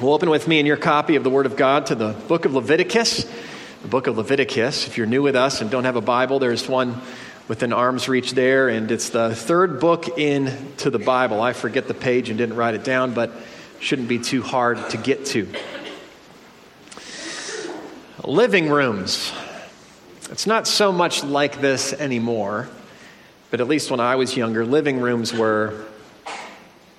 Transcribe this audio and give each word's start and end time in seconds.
Well, 0.00 0.12
open 0.12 0.28
with 0.28 0.48
me 0.48 0.58
in 0.58 0.66
your 0.66 0.76
copy 0.76 1.14
of 1.14 1.22
the 1.22 1.30
Word 1.30 1.46
of 1.46 1.54
God 1.54 1.86
to 1.86 1.94
the 1.94 2.14
book 2.26 2.46
of 2.46 2.52
Leviticus. 2.52 3.30
The 3.82 3.88
book 3.88 4.08
of 4.08 4.18
Leviticus. 4.18 4.88
If 4.88 4.98
you're 4.98 5.06
new 5.06 5.22
with 5.22 5.36
us 5.36 5.60
and 5.60 5.70
don't 5.70 5.84
have 5.84 5.94
a 5.94 6.00
Bible, 6.00 6.40
there's 6.40 6.68
one 6.68 7.00
within 7.46 7.72
arm's 7.72 8.08
reach 8.08 8.32
there, 8.32 8.68
and 8.68 8.90
it's 8.90 9.10
the 9.10 9.36
third 9.36 9.78
book 9.78 10.18
into 10.18 10.90
the 10.90 10.98
Bible. 10.98 11.40
I 11.40 11.52
forget 11.52 11.86
the 11.86 11.94
page 11.94 12.28
and 12.28 12.36
didn't 12.36 12.56
write 12.56 12.74
it 12.74 12.82
down, 12.82 13.14
but 13.14 13.30
shouldn't 13.78 14.08
be 14.08 14.18
too 14.18 14.42
hard 14.42 14.90
to 14.90 14.96
get 14.96 15.26
to. 15.26 15.46
Living 18.24 18.68
rooms. 18.68 19.32
It's 20.28 20.48
not 20.48 20.66
so 20.66 20.90
much 20.90 21.22
like 21.22 21.60
this 21.60 21.92
anymore, 21.92 22.68
but 23.52 23.60
at 23.60 23.68
least 23.68 23.92
when 23.92 24.00
I 24.00 24.16
was 24.16 24.36
younger, 24.36 24.66
living 24.66 24.98
rooms 24.98 25.32
were 25.32 25.86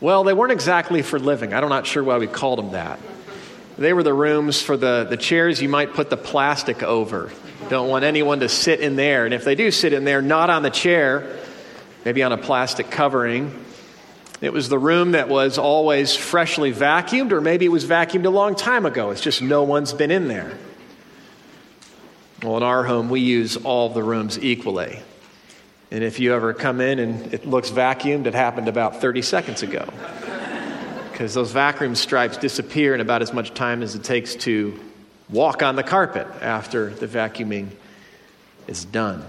well, 0.02 0.24
they 0.24 0.34
weren't 0.34 0.52
exactly 0.52 1.02
for 1.02 1.20
living. 1.20 1.54
I'm 1.54 1.70
not 1.70 1.88
sure 1.88 2.04
why 2.04 2.18
we 2.18 2.28
called 2.28 2.60
them 2.60 2.72
that. 2.72 3.00
They 3.78 3.94
were 3.94 4.04
the 4.04 4.14
rooms 4.14 4.62
for 4.62 4.78
the, 4.78 5.06
the 5.10 5.18
chairs 5.18 5.62
you 5.62 5.70
might 5.70 5.94
put 5.94 6.10
the 6.10 6.18
plastic 6.18 6.84
over. 6.84 7.32
Don't 7.70 7.90
want 7.90 8.06
anyone 8.06 8.40
to 8.42 8.50
sit 8.50 8.80
in 8.80 8.96
there. 8.96 9.26
And 9.26 9.34
if 9.34 9.44
they 9.44 9.56
do 9.56 9.72
sit 9.72 9.92
in 9.94 10.06
there, 10.06 10.22
not 10.22 10.50
on 10.50 10.64
the 10.64 10.70
chair, 10.70 11.38
maybe 12.06 12.24
on 12.24 12.32
a 12.32 12.38
plastic 12.38 12.90
covering. 12.90 13.66
It 14.42 14.54
was 14.54 14.70
the 14.70 14.80
room 14.80 15.12
that 15.12 15.28
was 15.28 15.58
always 15.58 16.16
freshly 16.16 16.74
vacuumed, 16.74 17.32
or 17.32 17.42
maybe 17.42 17.66
it 17.66 17.70
was 17.70 17.86
vacuumed 17.86 18.26
a 18.26 18.30
long 18.30 18.56
time 18.56 18.86
ago. 18.86 19.12
It's 19.12 19.22
just 19.22 19.42
no 19.42 19.64
one's 19.64 19.94
been 19.94 20.12
in 20.12 20.28
there. 20.28 20.58
Well, 22.44 22.58
in 22.58 22.64
our 22.64 22.84
home, 22.84 23.10
we 23.10 23.22
use 23.22 23.58
all 23.58 23.90
the 23.90 24.04
rooms 24.04 24.38
equally. 24.38 25.00
And 25.96 26.04
if 26.04 26.20
you 26.20 26.34
ever 26.34 26.54
come 26.54 26.82
in 26.82 27.00
and 27.00 27.34
it 27.34 27.48
looks 27.48 27.70
vacuumed, 27.70 28.26
it 28.26 28.34
happened 28.34 28.68
about 28.68 29.00
30 29.00 29.22
seconds 29.22 29.64
ago. 29.64 29.88
Because 31.10 31.34
those 31.34 31.54
vacuum 31.54 31.96
stripes 31.96 32.36
disappear 32.36 32.94
in 32.94 33.00
about 33.00 33.22
as 33.22 33.32
much 33.32 33.54
time 33.54 33.82
as 33.82 33.96
it 33.96 34.04
takes 34.04 34.36
to 34.36 34.78
walk 35.30 35.64
on 35.64 35.78
the 35.78 35.84
carpet 35.84 36.28
after 36.42 36.90
the 36.90 37.08
vacuuming 37.08 37.70
is 38.68 38.84
done. 38.84 39.24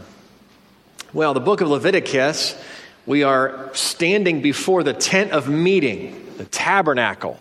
Well, 1.13 1.35
the 1.35 1.41
book 1.41 1.61
of 1.61 1.69
Leviticus, 1.69 2.61
we 3.07 3.23
are 3.23 3.71
standing 3.73 4.43
before 4.43 4.83
the 4.83 4.93
tent 4.93 5.31
of 5.31 5.49
meeting, 5.49 6.35
the 6.37 6.47
tabernacle. 6.47 7.41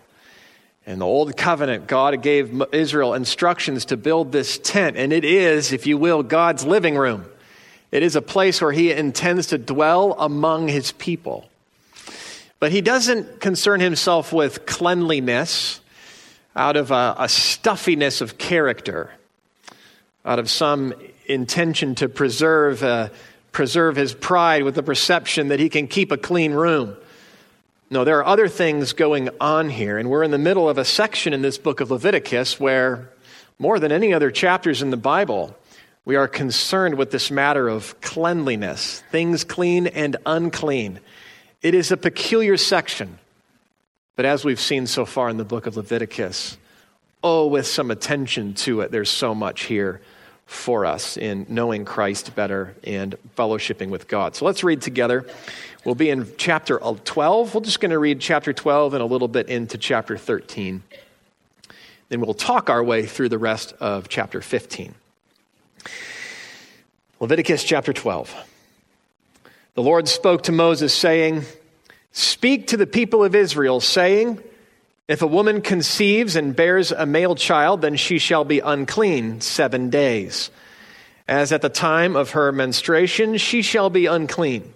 And 0.86 1.02
the 1.02 1.06
old 1.08 1.36
covenant, 1.36 1.88
God 1.88 2.22
gave 2.22 2.62
Israel 2.72 3.16
instructions 3.16 3.86
to 3.86 3.98
build 3.98 4.32
this 4.32 4.60
tent, 4.60 4.98
and 4.98 5.12
it 5.12 5.26
is, 5.26 5.72
if 5.72 5.88
you 5.88 5.98
will, 5.98 6.22
God's 6.22 6.64
living 6.64 6.95
room. 6.95 7.26
It 7.96 8.04
is 8.04 8.18
a 8.18 8.22
place 8.22 8.62
where 8.62 8.74
he 8.74 8.92
intends 8.92 9.48
to 9.48 9.58
dwell 9.58 10.18
among 10.20 10.68
his 10.68 10.92
people. 10.92 11.50
But 12.60 12.74
he 12.74 12.82
doesn't 12.82 13.40
concern 13.40 13.80
himself 13.80 14.34
with 14.34 14.66
cleanliness 14.66 15.80
out 16.58 16.76
of 16.76 16.92
a, 16.92 17.16
a 17.18 17.30
stuffiness 17.30 18.20
of 18.20 18.38
character, 18.38 19.12
out 20.26 20.40
of 20.40 20.50
some 20.50 20.94
intention 21.28 21.96
to 21.96 22.10
preserve, 22.10 22.84
uh, 22.84 23.12
preserve 23.54 23.96
his 23.96 24.14
pride 24.14 24.64
with 24.64 24.76
the 24.76 24.84
perception 24.84 25.48
that 25.48 25.62
he 25.62 25.70
can 25.70 25.88
keep 25.88 26.12
a 26.12 26.18
clean 26.18 26.52
room. 26.52 26.98
No, 27.90 28.04
there 28.04 28.20
are 28.20 28.26
other 28.26 28.50
things 28.50 28.92
going 28.92 29.30
on 29.40 29.70
here, 29.70 29.98
and 29.98 30.10
we're 30.10 30.23
in 30.23 30.32
the 30.32 30.38
middle 30.38 30.68
of 30.68 30.78
a 30.78 30.84
section 30.84 31.32
in 31.32 31.42
this 31.42 31.58
book 31.58 31.80
of 31.80 31.92
Leviticus 31.92 32.60
where, 32.60 33.10
more 33.58 33.80
than 33.80 33.94
any 33.94 34.14
other 34.14 34.32
chapters 34.32 34.82
in 34.82 34.90
the 34.90 34.98
Bible, 34.98 35.56
we 36.06 36.16
are 36.16 36.28
concerned 36.28 36.95
with 36.95 37.09
this 37.09 37.31
matter 37.31 37.67
of 37.67 38.00
cleanliness, 38.00 39.03
things 39.11 39.44
clean 39.44 39.88
and 39.88 40.16
unclean. 40.25 41.00
It 41.64 41.73
is 41.73 41.92
a 41.92 41.98
peculiar 41.98 42.58
section, 42.58 43.17
but 44.16 44.26
as 44.26 44.45
we've 44.45 44.59
seen 44.59 44.86
so 44.86 45.06
far 45.06 45.30
in 45.30 45.38
the 45.38 45.44
book 45.44 45.66
of 45.66 45.76
Leviticus, 45.76 46.58
oh, 47.23 47.48
with 47.48 47.66
some 47.66 47.89
attention 47.89 48.53
to 48.53 48.81
it, 48.81 48.92
there's 48.92 49.09
so 49.09 49.33
much 49.33 49.64
here 49.64 50.00
for 50.45 50.86
us 50.86 51.17
in 51.17 51.48
knowing 51.50 51.86
Christ 51.86 52.36
better 52.36 52.76
and 52.83 53.16
fellowshipping 53.36 53.89
with 53.89 54.08
God. 54.08 54.36
So 54.36 54.45
let's 54.45 54.64
read 54.64 54.83
together. 54.83 55.26
We'll 55.86 55.95
be 55.95 56.11
in 56.11 56.27
chapter 56.37 56.83
uh, 56.83 56.98
12. 57.04 57.55
We're 57.55 57.61
just 57.61 57.80
going 57.80 57.89
to 57.89 57.98
read 57.98 58.22
chapter 58.22 58.54
12 58.54 58.93
and 58.93 59.02
a 59.02 59.08
little 59.08 59.27
bit 59.27 59.49
into 59.49 59.80
chapter 59.80 60.17
13. 60.17 60.83
Then 62.10 62.22
we'll 62.22 62.36
talk 62.36 62.70
our 62.70 62.83
way 62.83 63.08
through 63.08 63.30
the 63.30 63.39
rest 63.39 63.73
of 63.80 64.08
chapter 64.08 64.39
15. 64.39 64.93
Leviticus 67.20 67.64
chapter 67.64 67.94
12. 67.94 68.36
The 69.76 69.82
Lord 69.82 70.08
spoke 70.08 70.44
to 70.44 70.52
Moses, 70.52 70.94
saying, 70.94 71.44
Speak 72.12 72.68
to 72.68 72.78
the 72.78 72.88
people 72.88 73.23
of 73.23 73.36
Israel, 73.36 73.82
saying, 73.82 74.42
If 75.08 75.22
a 75.22 75.28
woman 75.28 75.62
conceives 75.62 76.36
and 76.36 76.56
bears 76.56 76.92
a 76.92 77.06
male 77.06 77.36
child, 77.36 77.82
then 77.82 77.96
she 77.96 78.20
shall 78.20 78.46
be 78.46 78.60
unclean 78.60 79.42
seven 79.42 79.90
days. 79.90 80.50
As 81.28 81.52
at 81.52 81.62
the 81.62 81.70
time 81.70 82.16
of 82.16 82.32
her 82.32 82.52
menstruation, 82.52 83.38
she 83.38 83.62
shall 83.62 83.90
be 83.90 84.06
unclean. 84.06 84.73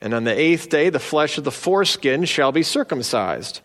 And 0.00 0.14
on 0.14 0.24
the 0.24 0.38
eighth 0.38 0.68
day, 0.68 0.90
the 0.90 0.98
flesh 0.98 1.38
of 1.38 1.44
the 1.44 1.50
foreskin 1.50 2.24
shall 2.24 2.52
be 2.52 2.62
circumcised. 2.62 3.60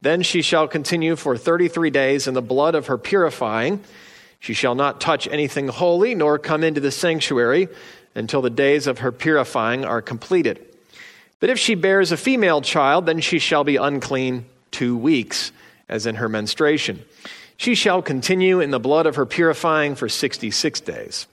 Then 0.00 0.22
she 0.22 0.42
shall 0.42 0.68
continue 0.68 1.16
for 1.16 1.36
33 1.36 1.90
days 1.90 2.26
in 2.26 2.34
the 2.34 2.42
blood 2.42 2.74
of 2.74 2.88
her 2.88 2.98
purifying 2.98 3.82
she 4.42 4.54
shall 4.54 4.74
not 4.74 5.00
touch 5.00 5.28
anything 5.28 5.68
holy, 5.68 6.16
nor 6.16 6.36
come 6.36 6.64
into 6.64 6.80
the 6.80 6.90
sanctuary 6.90 7.68
until 8.16 8.42
the 8.42 8.50
days 8.50 8.88
of 8.88 8.98
her 8.98 9.12
purifying 9.12 9.84
are 9.84 10.02
completed. 10.02 10.60
But 11.38 11.50
if 11.50 11.60
she 11.60 11.76
bears 11.76 12.10
a 12.10 12.16
female 12.16 12.60
child, 12.60 13.06
then 13.06 13.20
she 13.20 13.38
shall 13.38 13.62
be 13.62 13.76
unclean 13.76 14.44
two 14.72 14.96
weeks, 14.96 15.52
as 15.88 16.06
in 16.06 16.16
her 16.16 16.28
menstruation. 16.28 17.04
She 17.56 17.76
shall 17.76 18.02
continue 18.02 18.58
in 18.58 18.72
the 18.72 18.80
blood 18.80 19.06
of 19.06 19.14
her 19.14 19.26
purifying 19.26 19.94
for 19.94 20.08
66 20.08 20.80
days. 20.80 21.28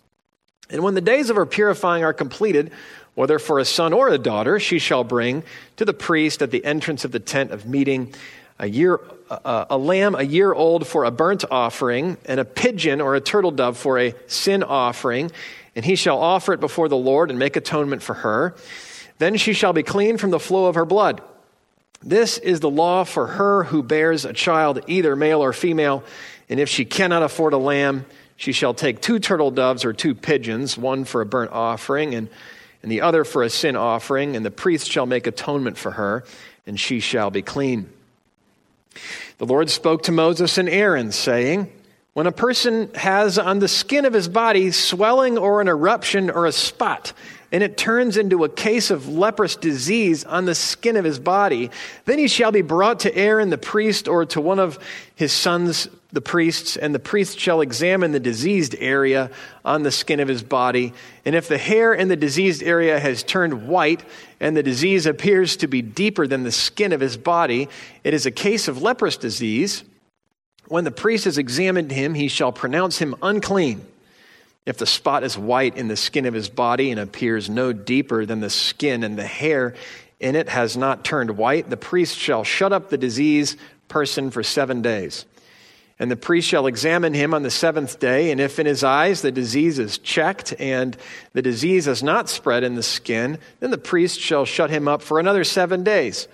And 0.70 0.84
when 0.84 0.94
the 0.94 1.02
days 1.02 1.32
of 1.32 1.36
her 1.36 1.48
purifying 1.48 2.04
are 2.04 2.14
completed, 2.14 2.72
whether 3.16 3.40
for 3.40 3.58
a 3.58 3.66
son 3.66 3.92
or 3.92 4.10
a 4.10 4.20
daughter, 4.20 4.60
she 4.60 4.78
shall 4.78 5.04
bring 5.04 5.42
to 5.78 5.84
the 5.84 5.96
priest 5.96 6.44
at 6.44 6.52
the 6.52 6.64
entrance 6.64 7.04
of 7.06 7.12
the 7.12 7.20
tent 7.20 7.50
of 7.50 7.66
meeting 7.66 8.14
a 8.60 8.68
year 8.68 9.00
a, 9.30 9.68
a, 9.72 9.78
lamb 9.78 10.16
a 10.16 10.24
year 10.24 10.54
old 10.54 10.88
for 10.88 11.06
a 11.06 11.12
burnt 11.12 11.46
offering, 11.50 12.18
and 12.26 12.40
a 12.40 12.46
pigeon 12.46 13.02
or 13.02 13.16
a 13.16 13.22
turtle 13.22 13.52
dove 13.52 13.78
for 13.78 14.00
a 14.00 14.14
sin 14.28 14.64
offering, 14.64 15.32
and 15.76 15.86
he 15.86 15.96
shall 15.96 16.20
offer 16.20 16.54
it 16.54 16.60
before 16.60 16.90
the 16.90 16.98
Lord 16.98 17.30
and 17.30 17.40
make 17.40 17.56
atonement 17.56 18.02
for 18.02 18.16
her. 18.16 18.56
Then 19.20 19.38
she 19.38 19.54
shall 19.54 19.74
be 19.74 19.84
clean 19.84 20.18
from 20.18 20.32
the 20.32 20.40
flow 20.40 20.66
of 20.66 20.76
her 20.76 20.86
blood. 20.86 21.22
This 22.02 22.38
is 22.38 22.60
the 22.60 22.70
law 22.70 23.04
for 23.04 23.28
her 23.28 23.66
who 23.66 23.84
bears 23.84 24.26
a 24.26 24.34
child, 24.34 24.82
either 24.88 25.16
male 25.16 25.44
or 25.44 25.54
female, 25.54 26.04
and 26.50 26.60
if 26.60 26.70
she 26.70 26.86
cannot 26.86 27.24
afford 27.24 27.54
a 27.54 27.58
lamb, 27.58 28.06
she 28.36 28.54
shall 28.54 28.74
take 28.74 29.02
two 29.02 29.20
turtle 29.20 29.52
doves 29.52 29.84
or 29.84 29.94
two 29.94 30.16
pigeons, 30.16 30.78
one 30.78 31.04
for 31.04 31.22
a 31.22 31.26
burnt 31.26 31.52
offering 31.52 32.16
and, 32.16 32.30
and 32.82 32.92
the 32.92 33.02
other 33.02 33.26
for 33.26 33.44
a 33.44 33.50
sin 33.50 33.76
offering, 33.76 34.36
and 34.36 34.46
the 34.46 34.52
priest 34.52 34.90
shall 34.90 35.06
make 35.06 35.28
atonement 35.28 35.78
for 35.78 35.92
her, 35.92 36.24
and 36.66 36.80
she 36.80 37.02
shall 37.02 37.30
be 37.30 37.42
clean. 37.42 37.90
The 39.38 39.46
Lord 39.46 39.70
spoke 39.70 40.04
to 40.04 40.12
Moses 40.12 40.58
and 40.58 40.68
Aaron, 40.68 41.12
saying, 41.12 41.72
When 42.14 42.28
a 42.28 42.32
person 42.32 42.94
has 42.96 43.40
on 43.40 43.60
the 43.60 43.68
skin 43.68 44.06
of 44.06 44.14
his 44.14 44.28
body 44.28 44.72
swelling 44.72 45.38
or 45.38 45.62
an 45.62 45.68
eruption 45.68 46.30
or 46.30 46.46
a 46.46 46.52
spot, 46.52 47.14
and 47.52 47.64
it 47.64 47.78
turns 47.78 48.18
into 48.18 48.44
a 48.44 48.50
case 48.50 48.92
of 48.92 49.08
leprous 49.08 49.56
disease 49.56 50.24
on 50.24 50.46
the 50.46 50.56
skin 50.56 50.98
of 50.98 51.06
his 51.06 51.20
body, 51.20 51.72
then 52.06 52.20
he 52.20 52.28
shall 52.28 52.52
be 52.52 52.62
brought 52.62 53.02
to 53.02 53.16
Aaron 53.16 53.50
the 53.50 53.58
priest 53.58 54.08
or 54.08 54.26
to 54.26 54.42
one 54.42 54.60
of 54.60 54.78
his 55.16 55.32
sons 55.32 55.88
the 56.12 56.22
priests, 56.22 56.76
and 56.76 56.94
the 56.94 57.00
priest 57.00 57.40
shall 57.40 57.62
examine 57.62 58.12
the 58.12 58.20
diseased 58.20 58.76
area 58.80 59.30
on 59.64 59.84
the 59.84 59.92
skin 59.92 60.20
of 60.20 60.28
his 60.28 60.42
body. 60.42 60.94
And 61.24 61.36
if 61.36 61.48
the 61.48 61.60
hair 61.60 61.94
in 61.94 62.08
the 62.08 62.16
diseased 62.16 62.64
area 62.64 63.00
has 63.00 63.22
turned 63.22 63.68
white, 63.68 64.04
and 64.40 64.58
the 64.58 64.64
disease 64.64 65.06
appears 65.06 65.58
to 65.58 65.68
be 65.68 65.84
deeper 65.84 66.26
than 66.26 66.44
the 66.44 66.52
skin 66.52 66.94
of 66.94 67.00
his 67.00 67.16
body, 67.16 67.70
it 68.04 68.16
is 68.16 68.26
a 68.26 68.32
case 68.32 68.68
of 68.68 68.82
leprous 68.82 69.18
disease. 69.18 69.84
When 70.68 70.84
the 70.84 70.92
priest 70.92 71.26
has 71.26 71.38
examined 71.38 71.92
him, 71.92 72.16
he 72.16 72.28
shall 72.28 72.52
pronounce 72.52 72.98
him 72.98 73.16
unclean. 73.22 73.86
If 74.66 74.78
the 74.78 74.88
spot 74.88 75.24
is 75.24 75.38
white 75.38 75.78
in 75.78 75.88
the 75.88 75.96
skin 75.96 76.26
of 76.26 76.34
his 76.34 76.50
body 76.50 76.90
and 76.90 77.00
appears 77.00 77.50
no 77.50 77.72
deeper 77.72 78.26
than 78.26 78.40
the 78.40 78.50
skin, 78.50 79.04
and 79.04 79.18
the 79.18 79.26
hair 79.26 79.76
in 80.20 80.36
it 80.36 80.50
has 80.50 80.76
not 80.76 81.06
turned 81.06 81.38
white, 81.38 81.70
the 81.70 81.78
priest 81.78 82.18
shall 82.18 82.44
shut 82.44 82.74
up 82.74 82.90
the 82.90 82.98
diseased 82.98 83.58
person 83.88 84.32
for 84.32 84.44
seven 84.44 84.82
days. 84.82 85.26
And 86.00 86.10
the 86.10 86.16
priest 86.16 86.48
shall 86.48 86.66
examine 86.66 87.14
him 87.14 87.34
on 87.34 87.44
the 87.44 87.52
seventh 87.52 88.00
day, 88.00 88.32
and 88.32 88.40
if 88.40 88.58
in 88.58 88.66
his 88.66 88.86
eyes 88.86 89.22
the 89.22 89.34
disease 89.34 89.80
is 89.80 89.98
checked 89.98 90.54
and 90.58 90.96
the 91.34 91.42
disease 91.42 91.86
has 91.86 92.02
not 92.02 92.30
spread 92.30 92.64
in 92.64 92.76
the 92.76 92.84
skin, 92.84 93.38
then 93.60 93.70
the 93.70 93.78
priest 93.78 94.18
shall 94.20 94.46
shut 94.46 94.70
him 94.70 94.88
up 94.88 95.02
for 95.02 95.20
another 95.20 95.44
seven 95.44 95.84
days. 95.84 96.30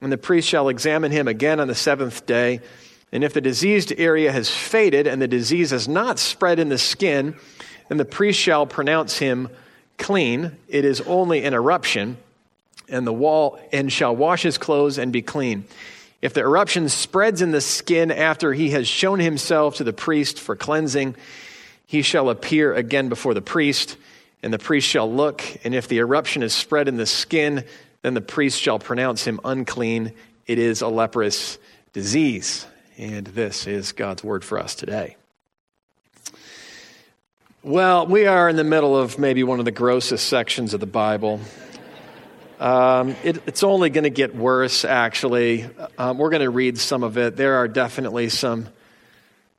And 0.00 0.12
the 0.12 0.18
priest 0.18 0.48
shall 0.48 0.68
examine 0.68 1.10
him 1.10 1.26
again 1.26 1.58
on 1.58 1.66
the 1.66 1.74
seventh 1.74 2.26
day. 2.26 2.60
And 3.10 3.24
if 3.24 3.32
the 3.32 3.40
diseased 3.40 3.92
area 3.98 4.30
has 4.30 4.50
faded 4.50 5.08
and 5.08 5.20
the 5.20 5.26
disease 5.26 5.70
has 5.70 5.88
not 5.88 6.20
spread 6.20 6.60
in 6.60 6.68
the 6.68 6.78
skin, 6.78 7.34
then 7.88 7.98
the 7.98 8.04
priest 8.04 8.38
shall 8.38 8.66
pronounce 8.66 9.18
him 9.18 9.48
clean. 9.96 10.56
It 10.68 10.84
is 10.84 11.00
only 11.00 11.44
an 11.44 11.54
eruption, 11.54 12.18
and 12.88 13.04
the 13.04 13.12
wall 13.12 13.58
and 13.72 13.92
shall 13.92 14.14
wash 14.14 14.42
his 14.42 14.58
clothes 14.58 14.96
and 14.98 15.12
be 15.12 15.22
clean. 15.22 15.64
If 16.20 16.34
the 16.34 16.40
eruption 16.40 16.88
spreads 16.88 17.42
in 17.42 17.52
the 17.52 17.60
skin 17.60 18.10
after 18.10 18.52
he 18.52 18.70
has 18.70 18.88
shown 18.88 19.20
himself 19.20 19.76
to 19.76 19.84
the 19.84 19.92
priest 19.92 20.40
for 20.40 20.56
cleansing, 20.56 21.14
he 21.86 22.02
shall 22.02 22.28
appear 22.28 22.74
again 22.74 23.08
before 23.08 23.34
the 23.34 23.40
priest, 23.40 23.96
and 24.42 24.52
the 24.52 24.58
priest 24.58 24.88
shall 24.88 25.10
look. 25.10 25.42
And 25.64 25.74
if 25.74 25.88
the 25.88 25.98
eruption 25.98 26.42
is 26.42 26.52
spread 26.52 26.88
in 26.88 26.96
the 26.96 27.06
skin, 27.06 27.64
then 28.02 28.14
the 28.14 28.20
priest 28.20 28.60
shall 28.60 28.78
pronounce 28.78 29.24
him 29.24 29.40
unclean. 29.44 30.12
It 30.46 30.58
is 30.58 30.82
a 30.82 30.88
leprous 30.88 31.58
disease. 31.92 32.66
And 32.96 33.26
this 33.28 33.66
is 33.66 33.92
God's 33.92 34.24
word 34.24 34.44
for 34.44 34.58
us 34.58 34.74
today. 34.74 35.16
Well, 37.62 38.06
we 38.06 38.26
are 38.26 38.48
in 38.48 38.56
the 38.56 38.64
middle 38.64 38.96
of 38.96 39.18
maybe 39.18 39.44
one 39.44 39.58
of 39.58 39.64
the 39.64 39.72
grossest 39.72 40.26
sections 40.26 40.74
of 40.74 40.80
the 40.80 40.86
Bible. 40.86 41.40
Um, 42.58 43.14
it, 43.22 43.40
it's 43.46 43.62
only 43.62 43.88
going 43.90 44.04
to 44.04 44.10
get 44.10 44.34
worse, 44.34 44.84
actually. 44.84 45.68
Um, 45.96 46.18
we're 46.18 46.30
going 46.30 46.42
to 46.42 46.50
read 46.50 46.78
some 46.78 47.04
of 47.04 47.16
it. 47.16 47.36
There 47.36 47.56
are 47.56 47.68
definitely 47.68 48.30
some 48.30 48.68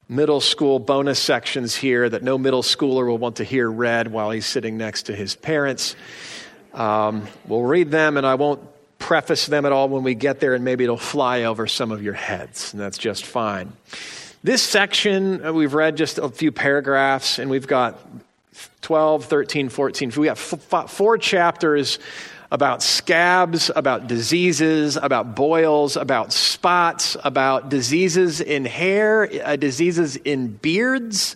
middle 0.10 0.42
school 0.42 0.80
bonus 0.80 1.20
sections 1.20 1.76
here 1.76 2.10
that 2.10 2.24
no 2.24 2.38
middle 2.38 2.64
schooler 2.64 3.08
will 3.08 3.18
want 3.18 3.38
to 3.38 3.44
hear 3.44 3.70
read 3.72 4.12
while 4.12 4.32
he's 4.32 4.46
sitting 4.46 4.78
next 4.78 5.04
to 5.04 5.16
his 5.16 5.36
parents. 5.36 5.96
Um, 6.74 7.28
we'll 7.48 7.64
read 7.64 7.90
them, 7.90 8.18
and 8.18 8.26
I 8.26 8.36
won't 8.36 8.62
preface 8.98 9.46
them 9.46 9.66
at 9.66 9.72
all 9.72 9.88
when 9.88 10.04
we 10.04 10.14
get 10.14 10.40
there, 10.40 10.54
and 10.54 10.66
maybe 10.66 10.84
it'll 10.84 10.98
fly 10.98 11.44
over 11.44 11.68
some 11.68 11.92
of 11.92 12.04
your 12.04 12.14
heads, 12.14 12.74
and 12.74 12.82
that's 12.82 12.98
just 12.98 13.26
fine. 13.26 13.72
This 14.44 14.62
section, 14.62 15.46
uh, 15.46 15.54
we've 15.54 15.74
read 15.74 15.96
just 15.96 16.18
a 16.18 16.28
few 16.30 16.52
paragraphs, 16.52 17.40
and 17.40 17.50
we've 17.50 17.68
got 17.68 18.00
12, 18.82 19.26
13, 19.26 19.70
14. 19.70 20.12
We 20.18 20.26
got 20.28 20.38
four 20.38 21.18
chapters 21.18 22.00
about 22.52 22.82
scabs, 22.82 23.70
about 23.76 24.08
diseases, 24.08 24.98
about 24.98 25.36
boils, 25.36 25.96
about 25.96 26.34
spots, 26.34 27.16
about 27.24 27.70
diseases 27.70 28.42
in 28.42 28.66
hair, 28.66 29.30
uh, 29.44 29.56
diseases 29.56 30.16
in 30.16 30.48
beards, 30.48 31.36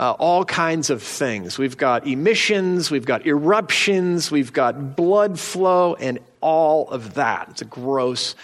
uh, 0.00 0.12
all 0.12 0.44
kinds 0.44 0.90
of 0.90 1.02
things. 1.02 1.58
We've 1.58 1.76
got 1.76 2.06
emissions, 2.06 2.90
we've 2.90 3.04
got 3.04 3.26
eruptions, 3.26 4.30
we've 4.30 4.52
got 4.52 4.96
blood 4.96 5.38
flow, 5.38 5.94
and 5.94 6.18
all 6.40 6.88
of 6.90 7.14
that. 7.14 7.48
It's 7.50 7.62
a 7.62 7.66
gross 7.66 8.34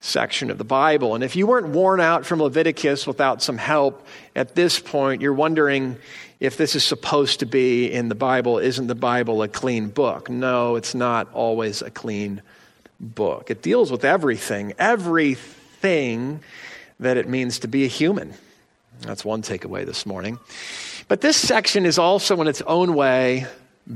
section 0.00 0.50
of 0.50 0.58
the 0.58 0.64
Bible. 0.64 1.14
And 1.14 1.24
if 1.24 1.34
you 1.34 1.46
weren't 1.46 1.68
worn 1.68 2.00
out 2.00 2.26
from 2.26 2.42
Leviticus 2.42 3.06
without 3.06 3.42
some 3.42 3.56
help 3.56 4.06
at 4.36 4.54
this 4.54 4.78
point, 4.78 5.22
you're 5.22 5.32
wondering 5.32 5.96
if 6.44 6.56
this 6.56 6.74
is 6.74 6.84
supposed 6.84 7.40
to 7.40 7.46
be 7.46 7.92
in 7.92 8.08
the 8.08 8.14
Bible. 8.14 8.58
Isn't 8.58 8.86
the 8.86 8.94
Bible 8.94 9.42
a 9.42 9.48
clean 9.48 9.88
book? 9.88 10.28
No, 10.28 10.76
it's 10.76 10.94
not 10.94 11.32
always 11.32 11.82
a 11.82 11.90
clean 11.90 12.42
book. 13.00 13.50
It 13.50 13.62
deals 13.62 13.90
with 13.90 14.04
everything, 14.04 14.74
everything 14.78 16.40
that 17.00 17.16
it 17.16 17.28
means 17.28 17.60
to 17.60 17.68
be 17.68 17.84
a 17.84 17.88
human. 17.88 18.34
That's 19.00 19.24
one 19.24 19.42
takeaway 19.42 19.84
this 19.84 20.06
morning. 20.06 20.38
But 21.08 21.20
this 21.20 21.36
section 21.36 21.84
is 21.84 21.98
also, 21.98 22.40
in 22.40 22.46
its 22.46 22.62
own 22.62 22.94
way, 22.94 23.46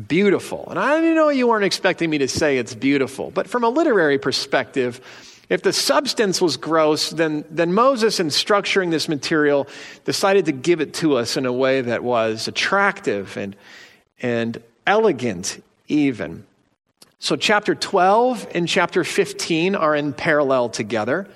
beautiful. 0.07 0.67
And 0.69 0.79
I 0.79 1.01
know 1.01 1.29
you 1.31 1.49
weren't 1.49 1.65
expecting 1.65 2.11
me 2.11 2.19
to 2.19 2.29
say 2.29 2.59
it's 2.59 2.75
beautiful, 2.75 3.31
but 3.31 3.49
from 3.49 3.65
a 3.65 3.69
literary 3.69 4.19
perspective, 4.19 5.01
if 5.49 5.63
the 5.63 5.73
substance 5.73 6.41
was 6.41 6.57
gross, 6.57 7.11
then, 7.11 7.45
then 7.51 7.73
Moses, 7.73 8.21
in 8.21 8.29
structuring 8.29 8.91
this 8.91 9.09
material, 9.09 9.67
decided 10.05 10.47
to 10.47 10.53
give 10.53 10.81
it 10.81 10.95
to 10.95 11.17
us 11.17 11.37
in 11.37 11.47
a 11.47 11.53
way 11.53 11.81
that 11.81 12.05
was 12.05 12.49
attractive 12.49 13.37
and, 13.37 13.57
and 14.21 14.63
elegant, 14.87 15.63
even. 15.89 16.45
So, 17.19 17.35
chapter 17.35 17.75
12 17.75 18.49
and 18.55 18.69
chapter 18.69 19.05
15 19.05 19.75
are 19.75 19.97
in 19.97 20.13
parallel 20.13 20.69
together, 20.69 21.27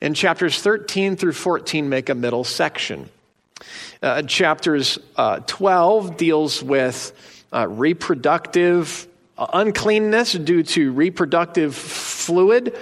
and 0.00 0.16
chapters 0.16 0.60
13 0.60 1.16
through 1.16 1.34
14 1.34 1.88
make 1.88 2.08
a 2.08 2.14
middle 2.14 2.44
section. 2.44 3.10
Uh, 4.02 4.22
chapters 4.22 4.98
uh, 5.16 5.40
12 5.46 6.16
deals 6.16 6.62
with 6.62 7.12
uh, 7.52 7.68
reproductive 7.68 9.06
uh, 9.36 9.46
uncleanness 9.52 10.32
due 10.32 10.62
to 10.62 10.92
reproductive 10.92 11.74
fluid. 11.74 12.76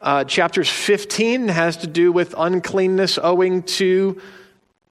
Uh, 0.00 0.24
chapters 0.24 0.68
15 0.68 1.48
has 1.48 1.78
to 1.78 1.86
do 1.86 2.10
with 2.10 2.34
uncleanness 2.38 3.18
owing 3.22 3.62
to 3.62 4.20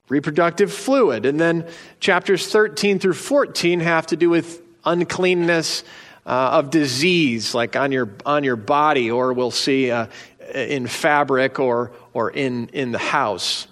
reproductive 0.08 0.72
fluid. 0.72 1.26
And 1.26 1.40
then 1.40 1.66
chapters 1.98 2.46
13 2.46 2.98
through 2.98 3.14
14 3.14 3.80
have 3.80 4.06
to 4.08 4.16
do 4.16 4.30
with 4.30 4.62
uncleanness 4.84 5.82
uh, 6.26 6.50
of 6.52 6.70
disease, 6.70 7.54
like 7.54 7.74
on 7.74 7.90
your, 7.90 8.10
on 8.24 8.44
your 8.44 8.56
body, 8.56 9.10
or 9.10 9.32
we'll 9.32 9.50
see 9.50 9.90
uh, 9.90 10.06
in 10.54 10.86
fabric 10.86 11.58
or, 11.58 11.92
or 12.12 12.30
in, 12.30 12.68
in 12.68 12.92
the 12.92 12.98
house. 12.98 13.66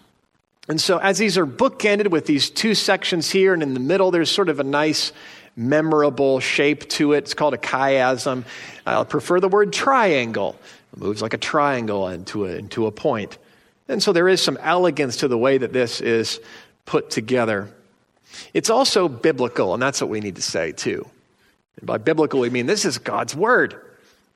And 0.68 0.80
so, 0.80 0.98
as 0.98 1.18
these 1.18 1.38
are 1.38 1.46
bookended 1.46 2.08
with 2.10 2.26
these 2.26 2.50
two 2.50 2.74
sections 2.74 3.30
here, 3.30 3.54
and 3.54 3.62
in 3.62 3.74
the 3.74 3.80
middle, 3.80 4.10
there's 4.10 4.30
sort 4.30 4.48
of 4.48 4.60
a 4.60 4.64
nice 4.64 5.12
memorable 5.56 6.40
shape 6.40 6.88
to 6.90 7.14
it. 7.14 7.18
It's 7.18 7.34
called 7.34 7.54
a 7.54 7.58
chiasm. 7.58 8.44
I 8.84 9.02
prefer 9.04 9.40
the 9.40 9.48
word 9.48 9.72
triangle. 9.72 10.56
It 10.92 10.98
moves 10.98 11.22
like 11.22 11.34
a 11.34 11.38
triangle 11.38 12.08
into 12.08 12.46
a, 12.46 12.50
into 12.50 12.86
a 12.86 12.92
point. 12.92 13.38
And 13.88 14.02
so 14.02 14.12
there 14.12 14.28
is 14.28 14.42
some 14.42 14.58
elegance 14.60 15.18
to 15.18 15.28
the 15.28 15.38
way 15.38 15.58
that 15.58 15.72
this 15.72 16.00
is 16.00 16.40
put 16.84 17.10
together. 17.10 17.68
It's 18.52 18.70
also 18.70 19.08
biblical, 19.08 19.74
and 19.74 19.82
that's 19.82 20.00
what 20.00 20.10
we 20.10 20.20
need 20.20 20.36
to 20.36 20.42
say 20.42 20.72
too. 20.72 21.06
And 21.78 21.86
by 21.86 21.98
biblical, 21.98 22.40
we 22.40 22.50
mean 22.50 22.66
this 22.66 22.84
is 22.84 22.98
God's 22.98 23.34
word. 23.34 23.80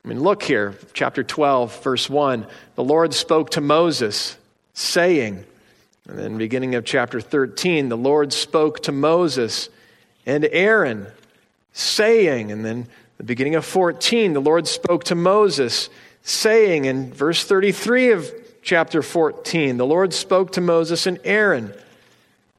I 0.03 0.07
mean, 0.07 0.21
look 0.21 0.43
here, 0.43 0.75
chapter 0.93 1.23
12, 1.23 1.83
verse 1.83 2.09
1. 2.09 2.45
The 2.75 2.83
Lord 2.83 3.13
spoke 3.13 3.51
to 3.51 3.61
Moses, 3.61 4.37
saying, 4.73 5.45
and 6.07 6.19
then 6.19 6.37
beginning 6.37 6.75
of 6.75 6.83
chapter 6.83 7.21
13, 7.21 7.87
the 7.87 7.97
Lord 7.97 8.33
spoke 8.33 8.81
to 8.81 8.91
Moses, 8.91 9.69
and 10.25 10.43
Aaron, 10.51 11.07
saying, 11.71 12.51
and 12.51 12.65
then 12.65 12.87
the 13.17 13.23
beginning 13.23 13.55
of 13.55 13.63
14, 13.63 14.33
the 14.33 14.41
Lord 14.41 14.67
spoke 14.67 15.05
to 15.05 15.15
Moses, 15.15 15.89
saying, 16.23 16.85
in 16.85 17.13
verse 17.13 17.43
33 17.43 18.11
of 18.11 18.31
chapter 18.61 19.01
14, 19.01 19.77
the 19.77 19.85
Lord 19.85 20.13
spoke 20.13 20.53
to 20.53 20.61
Moses 20.61 21.05
and 21.05 21.19
Aaron, 21.23 21.73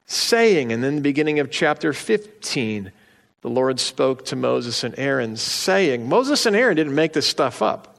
saying, 0.06 0.70
and 0.70 0.84
then 0.84 0.96
the 0.96 1.02
beginning 1.02 1.40
of 1.40 1.50
chapter 1.50 1.92
15, 1.92 2.92
the 3.40 3.50
Lord 3.50 3.80
spoke 3.80 4.26
to 4.26 4.36
Moses 4.36 4.84
and 4.84 4.94
Aaron, 4.98 5.36
saying, 5.36 6.08
Moses 6.08 6.44
and 6.46 6.54
Aaron 6.54 6.76
didn't 6.76 6.94
make 6.94 7.14
this 7.14 7.26
stuff 7.26 7.62
up. 7.62 7.98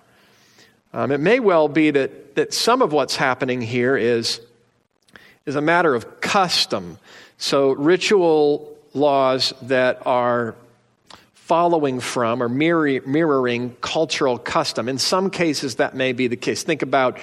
Um, 0.94 1.12
it 1.12 1.20
may 1.20 1.40
well 1.40 1.68
be 1.68 1.92
that, 1.92 2.36
that 2.36 2.54
some 2.54 2.82
of 2.82 2.94
what's 2.94 3.16
happening 3.16 3.62
here 3.62 3.98
is, 3.98 4.40
is 5.46 5.56
a 5.56 5.62
matter 5.62 5.94
of 5.94 6.22
custom. 6.22 7.00
So, 7.38 7.72
ritual 7.72 8.78
laws 8.94 9.52
that 9.64 10.02
are 10.06 10.56
following 11.46 12.00
from 12.00 12.42
or 12.42 12.50
mirroring 12.50 13.76
cultural 13.80 14.40
custom. 14.40 14.90
In 14.90 14.98
some 14.98 15.30
cases, 15.30 15.76
that 15.76 15.94
may 15.94 16.12
be 16.12 16.26
the 16.26 16.36
case. 16.36 16.64
Think 16.64 16.82
about 16.82 17.20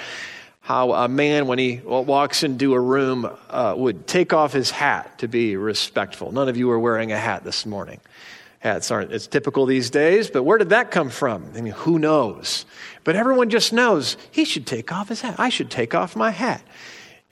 how 0.61 0.93
a 0.93 1.09
man, 1.09 1.49
when 1.49 1.59
he 1.59 1.81
walks 1.85 2.45
into 2.45 2.75
a 2.75 2.79
room, 2.79 3.29
uh, 3.51 3.75
would 3.77 4.07
take 4.07 4.33
off 4.33 4.53
his 4.53 4.71
hat 4.71 5.19
to 5.19 5.27
be 5.27 5.57
respectful. 5.57 6.31
None 6.31 6.49
of 6.49 6.57
you 6.57 6.71
are 6.71 6.79
wearing 6.79 7.11
a 7.11 7.19
hat 7.19 7.43
this 7.43 7.67
morning. 7.67 7.99
Hats 8.61 8.93
aren't 8.93 9.11
as 9.11 9.27
typical 9.27 9.67
these 9.67 9.91
days, 9.91 10.31
but 10.31 10.45
where 10.45 10.57
did 10.57 10.69
that 10.69 10.93
come 10.93 11.11
from? 11.11 11.51
I 11.57 11.61
mean, 11.61 11.73
who 11.73 11.99
knows? 11.99 12.65
But 13.03 13.17
everyone 13.17 13.51
just 13.51 13.73
knows 13.73 14.17
he 14.31 14.45
should 14.45 14.69
take 14.69 14.93
off 14.93 15.09
his 15.09 15.21
hat. 15.21 15.35
I 15.41 15.49
should 15.49 15.69
take 15.69 15.97
off 15.97 16.15
my 16.15 16.31
hat. 16.31 16.63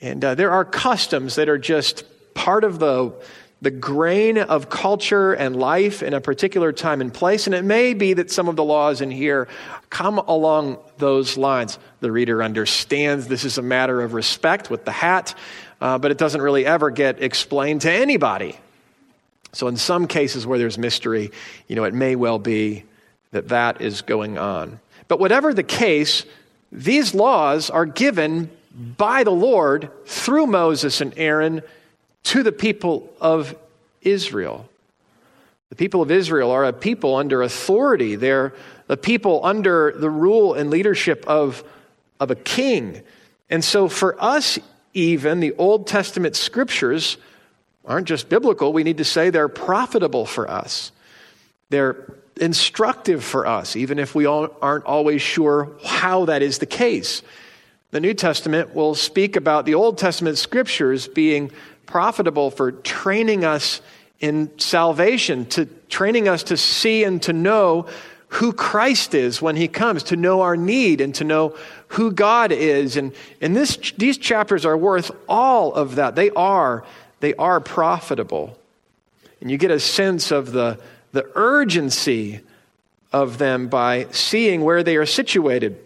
And 0.00 0.24
uh, 0.24 0.34
there 0.34 0.50
are 0.50 0.64
customs 0.64 1.36
that 1.36 1.48
are 1.48 1.56
just 1.56 2.02
part 2.34 2.64
of 2.64 2.80
the 2.80 3.14
the 3.62 3.70
grain 3.70 4.38
of 4.38 4.70
culture 4.70 5.32
and 5.32 5.54
life 5.54 6.02
in 6.02 6.14
a 6.14 6.20
particular 6.20 6.72
time 6.72 7.00
and 7.00 7.12
place. 7.12 7.46
And 7.46 7.54
it 7.54 7.64
may 7.64 7.92
be 7.92 8.14
that 8.14 8.30
some 8.30 8.48
of 8.48 8.56
the 8.56 8.64
laws 8.64 9.00
in 9.00 9.10
here 9.10 9.48
come 9.90 10.18
along 10.18 10.78
those 10.98 11.36
lines. 11.36 11.78
The 12.00 12.10
reader 12.10 12.42
understands 12.42 13.28
this 13.28 13.44
is 13.44 13.58
a 13.58 13.62
matter 13.62 14.00
of 14.00 14.14
respect 14.14 14.70
with 14.70 14.84
the 14.84 14.92
hat, 14.92 15.34
uh, 15.80 15.98
but 15.98 16.10
it 16.10 16.18
doesn't 16.18 16.40
really 16.40 16.64
ever 16.64 16.90
get 16.90 17.22
explained 17.22 17.82
to 17.82 17.92
anybody. 17.92 18.58
So, 19.52 19.66
in 19.68 19.76
some 19.76 20.06
cases 20.06 20.46
where 20.46 20.58
there's 20.58 20.78
mystery, 20.78 21.32
you 21.66 21.76
know, 21.76 21.84
it 21.84 21.92
may 21.92 22.14
well 22.14 22.38
be 22.38 22.84
that 23.32 23.48
that 23.48 23.80
is 23.80 24.02
going 24.02 24.38
on. 24.38 24.80
But 25.08 25.18
whatever 25.18 25.52
the 25.52 25.64
case, 25.64 26.24
these 26.70 27.14
laws 27.14 27.68
are 27.68 27.84
given 27.84 28.50
by 28.96 29.24
the 29.24 29.32
Lord 29.32 29.90
through 30.06 30.46
Moses 30.46 31.00
and 31.00 31.12
Aaron 31.16 31.62
to 32.24 32.42
the 32.42 32.52
people 32.52 33.12
of 33.20 33.54
Israel. 34.02 34.68
The 35.70 35.76
people 35.76 36.02
of 36.02 36.10
Israel 36.10 36.50
are 36.50 36.64
a 36.64 36.72
people 36.72 37.14
under 37.16 37.42
authority. 37.42 38.16
They're 38.16 38.52
a 38.88 38.96
people 38.96 39.40
under 39.44 39.92
the 39.96 40.10
rule 40.10 40.54
and 40.54 40.68
leadership 40.68 41.24
of, 41.26 41.62
of 42.18 42.30
a 42.30 42.34
king. 42.34 43.02
And 43.48 43.64
so, 43.64 43.88
for 43.88 44.20
us, 44.22 44.58
even, 44.94 45.40
the 45.40 45.54
Old 45.54 45.86
Testament 45.86 46.34
scriptures 46.34 47.16
aren't 47.84 48.08
just 48.08 48.28
biblical. 48.28 48.72
We 48.72 48.82
need 48.82 48.98
to 48.98 49.04
say 49.04 49.30
they're 49.30 49.48
profitable 49.48 50.26
for 50.26 50.50
us. 50.50 50.92
They're 51.68 52.14
instructive 52.36 53.22
for 53.22 53.46
us, 53.46 53.76
even 53.76 53.98
if 53.98 54.14
we 54.14 54.26
aren't 54.26 54.84
always 54.84 55.22
sure 55.22 55.70
how 55.84 56.24
that 56.24 56.42
is 56.42 56.58
the 56.58 56.66
case. 56.66 57.22
The 57.92 58.00
New 58.00 58.14
Testament 58.14 58.74
will 58.74 58.94
speak 58.94 59.36
about 59.36 59.66
the 59.66 59.74
Old 59.74 59.98
Testament 59.98 60.38
scriptures 60.38 61.08
being 61.08 61.50
profitable 61.90 62.52
for 62.52 62.70
training 62.70 63.44
us 63.44 63.82
in 64.20 64.58
salvation, 64.58 65.44
to 65.46 65.66
training 65.88 66.28
us 66.28 66.44
to 66.44 66.56
see 66.56 67.02
and 67.02 67.20
to 67.22 67.32
know 67.32 67.86
who 68.28 68.52
Christ 68.52 69.12
is 69.12 69.42
when 69.42 69.56
he 69.56 69.66
comes, 69.66 70.04
to 70.04 70.16
know 70.16 70.42
our 70.42 70.56
need 70.56 71.00
and 71.00 71.12
to 71.16 71.24
know 71.24 71.56
who 71.88 72.12
God 72.12 72.52
is. 72.52 72.96
And, 72.96 73.12
and 73.40 73.56
this, 73.56 73.76
these 73.98 74.18
chapters 74.18 74.64
are 74.64 74.76
worth 74.76 75.10
all 75.28 75.74
of 75.74 75.96
that. 75.96 76.14
They 76.14 76.30
are, 76.30 76.84
they 77.18 77.34
are 77.34 77.58
profitable. 77.58 78.56
And 79.40 79.50
you 79.50 79.58
get 79.58 79.72
a 79.72 79.80
sense 79.80 80.30
of 80.30 80.52
the, 80.52 80.78
the 81.10 81.28
urgency 81.34 82.40
of 83.12 83.38
them 83.38 83.66
by 83.66 84.06
seeing 84.12 84.62
where 84.62 84.84
they 84.84 84.96
are 84.96 85.06
situated. 85.06 85.76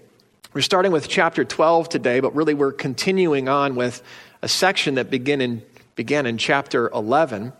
We're 0.52 0.60
starting 0.60 0.92
with 0.92 1.08
chapter 1.08 1.44
12 1.44 1.88
today, 1.88 2.20
but 2.20 2.34
really 2.34 2.52
we're 2.52 2.72
continuing 2.72 3.48
on 3.48 3.74
with 3.74 4.02
a 4.42 4.48
section 4.48 4.96
that 4.96 5.10
begin 5.10 5.40
in, 5.40 5.62
began 5.96 6.26
in 6.26 6.38
chapter 6.38 6.88
11. 6.90 7.52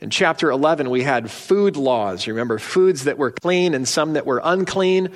In 0.00 0.10
chapter 0.10 0.50
11, 0.50 0.88
we 0.90 1.02
had 1.02 1.30
food 1.30 1.76
laws. 1.76 2.26
Remember 2.26 2.58
foods 2.58 3.04
that 3.04 3.18
were 3.18 3.30
clean 3.30 3.74
and 3.74 3.86
some 3.86 4.14
that 4.14 4.26
were 4.26 4.40
unclean. 4.42 5.10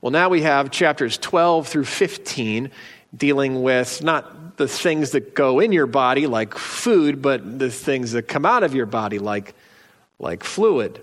Well, 0.00 0.10
now 0.10 0.28
we 0.28 0.42
have 0.42 0.70
chapters 0.70 1.16
12 1.18 1.66
through 1.68 1.86
15 1.86 2.70
dealing 3.16 3.62
with 3.62 4.02
not 4.02 4.56
the 4.56 4.68
things 4.68 5.12
that 5.12 5.34
go 5.34 5.60
in 5.60 5.72
your 5.72 5.86
body 5.86 6.26
like 6.26 6.54
food, 6.54 7.22
but 7.22 7.58
the 7.58 7.70
things 7.70 8.12
that 8.12 8.22
come 8.22 8.44
out 8.44 8.62
of 8.62 8.74
your 8.74 8.86
body 8.86 9.18
like, 9.18 9.54
like 10.18 10.44
fluid. 10.44 11.02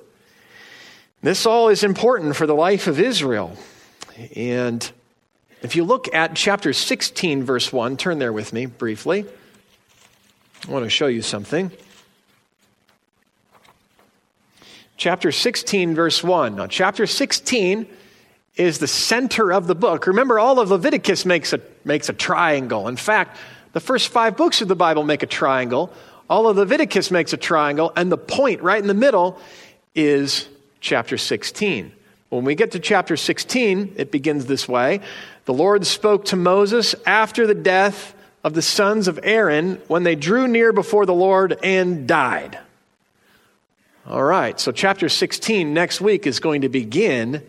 This 1.22 1.46
all 1.46 1.70
is 1.70 1.84
important 1.84 2.36
for 2.36 2.46
the 2.46 2.56
life 2.56 2.88
of 2.88 3.00
Israel. 3.00 3.58
And 4.36 4.90
if 5.62 5.76
you 5.76 5.84
look 5.86 6.14
at 6.14 6.36
chapter 6.36 6.74
16, 6.74 7.44
verse 7.44 7.72
1, 7.72 7.98
turn 7.98 8.20
there 8.20 8.34
with 8.34 8.54
me 8.54 8.66
briefly. 8.66 9.26
I 10.65 10.72
want 10.72 10.86
to 10.86 10.89
show 10.89 11.08
you 11.08 11.22
something. 11.22 11.72
Chapter 14.96 15.32
16, 15.32 15.93
verse 15.93 16.24
1. 16.24 16.55
Now, 16.55 16.67
chapter 16.67 17.05
16 17.05 17.86
is 18.55 18.79
the 18.79 18.88
center 18.88 19.51
of 19.51 19.67
the 19.67 19.75
book. 19.75 20.08
Remember, 20.08 20.39
all 20.39 20.62
of 20.62 20.70
Leviticus 20.70 21.25
makes 21.25 21.51
a, 21.51 21.60
makes 21.84 22.08
a 22.08 22.13
triangle. 22.13 22.88
In 22.88 22.96
fact, 22.96 23.38
the 23.74 23.82
first 23.82 24.08
five 24.08 24.38
books 24.38 24.62
of 24.62 24.70
the 24.70 24.75
Bible 24.75 25.03
make 25.03 25.22
a 25.22 25.27
triangle. 25.27 25.91
All 26.29 26.48
of 26.48 26.55
Leviticus 26.55 27.12
makes 27.12 27.34
a 27.34 27.38
triangle, 27.38 27.91
and 27.98 28.10
the 28.10 28.17
point 28.17 28.62
right 28.62 28.82
in 28.82 28.88
the 28.88 28.93
middle 28.93 29.39
is 29.93 30.48
chapter 30.79 31.17
16. 31.17 31.91
When 32.29 32.46
we 32.46 32.55
get 32.55 32.72
to 32.72 32.79
chapter 32.79 33.17
16, 33.17 33.96
it 33.98 34.12
begins 34.12 34.46
this 34.46 34.70
way 34.70 35.01
The 35.43 35.53
Lord 35.53 35.86
spoke 35.86 36.24
to 36.25 36.38
Moses 36.38 36.96
after 37.05 37.46
the 37.46 37.53
death 37.53 38.15
of 38.44 38.54
the 38.54 38.62
sons 38.62 39.08
of 39.08 39.20
Aaron 39.24 39.82
when 39.88 40.04
they 40.04 40.16
drew 40.16 40.48
near 40.48 40.74
before 40.74 41.06
the 41.06 41.14
Lord 41.14 41.58
and 41.64 42.08
died. 42.08 42.60
All 44.06 44.24
right, 44.24 44.60
so 44.60 44.72
chapter 44.72 45.08
16 45.08 45.74
next 45.74 46.02
week 46.02 46.28
is 46.28 46.40
going 46.40 46.62
to 46.62 46.70
begin 46.70 47.42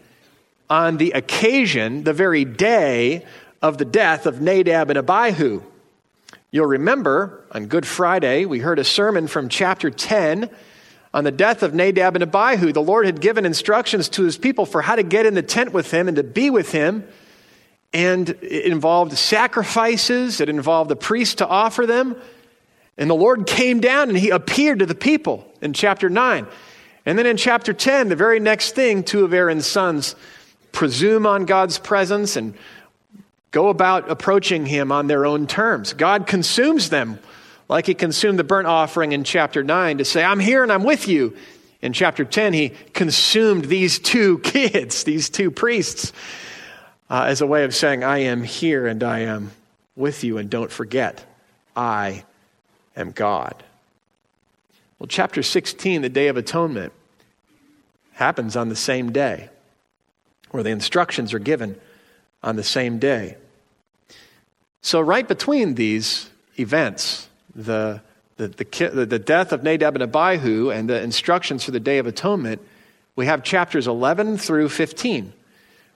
on 0.70 0.96
the 0.98 1.10
occasion, 1.10 2.04
the 2.04 2.12
very 2.12 2.44
day 2.44 3.26
of 3.60 3.76
the 3.78 3.84
death 3.84 4.26
of 4.26 4.40
Nadab 4.40 4.90
and 4.90 4.98
Abihu. 4.98 5.62
You'll 6.50 6.66
remember 6.66 7.44
on 7.50 7.66
Good 7.66 7.86
Friday, 7.86 8.44
we 8.44 8.60
heard 8.60 8.78
a 8.78 8.84
sermon 8.84 9.26
from 9.26 9.48
chapter 9.48 9.90
10 9.90 10.48
on 11.14 11.22
the 11.22 11.30
death 11.30 11.62
of 11.62 11.74
Nadab 11.74 12.16
and 12.16 12.24
Abihu, 12.24 12.72
the 12.72 12.82
Lord 12.82 13.06
had 13.06 13.20
given 13.20 13.46
instructions 13.46 14.08
to 14.10 14.24
his 14.24 14.36
people 14.36 14.66
for 14.66 14.82
how 14.82 14.96
to 14.96 15.04
get 15.04 15.26
in 15.26 15.34
the 15.34 15.42
tent 15.42 15.72
with 15.72 15.92
him 15.92 16.08
and 16.08 16.16
to 16.16 16.24
be 16.24 16.50
with 16.50 16.72
him. 16.72 17.06
And 17.94 18.28
it 18.28 18.66
involved 18.66 19.16
sacrifices, 19.16 20.40
it 20.40 20.50
involved 20.50 20.90
the 20.90 20.96
priest 20.96 21.38
to 21.38 21.46
offer 21.46 21.86
them. 21.86 22.16
And 22.98 23.08
the 23.08 23.14
Lord 23.14 23.46
came 23.46 23.80
down 23.80 24.08
and 24.10 24.18
he 24.18 24.30
appeared 24.30 24.80
to 24.80 24.86
the 24.86 24.94
people 24.94 25.50
in 25.62 25.72
chapter 25.72 26.10
9. 26.10 26.46
And 27.06 27.18
then 27.18 27.26
in 27.26 27.36
chapter 27.36 27.72
10, 27.72 28.08
the 28.08 28.16
very 28.16 28.40
next 28.40 28.74
thing, 28.74 29.02
two 29.02 29.24
of 29.24 29.32
Aaron's 29.32 29.66
sons 29.66 30.14
presume 30.72 31.26
on 31.26 31.44
God's 31.44 31.78
presence 31.78 32.36
and 32.36 32.54
go 33.50 33.68
about 33.68 34.10
approaching 34.10 34.66
him 34.66 34.90
on 34.90 35.06
their 35.06 35.24
own 35.24 35.46
terms. 35.46 35.92
God 35.92 36.26
consumes 36.26 36.90
them 36.90 37.18
like 37.68 37.86
he 37.86 37.94
consumed 37.94 38.38
the 38.38 38.44
burnt 38.44 38.66
offering 38.66 39.12
in 39.12 39.24
chapter 39.24 39.62
9 39.62 39.98
to 39.98 40.04
say, 40.04 40.24
I'm 40.24 40.40
here 40.40 40.62
and 40.62 40.72
I'm 40.72 40.82
with 40.82 41.08
you. 41.08 41.36
In 41.80 41.92
chapter 41.92 42.24
10, 42.24 42.52
he 42.54 42.70
consumed 42.92 43.66
these 43.66 43.98
two 43.98 44.38
kids, 44.40 45.04
these 45.04 45.28
two 45.28 45.50
priests, 45.50 46.12
uh, 47.10 47.24
as 47.28 47.40
a 47.40 47.46
way 47.46 47.64
of 47.64 47.74
saying, 47.74 48.02
I 48.02 48.18
am 48.18 48.42
here 48.42 48.86
and 48.86 49.02
I 49.02 49.20
am 49.20 49.52
with 49.96 50.24
you, 50.24 50.38
and 50.38 50.50
don't 50.50 50.72
forget, 50.72 51.24
I 51.76 52.24
am 52.96 53.12
God. 53.12 53.62
Well, 54.98 55.06
chapter 55.06 55.42
16, 55.42 56.02
the 56.02 56.08
Day 56.08 56.28
of 56.28 56.36
Atonement, 56.36 56.92
happens 58.12 58.56
on 58.56 58.68
the 58.68 58.76
same 58.76 59.12
day, 59.12 59.50
where 60.50 60.62
the 60.62 60.70
instructions 60.70 61.34
are 61.34 61.38
given 61.38 61.78
on 62.42 62.56
the 62.56 62.62
same 62.62 62.98
day. 62.98 63.36
So, 64.82 65.00
right 65.00 65.26
between 65.26 65.74
these 65.74 66.30
events, 66.58 67.28
the, 67.54 68.02
the, 68.36 68.48
the, 68.48 69.06
the 69.06 69.18
death 69.18 69.52
of 69.52 69.62
Nadab 69.62 69.96
and 69.96 70.02
Abihu 70.02 70.70
and 70.70 70.88
the 70.88 71.00
instructions 71.00 71.64
for 71.64 71.70
the 71.70 71.80
Day 71.80 71.98
of 71.98 72.06
Atonement, 72.06 72.60
we 73.16 73.26
have 73.26 73.42
chapters 73.42 73.86
11 73.86 74.38
through 74.38 74.68
15, 74.68 75.32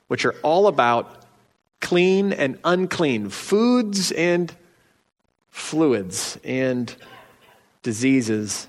which 0.08 0.24
are 0.24 0.34
all 0.42 0.66
about 0.66 1.22
clean 1.80 2.32
and 2.32 2.58
unclean, 2.64 3.28
foods 3.30 4.10
and 4.12 4.52
fluids, 5.50 6.38
and 6.44 6.94
diseases 7.82 8.66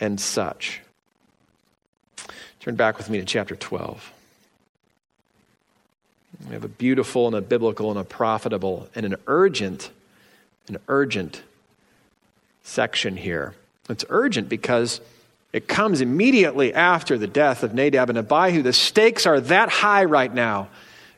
and 0.00 0.20
such. 0.20 0.80
Turn 2.60 2.76
back 2.76 2.98
with 2.98 3.10
me 3.10 3.18
to 3.18 3.24
chapter 3.24 3.56
12. 3.56 4.12
We 6.46 6.52
have 6.52 6.64
a 6.64 6.68
beautiful 6.68 7.26
and 7.26 7.36
a 7.36 7.40
biblical 7.40 7.90
and 7.90 7.98
a 7.98 8.04
profitable 8.04 8.88
and 8.94 9.06
an 9.06 9.16
urgent, 9.26 9.90
an 10.68 10.78
urgent 10.88 11.42
section 12.62 13.16
here. 13.16 13.54
It's 13.88 14.04
urgent 14.08 14.48
because 14.48 15.00
it 15.56 15.66
comes 15.66 16.02
immediately 16.02 16.74
after 16.74 17.16
the 17.16 17.26
death 17.26 17.62
of 17.62 17.72
Nadab 17.72 18.10
and 18.10 18.18
Abihu. 18.18 18.60
The 18.60 18.74
stakes 18.74 19.24
are 19.24 19.40
that 19.40 19.70
high 19.70 20.04
right 20.04 20.32
now. 20.32 20.68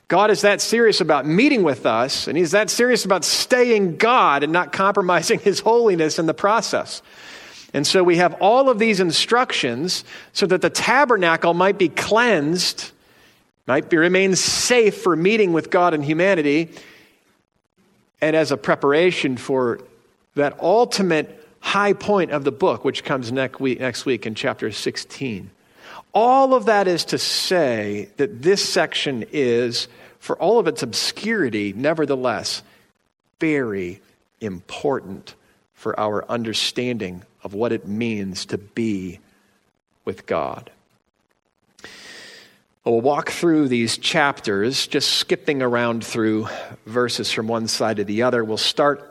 God 0.07 0.30
is 0.30 0.42
that 0.42 0.61
serious 0.61 1.00
about 1.00 1.26
meeting 1.26 1.64
with 1.64 1.87
us, 1.87 2.28
and 2.28 2.38
He's 2.38 2.52
that 2.52 2.71
serious 2.71 3.04
about 3.04 3.25
staying 3.25 3.97
God 3.97 4.45
and 4.45 4.52
not 4.52 4.71
compromising 4.71 5.40
His 5.40 5.59
holiness 5.59 6.21
in 6.21 6.26
the 6.26 6.35
process. 6.35 7.02
And 7.75 7.85
so 7.85 8.04
we 8.04 8.18
have 8.18 8.35
all 8.35 8.71
of 8.71 8.78
these 8.78 9.00
instructions 9.00 10.04
so 10.33 10.47
that 10.47 10.62
the 10.62 10.71
tabernacle 10.71 11.52
might 11.52 11.76
be 11.76 11.88
cleansed, 11.88 12.92
might 13.66 13.90
be, 13.90 13.97
remain 13.97 14.37
safe 14.37 14.99
for 14.99 15.16
meeting 15.16 15.52
with 15.52 15.68
God 15.68 15.95
and 15.95 16.04
humanity, 16.04 16.71
and 18.21 18.37
as 18.37 18.52
a 18.52 18.57
preparation 18.57 19.37
for 19.37 19.80
that 20.37 20.61
ultimate 20.61 21.48
high 21.61 21.93
point 21.93 22.31
of 22.31 22.45
the 22.45 22.53
book, 22.53 22.85
which 22.85 23.05
comes 23.05 23.33
next 23.33 23.61
week, 23.61 23.81
next 23.81 24.07
week 24.07 24.27
in 24.27 24.35
chapter 24.35 24.71
16. 24.73 25.50
All 26.15 26.55
of 26.55 26.67
that 26.67 26.88
is 26.88 27.05
to 27.07 27.19
say 27.19 28.09
that 28.17 28.43
this 28.43 28.67
section 28.67 29.25
is, 29.33 29.88
for 30.19 30.37
all 30.37 30.59
of 30.59 30.67
its 30.67 30.83
obscurity, 30.83 31.73
nevertheless, 31.73 32.62
very 33.41 34.00
important 34.41 35.35
for 35.75 35.99
our 35.99 36.25
understanding 36.29 37.23
of 37.43 37.55
what 37.55 37.73
it 37.73 37.87
means 37.87 38.47
to 38.47 38.59
be 38.59 39.21
with 40.05 40.27
God. 40.27 40.71
We'll 42.85 43.03
walk 43.03 43.31
through 43.31 43.69
these 43.69 43.99
chapters, 43.99 44.87
just 44.87 45.12
skipping 45.12 45.61
around 45.61 46.05
through 46.05 46.49
verses 46.87 47.31
from 47.31 47.47
one 47.47 47.69
side 47.69 47.99
to 47.99 48.05
the 48.05 48.23
other. 48.23 48.43
We'll 48.43 48.57
start 48.57 49.08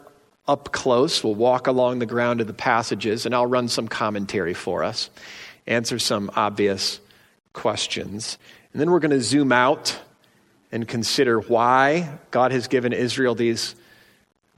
up 0.48 0.72
close. 0.72 1.24
We'll 1.24 1.36
walk 1.36 1.68
along 1.68 2.00
the 2.00 2.06
ground 2.06 2.42
of 2.42 2.48
the 2.48 2.54
passages, 2.54 3.26
and 3.26 3.36
I'll 3.36 3.46
run 3.46 3.68
some 3.68 3.88
commentary 3.88 4.54
for 4.54 4.84
us, 4.84 5.10
answer 5.66 6.00
some 6.00 6.32
obvious 6.36 7.00
questions. 7.54 8.38
And 8.72 8.82
then 8.82 8.92
we're 8.92 9.00
going 9.00 9.12
to 9.12 9.22
zoom 9.22 9.52
out 9.52 10.00
and 10.72 10.88
consider 10.88 11.40
why 11.40 12.20
God 12.32 12.52
has 12.52 12.68
given 12.68 12.94
Israel 12.94 13.36
these, 13.36 13.76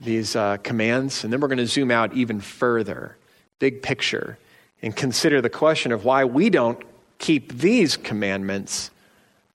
these 0.00 0.36
uh, 0.36 0.58
commands. 0.58 1.24
And 1.24 1.32
then 1.32 1.40
we're 1.40 1.48
going 1.48 1.58
to 1.58 1.66
zoom 1.66 1.90
out 1.90 2.14
even 2.14 2.40
further, 2.40 3.16
big 3.58 3.82
picture, 3.82 4.38
and 4.82 4.94
consider 4.94 5.40
the 5.40 5.50
question 5.50 5.92
of 5.92 6.04
why 6.04 6.24
we 6.24 6.50
don't 6.50 6.82
keep 7.18 7.52
these 7.52 7.96
commandments 7.96 8.90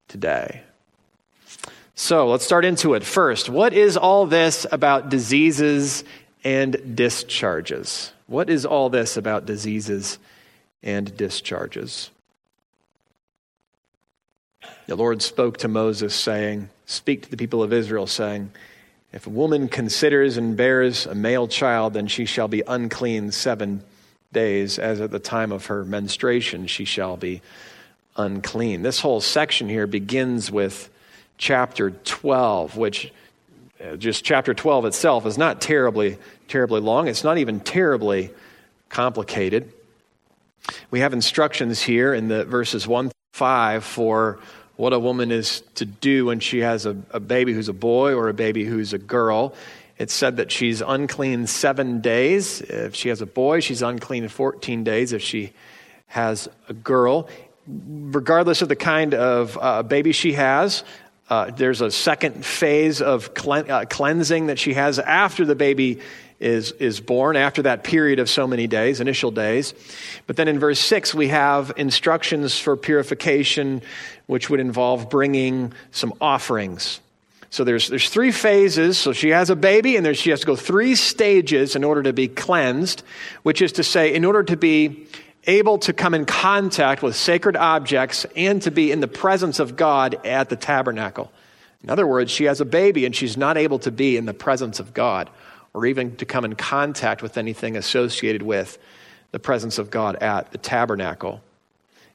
today. 0.08 0.62
So 1.96 2.27
let's 2.27 2.46
start 2.46 2.65
into 2.65 2.94
it 2.94 3.04
first. 3.04 3.50
What 3.50 3.74
is 3.74 3.96
all 3.96 4.25
this 4.25 4.65
about 4.72 5.10
diseases 5.10 6.04
and 6.45 6.95
discharges. 6.95 8.13
What 8.27 8.49
is 8.49 8.65
all 8.65 8.89
this 8.89 9.17
about 9.17 9.47
diseases 9.47 10.19
and 10.83 11.17
discharges? 11.17 12.11
The 14.85 14.95
Lord 14.95 15.23
spoke 15.23 15.57
to 15.57 15.67
Moses, 15.67 16.13
saying, 16.15 16.69
Speak 16.85 17.23
to 17.23 17.31
the 17.31 17.37
people 17.37 17.63
of 17.63 17.73
Israel, 17.73 18.05
saying, 18.05 18.51
If 19.11 19.25
a 19.25 19.31
woman 19.31 19.67
considers 19.67 20.37
and 20.37 20.55
bears 20.55 21.07
a 21.07 21.15
male 21.15 21.47
child, 21.47 21.93
then 21.93 22.05
she 22.05 22.25
shall 22.25 22.47
be 22.47 22.61
unclean 22.67 23.31
seven 23.31 23.83
days, 24.31 24.77
as 24.77 25.01
at 25.01 25.09
the 25.09 25.19
time 25.19 25.51
of 25.51 25.65
her 25.67 25.83
menstruation 25.83 26.67
she 26.67 26.85
shall 26.85 27.17
be 27.17 27.41
unclean. 28.15 28.83
This 28.83 28.99
whole 28.99 29.21
section 29.21 29.67
here 29.67 29.87
begins 29.87 30.51
with 30.51 30.89
chapter 31.37 31.89
12, 31.89 32.77
which 32.77 33.11
uh, 33.83 33.95
just 33.95 34.23
chapter 34.23 34.53
12 34.53 34.85
itself 34.85 35.25
is 35.25 35.37
not 35.37 35.59
terribly, 35.59 36.17
terribly 36.47 36.81
long. 36.81 37.07
It's 37.07 37.23
not 37.23 37.37
even 37.37 37.59
terribly 37.59 38.31
complicated. 38.89 39.71
We 40.91 40.99
have 40.99 41.13
instructions 41.13 41.81
here 41.81 42.13
in 42.13 42.27
the 42.27 42.45
verses 42.45 42.87
1 42.87 43.09
through 43.09 43.11
5 43.33 43.83
for 43.83 44.39
what 44.75 44.93
a 44.93 44.99
woman 44.99 45.31
is 45.31 45.61
to 45.75 45.85
do 45.85 46.25
when 46.25 46.39
she 46.39 46.59
has 46.59 46.85
a, 46.85 46.97
a 47.11 47.19
baby 47.19 47.53
who's 47.53 47.69
a 47.69 47.73
boy 47.73 48.13
or 48.13 48.29
a 48.29 48.33
baby 48.33 48.65
who's 48.65 48.93
a 48.93 48.97
girl. 48.97 49.53
It's 49.97 50.13
said 50.13 50.37
that 50.37 50.51
she's 50.51 50.81
unclean 50.81 51.47
seven 51.47 52.01
days. 52.01 52.61
If 52.61 52.95
she 52.95 53.09
has 53.09 53.21
a 53.21 53.25
boy, 53.25 53.61
she's 53.61 53.81
unclean 53.81 54.27
14 54.27 54.83
days 54.83 55.13
if 55.13 55.21
she 55.21 55.53
has 56.07 56.49
a 56.67 56.73
girl. 56.73 57.29
Regardless 57.67 58.61
of 58.61 58.69
the 58.69 58.75
kind 58.75 59.13
of 59.13 59.57
uh, 59.59 59.83
baby 59.83 60.11
she 60.11 60.33
has, 60.33 60.83
uh, 61.29 61.49
there's 61.51 61.81
a 61.81 61.89
second 61.89 62.45
phase 62.45 63.01
of 63.01 63.29
uh, 63.47 63.85
cleansing 63.89 64.47
that 64.47 64.59
she 64.59 64.73
has 64.73 64.99
after 64.99 65.45
the 65.45 65.55
baby 65.55 65.99
is, 66.39 66.72
is 66.74 67.00
born, 67.00 67.36
after 67.36 67.62
that 67.62 67.84
period 67.84 68.20
of 68.20 68.30
so 68.30 68.48
many 68.48 68.68
days, 68.68 69.00
initial 69.00 69.32
days. 69.32 69.74
But 70.27 70.36
then 70.36 70.48
in 70.48 70.60
verse 70.60 70.80
6, 70.80 71.13
we 71.13 71.30
have 71.30 71.72
instructions 71.77 72.60
for 72.60 72.75
purification, 72.75 73.82
which 74.25 74.50
would 74.50 74.60
involve 74.60 75.10
bringing 75.10 75.74
some 75.92 76.13
offerings. 76.20 77.00
So 77.50 77.63
there's, 77.63 77.88
there's 77.88 78.10
three 78.10 78.32
phases. 78.32 78.98
So 78.98 79.13
she 79.13 79.30
has 79.30 79.50
a 79.50 79.56
baby, 79.56 79.96
and 79.96 80.06
there, 80.06 80.13
she 80.13 80.30
has 80.32 80.42
to 80.42 80.46
go 80.46 80.58
three 80.58 80.96
stages 80.96 81.75
in 81.75 81.84
order 81.84 82.04
to 82.04 82.12
be 82.12 82.27
cleansed, 82.27 83.04
which 83.44 83.62
is 83.62 83.72
to 83.74 83.84
say, 83.84 84.13
in 84.13 84.25
order 84.25 84.44
to 84.44 84.58
be 84.58 85.08
able 85.48 85.77
to 85.77 85.94
come 85.94 86.13
in 86.13 86.25
contact 86.25 87.01
with 87.01 87.15
sacred 87.15 87.56
objects 87.56 88.25
and 88.36 88.62
to 88.63 88.72
be 88.72 88.92
in 88.92 89.00
the 89.00 89.08
presence 89.08 89.60
of 89.60 89.75
God 89.75 90.15
at 90.25 90.50
the 90.50 90.56
tabernacle. 90.56 91.32
In 91.84 91.89
other 91.92 92.08
words, 92.08 92.32
she 92.32 92.46
has 92.46 92.62
a 92.62 92.65
baby 92.65 93.06
and 93.06 93.15
she's 93.15 93.38
not 93.38 93.58
able 93.58 93.77
to 93.80 93.92
be 93.92 94.18
in 94.18 94.25
the 94.25 94.34
presence 94.34 94.80
of 94.80 94.94
God 94.94 95.30
or 95.75 95.86
even 95.86 96.15
to 96.15 96.25
come 96.25 96.46
in 96.46 96.55
contact 96.55 97.22
with 97.22 97.38
anything 97.38 97.75
associated 97.75 98.41
with 98.41 98.77
the 99.32 99.39
presence 99.39 99.77
of 99.77 99.91
God 99.91 100.15
at 100.15 100.51
the 100.53 100.58
tabernacle. 100.58 101.41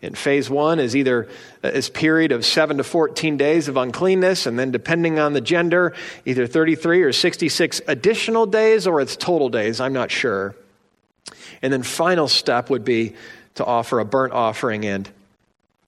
In 0.00 0.14
phase 0.14 0.48
one 0.48 0.78
is 0.78 0.96
either 0.96 1.28
this 1.60 1.90
period 1.90 2.32
of 2.32 2.46
7 2.46 2.78
to 2.78 2.84
14 2.84 3.36
days 3.36 3.68
of 3.68 3.76
uncleanness, 3.76 4.46
and 4.46 4.58
then 4.58 4.70
depending 4.70 5.18
on 5.18 5.34
the 5.34 5.42
gender, 5.42 5.94
either 6.24 6.46
33 6.46 7.02
or 7.02 7.12
66 7.12 7.82
additional 7.86 8.46
days, 8.46 8.86
or 8.86 9.02
it's 9.02 9.14
total 9.14 9.50
days, 9.50 9.78
I'm 9.78 9.92
not 9.92 10.10
sure. 10.10 10.54
And 11.60 11.70
then 11.70 11.82
final 11.82 12.28
step 12.28 12.70
would 12.70 12.84
be 12.84 13.14
to 13.56 13.64
offer 13.66 14.00
a 14.00 14.06
burnt 14.06 14.32
offering 14.32 14.86
and, 14.86 15.06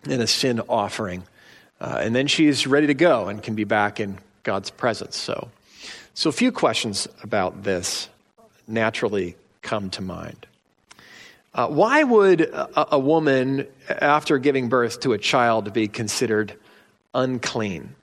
and 0.05 0.21
a 0.21 0.27
sin 0.27 0.61
offering. 0.69 1.23
Uh, 1.81 2.01
and 2.03 2.15
then 2.15 2.27
she's 2.27 2.67
ready 2.67 2.89
to 2.89 2.95
go 2.95 3.29
and 3.29 3.43
can 3.43 3.55
be 3.55 3.65
back 3.65 3.99
in 3.99 4.19
God's 4.43 4.69
presence. 4.69 5.17
So, 5.17 5.49
so 6.15 6.29
a 6.29 6.33
few 6.33 6.53
questions 6.53 7.09
about 7.23 7.63
this 7.63 8.09
naturally 8.67 9.37
come 9.63 9.91
to 9.91 10.03
mind. 10.03 10.47
Uh, 11.55 11.69
why 11.69 12.03
would 12.03 12.41
a, 12.41 12.95
a, 12.95 12.99
woman, 12.99 13.67
after 13.89 14.39
giving 14.39 14.69
birth 14.69 15.01
to 15.01 15.13
a 15.13 15.19
child, 15.19 15.73
be 15.73 15.87
considered 15.87 16.55
unclean? 17.15 17.95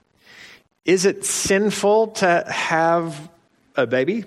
Is 0.86 1.06
it 1.06 1.25
sinful 1.25 2.08
to 2.08 2.44
have 2.48 3.30
a 3.75 3.88
baby? 3.88 4.25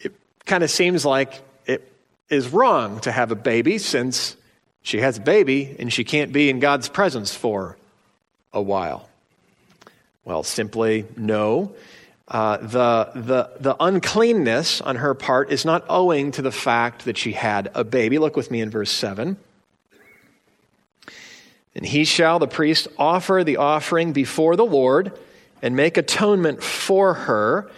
It 0.00 0.12
kind 0.44 0.64
of 0.64 0.70
seems 0.70 1.04
like 1.04 1.40
it 1.66 1.90
is 2.28 2.48
wrong 2.48 3.00
to 3.00 3.12
have 3.12 3.30
a 3.30 3.36
baby 3.36 3.78
since 3.78 4.36
she 4.82 4.98
has 4.98 5.18
a 5.18 5.20
baby 5.20 5.76
and 5.78 5.92
she 5.92 6.04
can't 6.04 6.32
be 6.32 6.50
in 6.50 6.58
God's 6.58 6.88
presence 6.88 7.34
for 7.34 7.76
a 8.52 8.60
while. 8.60 9.08
Well, 10.24 10.42
simply 10.42 11.06
no. 11.16 11.74
Uh, 12.26 12.56
the, 12.56 13.10
the, 13.14 13.50
the 13.60 13.76
uncleanness 13.80 14.80
on 14.80 14.96
her 14.96 15.14
part 15.14 15.50
is 15.50 15.64
not 15.64 15.84
owing 15.88 16.32
to 16.32 16.42
the 16.42 16.52
fact 16.52 17.04
that 17.04 17.18
she 17.18 17.32
had 17.32 17.70
a 17.74 17.84
baby. 17.84 18.18
Look 18.18 18.36
with 18.36 18.50
me 18.50 18.60
in 18.60 18.70
verse 18.70 18.90
7. 18.90 19.36
And 21.74 21.86
he 21.86 22.04
shall, 22.04 22.38
the 22.38 22.48
priest, 22.48 22.88
offer 22.98 23.42
the 23.44 23.58
offering 23.58 24.12
before 24.12 24.56
the 24.56 24.64
Lord 24.64 25.12
and 25.60 25.76
make 25.76 25.96
atonement 25.96 26.62
for 26.62 27.14
her. 27.14 27.70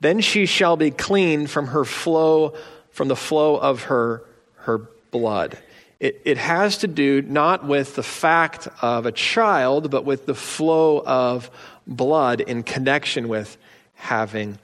Then 0.00 0.20
she 0.20 0.44
shall 0.44 0.76
be 0.76 0.90
clean 0.90 1.46
from 1.46 1.68
her 1.68 1.84
flow 1.84 2.54
from 2.94 3.08
the 3.08 3.16
flow 3.16 3.56
of 3.56 3.84
her, 3.84 4.22
her 4.54 4.78
blood. 5.10 5.58
It, 5.98 6.22
it 6.24 6.38
has 6.38 6.78
to 6.78 6.86
do 6.86 7.22
not 7.22 7.66
with 7.66 7.96
the 7.96 8.04
fact 8.04 8.68
of 8.82 9.04
a 9.04 9.10
child, 9.10 9.90
but 9.90 10.04
with 10.04 10.26
the 10.26 10.34
flow 10.34 11.02
of 11.04 11.50
blood 11.88 12.40
in 12.40 12.62
connection 12.62 13.26
with 13.26 13.58
having 14.04 14.58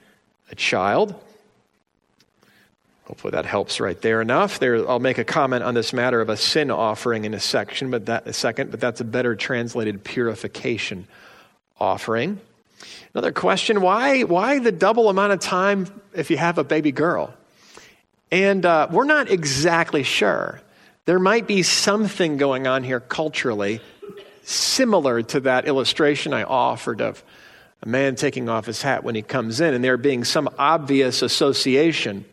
a 0.50 0.54
child. 0.54 1.14
Hopefully 3.06 3.32
that 3.32 3.46
helps 3.46 3.80
right 3.80 4.00
there 4.02 4.20
enough. 4.20 4.58
There, 4.58 4.88
I'll 4.88 5.00
make 5.00 5.18
a 5.18 5.24
comment 5.24 5.64
on 5.64 5.74
this 5.74 5.92
matter 5.92 6.20
of 6.20 6.28
a 6.28 6.36
sin 6.36 6.70
offering 6.70 7.24
in 7.24 7.32
a 7.32 7.40
section, 7.40 7.90
but 7.90 8.06
that 8.06 8.26
a 8.26 8.32
second, 8.32 8.70
but 8.70 8.80
that's 8.80 9.00
a 9.00 9.04
better 9.04 9.34
translated 9.34 10.04
purification 10.04 11.08
offering. 11.80 12.38
Another 13.14 13.32
question: 13.32 13.80
Why 13.80 14.22
why 14.22 14.58
the 14.58 14.72
double 14.72 15.08
amount 15.08 15.32
of 15.32 15.40
time 15.40 15.86
if 16.14 16.30
you 16.30 16.36
have 16.36 16.58
a 16.58 16.64
baby 16.64 16.92
girl? 16.92 17.34
And 18.30 18.64
uh, 18.64 18.88
we're 18.92 19.04
not 19.04 19.30
exactly 19.30 20.04
sure. 20.04 20.60
There 21.06 21.18
might 21.18 21.48
be 21.48 21.64
something 21.64 22.36
going 22.36 22.68
on 22.68 22.84
here 22.84 23.00
culturally 23.00 23.80
similar 24.42 25.22
to 25.22 25.40
that 25.40 25.66
illustration 25.66 26.32
I 26.32 26.44
offered 26.44 27.00
of 27.00 27.24
a 27.82 27.88
man 27.88 28.14
taking 28.14 28.48
off 28.48 28.66
his 28.66 28.82
hat 28.82 29.04
when 29.04 29.14
he 29.14 29.22
comes 29.22 29.60
in, 29.60 29.74
and 29.74 29.82
there 29.82 29.96
being 29.96 30.24
some 30.24 30.48
obvious 30.58 31.22
association. 31.22 32.24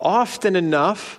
Often 0.00 0.56
enough, 0.56 1.18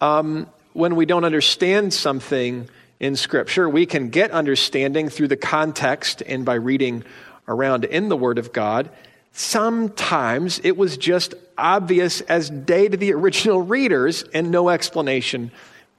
um, 0.00 0.48
when 0.72 0.96
we 0.96 1.04
don't 1.04 1.24
understand 1.24 1.92
something 1.92 2.68
in 2.98 3.16
Scripture, 3.16 3.68
we 3.68 3.86
can 3.86 4.08
get 4.08 4.30
understanding 4.30 5.08
through 5.08 5.28
the 5.28 5.36
context 5.36 6.22
and 6.26 6.44
by 6.44 6.54
reading 6.54 7.04
around 7.46 7.84
in 7.84 8.08
the 8.08 8.16
Word 8.16 8.38
of 8.38 8.52
God. 8.52 8.90
Sometimes 9.32 10.60
it 10.64 10.76
was 10.76 10.96
just 10.96 11.34
obvious 11.56 12.20
as 12.22 12.50
day 12.50 12.88
to 12.88 12.96
the 12.96 13.12
original 13.12 13.60
readers, 13.60 14.22
and 14.34 14.50
no 14.50 14.70
explanation 14.70 15.50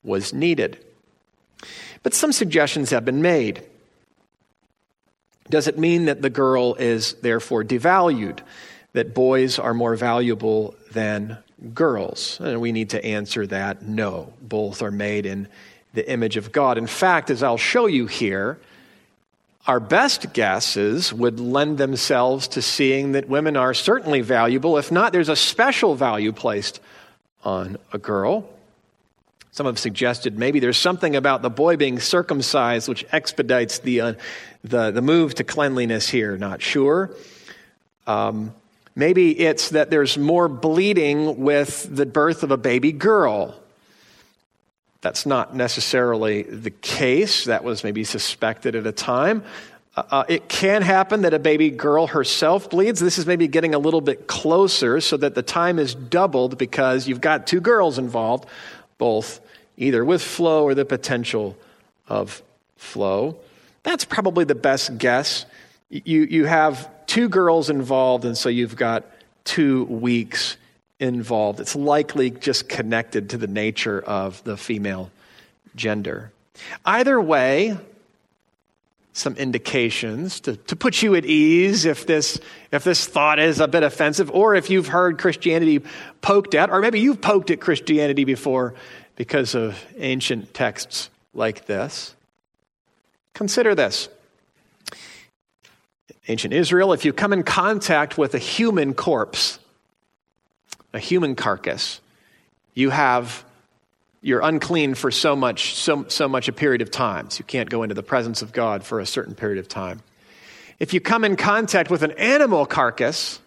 was 0.04 0.34
needed. 0.34 0.84
But 2.04 2.14
some 2.14 2.32
suggestions 2.32 2.90
have 2.90 3.06
been 3.06 3.22
made. 3.22 3.64
Does 5.52 5.68
it 5.68 5.78
mean 5.78 6.06
that 6.06 6.22
the 6.22 6.30
girl 6.30 6.76
is 6.76 7.14
therefore 7.16 7.64
devalued? 7.64 8.40
That 8.94 9.14
boys 9.14 9.60
are 9.60 9.74
more 9.74 9.96
valuable 9.96 10.76
than 10.92 11.38
girls? 11.74 12.40
And 12.40 12.60
we 12.60 12.72
need 12.72 12.92
to 12.92 13.06
answer 13.06 13.46
that 13.48 13.84
no. 13.84 14.34
Both 14.42 14.82
are 14.82 14.92
made 14.92 15.26
in 15.26 15.48
the 15.94 16.10
image 16.10 16.38
of 16.38 16.52
God. 16.52 16.78
In 16.78 16.88
fact, 16.88 17.30
as 17.30 17.44
I'll 17.44 17.58
show 17.58 17.86
you 17.86 18.08
here, 18.08 18.60
our 19.68 19.80
best 19.80 20.34
guesses 20.34 21.14
would 21.14 21.40
lend 21.40 21.78
themselves 21.78 22.48
to 22.50 22.62
seeing 22.62 23.12
that 23.12 23.28
women 23.28 23.56
are 23.56 23.74
certainly 23.74 24.22
valuable. 24.22 24.78
If 24.78 24.92
not, 24.92 25.12
there's 25.12 25.30
a 25.30 25.36
special 25.36 25.96
value 25.96 26.32
placed 26.32 26.80
on 27.44 27.78
a 27.92 27.98
girl. 27.98 28.50
Some 29.52 29.66
have 29.66 29.78
suggested 29.78 30.40
maybe 30.40 30.60
there's 30.60 30.78
something 30.78 31.16
about 31.16 31.42
the 31.42 31.50
boy 31.50 31.76
being 31.76 32.00
circumcised 32.00 32.88
which 32.88 33.06
expedites 33.12 33.80
the, 33.80 34.02
uh, 34.02 34.14
the, 34.64 34.92
the 34.92 35.02
move 35.02 35.36
to 35.36 35.44
cleanliness 35.44 36.10
here. 36.10 36.38
Not 36.38 36.62
sure. 36.62 37.12
Um, 38.08 38.54
maybe 38.96 39.40
it's 39.40 39.70
that 39.70 39.90
there's 39.90 40.18
more 40.18 40.48
bleeding 40.48 41.40
with 41.40 41.88
the 41.96 42.06
birth 42.06 42.44
of 42.44 42.52
a 42.52 42.58
baby 42.58 42.92
girl. 42.92 43.56
That's 45.02 45.26
not 45.26 45.56
necessarily 45.56 46.44
the 46.44 46.70
case. 46.70 47.46
That 47.46 47.64
was 47.64 47.84
maybe 47.84 48.04
suspected 48.04 48.76
at 48.76 48.86
a 48.86 48.92
time. 48.92 49.44
Uh, 49.96 50.04
uh, 50.12 50.24
it 50.30 50.48
can 50.48 50.84
happen 50.84 51.24
that 51.24 51.34
a 51.34 51.40
baby 51.40 51.70
girl 51.70 52.08
herself 52.08 52.70
bleeds. 52.70 53.00
This 53.00 53.18
is 53.18 53.26
maybe 53.26 53.48
getting 53.48 53.74
a 53.74 53.80
little 53.80 54.00
bit 54.00 54.28
closer 54.28 55.02
so 55.02 55.18
that 55.18 55.36
the 55.36 55.42
time 55.42 55.80
is 55.80 55.96
doubled 55.96 56.58
because 56.58 57.08
you've 57.08 57.20
got 57.20 57.48
two 57.48 57.60
girls 57.60 57.98
involved, 57.98 58.46
both 59.00 59.42
either 59.78 60.06
with 60.06 60.22
flow 60.22 60.64
or 60.64 60.76
the 60.76 60.86
potential 60.86 61.58
of 62.08 62.42
flow. 62.78 63.38
That's 63.84 64.06
probably 64.06 64.46
the 64.46 64.56
best 64.56 64.98
guess. 64.98 65.46
You, 65.90 66.24
you 66.24 66.46
have 66.46 66.90
two 67.06 67.30
girls 67.30 67.70
involved, 67.70 68.26
and 68.26 68.38
so 68.38 68.50
you've 68.50 68.76
got 68.76 69.06
two 69.44 69.86
weeks 69.86 70.58
involved. 71.00 71.60
It's 71.60 71.76
likely 71.76 72.30
just 72.30 72.70
connected 72.70 73.32
to 73.32 73.38
the 73.38 73.48
nature 73.48 74.00
of 74.02 74.44
the 74.44 74.56
female 74.56 75.12
gender. 75.76 76.32
Either 76.86 77.20
way, 77.20 77.78
some 79.14 79.36
indications 79.36 80.40
to, 80.42 80.56
to 80.56 80.76
put 80.76 81.02
you 81.02 81.16
at 81.16 81.26
ease 81.26 81.86
if 81.86 82.06
this, 82.06 82.40
if 82.72 82.84
this 82.84 83.06
thought 83.06 83.40
is 83.40 83.60
a 83.60 83.68
bit 83.68 83.84
offensive, 83.84 84.32
or 84.32 84.56
if 84.56 84.70
you've 84.70 84.88
heard 84.88 85.18
Christianity 85.18 85.82
poked 86.22 86.56
at, 86.56 86.70
or 86.70 86.82
maybe 86.82 87.00
you've 87.00 87.20
poked 87.20 87.52
at 87.52 87.60
Christianity 87.60 88.24
before 88.24 88.74
because 89.16 89.54
of 89.56 89.84
ancient 89.98 90.54
texts 90.54 91.10
like 91.34 91.66
this. 91.66 92.16
Consider 93.34 93.76
this. 93.76 94.10
Ancient 96.28 96.54
Israel, 96.54 96.94
if 96.94 97.04
you 97.06 97.14
come 97.14 97.34
in 97.34 97.44
contact 97.44 98.18
with 98.18 98.36
a 98.36 98.40
human 98.40 98.94
corpse, 98.94 99.60
a 100.94 101.00
human 101.00 101.36
carcass, 101.36 102.00
you 102.74 102.90
have 102.90 103.44
you're 104.22 104.42
unclean 104.42 104.94
for 104.94 105.10
so 105.10 105.36
much, 105.36 105.74
so, 105.74 106.06
so 106.08 106.28
much 106.28 106.48
a 106.48 106.54
period 106.54 106.82
of 106.82 106.92
time. 106.92 107.30
So 107.30 107.40
you 107.40 107.46
can't 107.46 107.70
go 107.70 107.84
into 107.84 107.96
the 107.96 108.04
presence 108.04 108.42
of 108.42 108.54
God 108.54 108.84
for 108.84 109.00
a 109.00 109.06
certain 109.06 109.34
period 109.34 109.58
of 109.58 109.68
time. 109.68 110.02
If 110.80 110.94
you 110.94 111.02
come 111.02 111.24
in 111.24 111.36
contact 111.36 111.90
with 111.90 112.04
an 112.04 112.12
animal 112.12 112.66
carcass, 112.66 113.40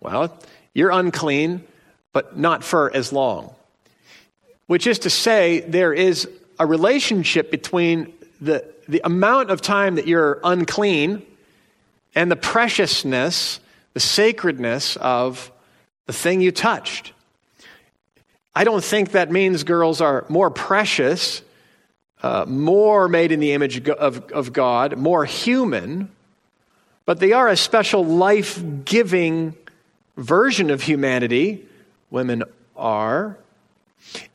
well, 0.00 0.36
you're 0.72 0.90
unclean, 0.90 1.62
but 2.12 2.38
not 2.38 2.64
for 2.64 2.94
as 2.94 3.12
long. 3.12 3.54
Which 4.66 4.86
is 4.86 5.00
to 5.00 5.10
say, 5.10 5.60
there 5.60 5.92
is 5.92 6.28
a 6.58 6.66
relationship 6.66 7.50
between 7.50 8.12
the, 8.40 8.64
the 8.88 9.02
amount 9.04 9.50
of 9.50 9.60
time 9.60 9.96
that 9.96 10.06
you're 10.06 10.40
unclean 10.42 11.22
and 12.14 12.30
the 12.30 12.36
preciousness, 12.36 13.60
the 13.92 14.00
sacredness 14.00 14.96
of 14.96 15.52
the 16.06 16.12
thing 16.12 16.40
you 16.40 16.50
touched. 16.50 17.12
I 18.54 18.64
don't 18.64 18.82
think 18.82 19.12
that 19.12 19.30
means 19.30 19.62
girls 19.62 20.00
are 20.00 20.24
more 20.28 20.50
precious, 20.50 21.42
uh, 22.22 22.46
more 22.48 23.08
made 23.08 23.30
in 23.30 23.40
the 23.40 23.52
image 23.52 23.86
of, 23.88 24.32
of 24.32 24.52
God, 24.52 24.96
more 24.96 25.24
human, 25.24 26.10
but 27.04 27.20
they 27.20 27.32
are 27.32 27.48
a 27.48 27.56
special 27.56 28.04
life 28.04 28.60
giving 28.84 29.54
version 30.16 30.70
of 30.70 30.82
humanity. 30.82 31.66
Women 32.10 32.42
are. 32.74 33.38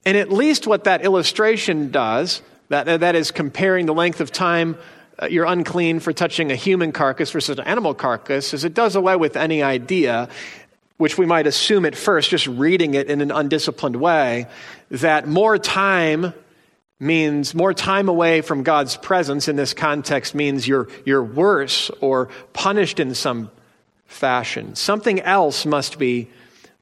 And 0.05 0.15
at 0.15 0.31
least 0.31 0.67
what 0.67 0.85
that 0.85 1.03
illustration 1.03 1.91
does, 1.91 2.41
that, 2.73 2.99
that 3.01 3.15
is 3.15 3.31
comparing 3.31 3.85
the 3.85 3.93
length 3.93 4.21
of 4.21 4.31
time 4.31 4.77
uh, 5.21 5.27
you're 5.27 5.45
unclean 5.45 5.99
for 5.99 6.11
touching 6.11 6.51
a 6.51 6.55
human 6.55 6.91
carcass 6.91 7.31
versus 7.31 7.59
an 7.59 7.65
animal 7.65 7.93
carcass, 7.93 8.53
is 8.53 8.63
it 8.63 8.73
does 8.73 8.95
away 8.95 9.15
with 9.15 9.37
any 9.37 9.61
idea 9.61 10.27
which 10.97 11.17
we 11.17 11.25
might 11.25 11.47
assume 11.47 11.85
at 11.85 11.95
first, 11.95 12.29
just 12.29 12.47
reading 12.47 12.93
it 12.93 13.07
in 13.07 13.21
an 13.21 13.31
undisciplined 13.31 13.95
way, 13.95 14.47
that 14.89 15.27
more 15.27 15.57
time 15.57 16.33
means 16.99 17.53
more 17.53 17.73
time 17.73 18.07
away 18.07 18.41
from 18.41 18.63
God's 18.63 18.95
presence 18.97 19.47
in 19.47 19.55
this 19.55 19.73
context 19.73 20.33
means 20.33 20.67
you're, 20.67 20.87
you're 21.05 21.23
worse 21.23 21.91
or 21.99 22.29
punished 22.53 22.99
in 22.99 23.13
some 23.13 23.51
fashion. 24.05 24.75
Something 24.75 25.19
else 25.19 25.65
must 25.65 25.99
be, 25.99 26.29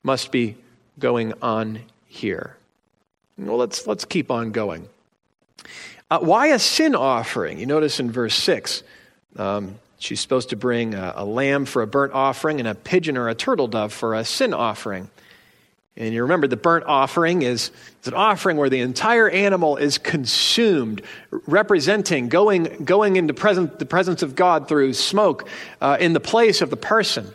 must 0.04 0.32
be 0.32 0.56
going 1.00 1.34
on 1.42 1.80
here. 2.06 2.58
Well, 3.38 3.58
let's, 3.58 3.88
let's 3.88 4.06
keep 4.06 4.30
on 4.30 4.52
going. 4.52 4.88
Uh, 6.10 6.20
why 6.20 6.48
a 6.48 6.60
sin 6.60 6.96
offering? 6.96 7.60
You 7.60 7.66
notice 7.66 8.00
in 8.00 8.12
verse 8.12 8.36
6. 8.36 8.84
Um, 9.38 9.80
She's 10.02 10.20
supposed 10.20 10.50
to 10.50 10.56
bring 10.56 10.96
a, 10.96 11.14
a, 11.18 11.26
lamb 11.26 11.66
for 11.66 11.84
a 11.84 11.88
burnt 11.88 12.14
offering 12.14 12.58
and 12.58 12.68
a 12.68 12.74
pigeon 12.74 13.18
or 13.18 13.30
a 13.30 13.36
turtle 13.36 13.68
dove 13.68 13.94
for 13.94 14.16
a 14.16 14.26
sin 14.26 14.52
offering. 14.52 15.12
And 15.96 16.12
you 16.12 16.24
remember 16.24 16.48
the 16.48 16.58
burnt 16.58 16.86
offering 16.88 17.44
is, 17.44 17.70
is 18.02 18.08
an 18.08 18.16
offering 18.16 18.58
where 18.58 18.70
the 18.70 18.80
entire 18.80 19.30
animal 19.30 19.78
is 19.78 20.00
consumed, 20.00 21.04
representing 21.30 22.30
going, 22.30 22.84
going 22.84 23.16
into 23.16 23.36
present, 23.36 23.78
the 23.78 23.86
presence 23.86 24.24
of 24.24 24.34
God 24.34 24.68
through 24.68 24.94
smoke 24.94 25.48
uh, 25.82 25.98
in 26.00 26.14
the 26.14 26.20
place 26.20 26.62
of 26.62 26.72
the 26.72 26.78
person. 26.78 27.32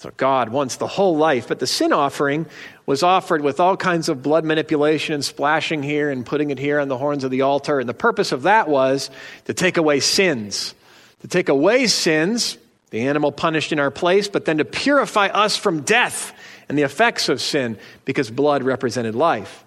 So 0.00 0.10
God 0.16 0.48
wants 0.48 0.76
the 0.76 0.86
whole 0.86 1.16
life. 1.16 1.48
But 1.48 1.60
the 1.60 1.66
sin 1.66 1.92
offering 1.92 2.46
was 2.84 3.02
offered 3.02 3.42
with 3.42 3.60
all 3.60 3.76
kinds 3.76 4.08
of 4.08 4.22
blood 4.22 4.44
manipulation 4.44 5.14
and 5.14 5.24
splashing 5.24 5.82
here 5.82 6.10
and 6.10 6.26
putting 6.26 6.50
it 6.50 6.58
here 6.58 6.80
on 6.80 6.88
the 6.88 6.98
horns 6.98 7.22
of 7.22 7.30
the 7.30 7.42
altar. 7.42 7.80
And 7.80 7.88
the 7.88 7.94
purpose 7.94 8.32
of 8.32 8.42
that 8.42 8.68
was 8.68 9.10
to 9.44 9.54
take 9.54 9.76
away 9.76 10.00
sins 10.00 10.74
to 11.20 11.28
take 11.28 11.48
away 11.48 11.86
sins, 11.86 12.58
the 12.90 13.06
animal 13.06 13.32
punished 13.32 13.72
in 13.72 13.78
our 13.78 13.90
place, 13.90 14.28
but 14.28 14.44
then 14.44 14.58
to 14.58 14.64
purify 14.64 15.26
us 15.26 15.56
from 15.56 15.82
death 15.82 16.32
and 16.68 16.76
the 16.76 16.82
effects 16.82 17.28
of 17.28 17.40
sin 17.40 17.78
because 18.04 18.30
blood 18.30 18.62
represented 18.62 19.14
life. 19.14 19.64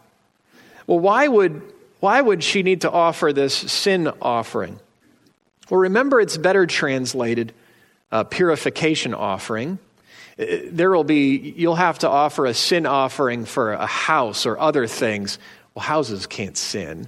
Well, 0.88 1.00
why 1.00 1.28
would, 1.28 1.62
why 2.00 2.20
would 2.20 2.44
she 2.44 2.64
need 2.64 2.82
to 2.82 2.92
offer 2.92 3.32
this 3.32 3.54
sin 3.54 4.12
offering? 4.22 4.80
Well, 5.70 5.82
remember, 5.82 6.20
it's 6.20 6.38
better 6.38 6.66
translated 6.66 7.54
uh, 8.12 8.24
purification 8.26 9.14
offering. 9.14 9.80
Uh, 10.38 10.46
there 10.66 10.92
will 10.92 11.04
be, 11.04 11.54
you'll 11.56 11.76
have 11.76 12.00
to 12.00 12.10
offer 12.10 12.46
a 12.46 12.54
sin 12.54 12.86
offering 12.86 13.46
for 13.46 13.74
a 13.74 13.86
house 13.86 14.46
or 14.46 14.58
other 14.60 14.88
things. 14.88 15.40
Well, 15.74 15.84
houses 15.84 16.28
can't 16.28 16.58
sin. 16.58 17.08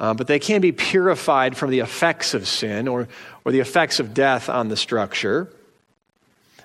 Uh, 0.00 0.12
but 0.12 0.26
they 0.26 0.38
can 0.38 0.60
be 0.60 0.72
purified 0.72 1.56
from 1.56 1.70
the 1.70 1.80
effects 1.80 2.34
of 2.34 2.48
sin 2.48 2.88
or, 2.88 3.08
or 3.44 3.52
the 3.52 3.60
effects 3.60 4.00
of 4.00 4.12
death 4.12 4.48
on 4.48 4.68
the 4.68 4.76
structure. 4.76 5.48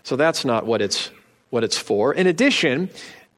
So 0.04 0.16
that's 0.16 0.44
not 0.46 0.66
what 0.66 0.82
it's, 0.82 1.12
what 1.52 1.64
it's 1.64 1.78
for. 1.78 2.14
In 2.14 2.26
addition, 2.26 2.90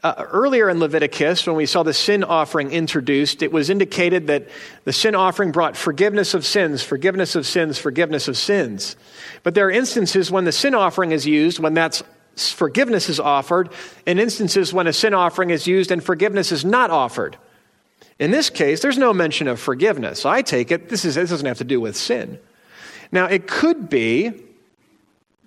uh, 0.04 0.26
earlier 0.32 0.70
in 0.70 0.80
Leviticus, 0.80 1.46
when 1.46 1.56
we 1.56 1.66
saw 1.66 1.84
the 1.84 1.94
sin 1.94 2.24
offering 2.24 2.72
introduced, 2.72 3.44
it 3.44 3.52
was 3.52 3.70
indicated 3.70 4.28
that 4.28 4.48
the 4.86 4.94
sin 4.94 5.14
offering 5.14 5.52
brought 5.52 5.78
forgiveness 5.78 6.34
of 6.34 6.46
sins, 6.46 6.82
forgiveness 6.82 7.36
of 7.36 7.46
sins, 7.46 7.78
forgiveness 7.78 8.28
of 8.28 8.38
sins. 8.38 8.96
But 9.44 9.54
there 9.54 9.68
are 9.68 9.72
instances 9.72 10.32
when 10.32 10.46
the 10.46 10.52
sin 10.52 10.74
offering 10.74 11.12
is 11.12 11.28
used, 11.28 11.60
when 11.60 11.74
that's 11.74 12.02
forgiveness 12.38 13.10
is 13.10 13.20
offered, 13.20 13.70
and 14.06 14.20
instances 14.20 14.74
when 14.74 14.88
a 14.88 14.94
sin 14.94 15.14
offering 15.14 15.50
is 15.50 15.68
used 15.68 15.92
and 15.92 16.04
forgiveness 16.04 16.52
is 16.52 16.64
not 16.64 16.90
offered. 16.90 17.38
In 18.20 18.32
this 18.32 18.50
case, 18.50 18.82
there's 18.82 18.98
no 18.98 19.14
mention 19.14 19.48
of 19.48 19.60
forgiveness. 19.60 20.26
I 20.26 20.42
take 20.42 20.72
it 20.72 20.90
this, 20.90 21.06
is, 21.06 21.16
this 21.16 21.30
doesn't 21.30 21.46
have 21.46 21.58
to 21.58 21.64
do 21.64 21.82
with 21.82 21.96
sin. 21.96 22.40
Now, 23.12 23.26
it 23.26 23.48
could 23.48 23.90
be, 23.90 24.32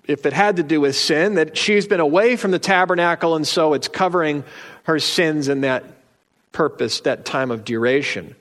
if 0.07 0.27
it 0.27 0.33
had 0.33 0.57
to 0.57 0.63
do 0.63 0.81
with 0.81 0.97
sin, 0.97 1.35
that 1.35 1.57
she's 1.57 1.87
been 1.87 2.01
away 2.01 2.37
from 2.37 2.51
the 2.51 2.59
tabernacle 2.59 3.37
and 3.37 3.47
so 3.47 3.75
it's 3.75 3.89
covering 3.89 4.45
her 4.85 4.99
sins 4.99 5.49
in 5.49 5.63
that 5.63 5.85
purpose, 6.53 7.01
that 7.01 7.25
time 7.25 7.51
of 7.51 7.65
duration. 7.65 8.35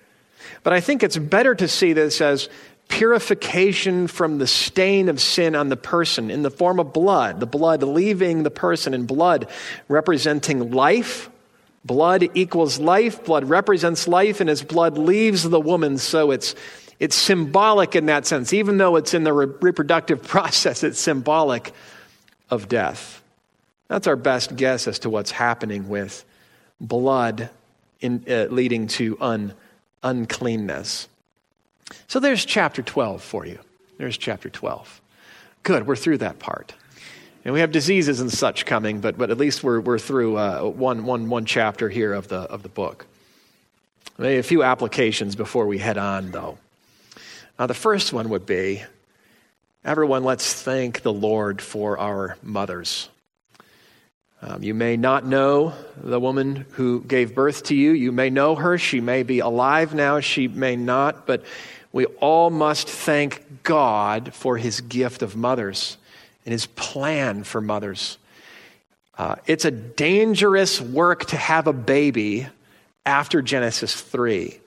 But 0.64 0.74
I 0.74 0.82
think 0.82 1.04
it's 1.04 1.18
better 1.18 1.56
to 1.56 1.68
see 1.68 1.94
this 1.94 2.20
as 2.22 2.50
purification 2.94 4.08
from 4.08 4.38
the 4.38 4.48
stain 4.48 5.10
of 5.10 5.20
sin 5.20 5.56
on 5.56 5.70
the 5.70 5.78
person 5.78 6.32
in 6.32 6.44
the 6.44 6.52
form 6.52 6.80
of 6.80 6.94
blood, 6.94 7.40
the 7.40 7.46
blood 7.46 7.84
leaving 7.84 8.44
the 8.44 8.52
person, 8.52 8.94
and 8.94 9.08
blood 9.08 9.48
representing 9.88 10.72
life 10.72 11.30
Blood 11.86 12.30
equals 12.34 12.80
life. 12.80 13.26
Blood 13.26 13.50
represents 13.50 14.08
life, 14.08 14.40
and 14.40 14.50
as 14.50 14.64
blood 14.64 14.98
leaves 14.98 15.44
the 15.44 15.60
woman, 15.60 15.98
so 15.98 16.32
it's, 16.32 16.56
it's 17.00 17.16
symbolic 17.16 17.96
in 17.96 18.06
that 18.06 18.26
sense. 18.26 18.54
Even 18.54 18.78
though 18.78 18.96
it's 18.96 19.14
in 19.14 19.24
the 19.24 19.34
re- 19.34 19.54
reproductive 19.60 20.24
process, 20.28 20.84
it's 20.84 21.00
symbolic 21.00 21.74
of 22.50 22.70
death. 22.70 23.22
That's 23.90 24.08
our 24.08 24.16
best 24.16 24.56
guess 24.56 24.88
as 24.88 25.00
to 25.00 25.10
what's 25.10 25.32
happening 25.32 25.90
with 25.90 26.24
blood 26.80 27.50
in, 28.00 28.24
uh, 28.30 28.46
leading 28.50 28.88
to 28.88 29.18
un, 29.20 29.54
uncleanness. 30.02 31.10
So 32.08 32.19
there's 32.19 32.46
chapter 32.46 32.82
12 32.82 33.22
for 33.22 33.46
you. 33.46 33.60
There's 33.98 34.17
chapter 34.17 34.50
12. 34.50 35.02
Good, 35.63 35.88
we're 35.88 35.96
through 35.96 36.19
that 36.19 36.39
part. 36.39 36.74
And 37.46 37.54
we 37.54 37.60
have 37.60 37.72
diseases 37.72 38.19
and 38.19 38.32
such 38.32 38.65
coming, 38.65 39.02
but, 39.02 39.17
but 39.17 39.30
at 39.30 39.38
least 39.38 39.63
we're, 39.63 39.82
we're 39.82 40.00
through 40.00 40.38
uh, 40.38 40.62
one, 40.63 41.06
one, 41.06 41.30
one 41.30 41.46
chapter 41.46 41.89
here 41.89 42.13
of 42.13 42.28
the, 42.28 42.38
of 42.38 42.63
the 42.63 42.69
book. 42.69 43.06
Maybe 44.17 44.38
a 44.38 44.43
few 44.43 44.63
applications 44.63 45.36
before 45.36 45.67
we 45.67 45.78
head 45.78 45.98
on, 45.98 46.32
though. 46.32 46.58
Now, 47.60 47.67
the 47.67 47.74
first 47.74 48.13
one 48.13 48.30
would 48.30 48.46
be 48.46 48.84
everyone, 49.84 50.24
let's 50.24 50.54
thank 50.54 51.02
the 51.02 51.13
Lord 51.13 51.62
for 51.62 51.98
our 51.98 52.38
mothers. 52.41 53.10
Um, 54.41 54.62
you 54.62 54.74
may 54.74 54.98
not 54.98 55.26
know 55.26 55.74
the 55.96 56.19
woman 56.19 56.65
who 56.72 57.02
gave 57.02 57.34
birth 57.34 57.63
to 57.65 57.76
you. 57.76 57.91
You 57.91 58.12
may 58.12 58.30
know 58.30 58.56
her. 58.56 58.78
She 58.78 59.00
may 59.00 59.24
be 59.24 59.39
alive 59.39 59.96
now. 59.96 60.19
She 60.19 60.50
may 60.50 60.76
not. 60.76 61.26
But 61.26 61.46
we 61.94 62.06
all 62.06 62.50
must 62.50 62.90
thank 62.90 63.64
God 63.64 64.34
for 64.34 64.58
his 64.58 64.82
gift 64.82 65.22
of 65.22 65.38
mothers 65.38 65.98
and 66.44 66.52
his 66.52 66.66
plan 66.66 67.44
for 67.44 67.62
mothers. 67.62 68.18
Uh, 69.16 69.36
it's 69.46 69.64
a 69.64 69.72
dangerous 69.72 70.82
work 70.82 71.26
to 71.28 71.38
have 71.38 71.68
a 71.68 71.74
baby 71.74 72.48
after 73.06 73.44
Genesis 73.44 73.94
3. 74.02 74.60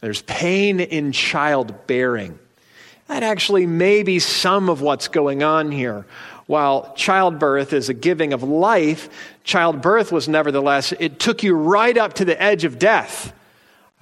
There's 0.00 0.22
pain 0.22 0.80
in 0.80 1.12
childbearing. 1.12 2.38
That 3.06 3.22
actually 3.22 3.66
may 3.66 4.02
be 4.02 4.18
some 4.18 4.70
of 4.70 4.80
what's 4.80 5.08
going 5.08 5.42
on 5.42 5.70
here. 5.70 6.06
While 6.46 6.94
childbirth 6.96 7.74
is 7.74 7.90
a 7.90 7.94
giving 7.94 8.32
of 8.32 8.42
life, 8.42 9.10
childbirth 9.44 10.10
was 10.10 10.26
nevertheless, 10.26 10.92
it 10.98 11.18
took 11.20 11.42
you 11.42 11.54
right 11.54 11.96
up 11.96 12.14
to 12.14 12.24
the 12.24 12.40
edge 12.40 12.64
of 12.64 12.78
death. 12.78 13.34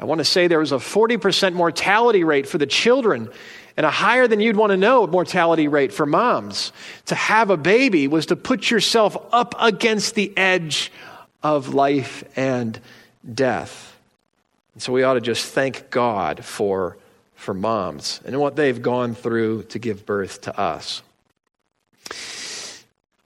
I 0.01 0.07
want 0.07 0.21
to 0.21 0.25
say 0.25 0.49
there 0.49 0.59
was 0.59 0.73
a 0.73 0.77
40% 0.77 1.53
mortality 1.53 2.25
rate 2.25 2.49
for 2.49 2.57
the 2.57 2.67
children 2.67 3.29
and 3.77 3.85
a 3.85 3.91
higher 3.91 4.27
than 4.27 4.41
you'd 4.41 4.57
want 4.57 4.71
to 4.71 4.79
know 4.79 5.07
mortality 5.07 5.69
rate 5.69 5.93
for 5.93 6.07
moms. 6.07 6.73
To 7.07 7.15
have 7.15 7.51
a 7.51 7.59
baby 7.59 8.09
was 8.09 8.27
to 8.27 8.37
put 8.37 8.71
yourself 8.71 9.15
up 9.31 9.55
against 9.59 10.15
the 10.15 10.37
edge 10.39 10.91
of 11.43 11.75
life 11.75 12.25
and 12.35 12.81
death. 13.35 13.95
And 14.73 14.83
so 14.83 14.91
we 14.95 15.03
ought 15.03 15.15
to 15.15 15.21
just 15.21 15.45
thank 15.53 15.91
God 15.91 16.47
for, 16.47 16.97
for 17.35 17.53
moms 17.53 18.23
and 18.25 18.41
what 18.41 18.57
they've 18.57 18.81
gone 18.81 19.15
through 19.15 19.65
to 19.65 19.79
give 19.79 20.07
birth 20.07 20.41
to 20.43 20.59
us. 20.59 21.03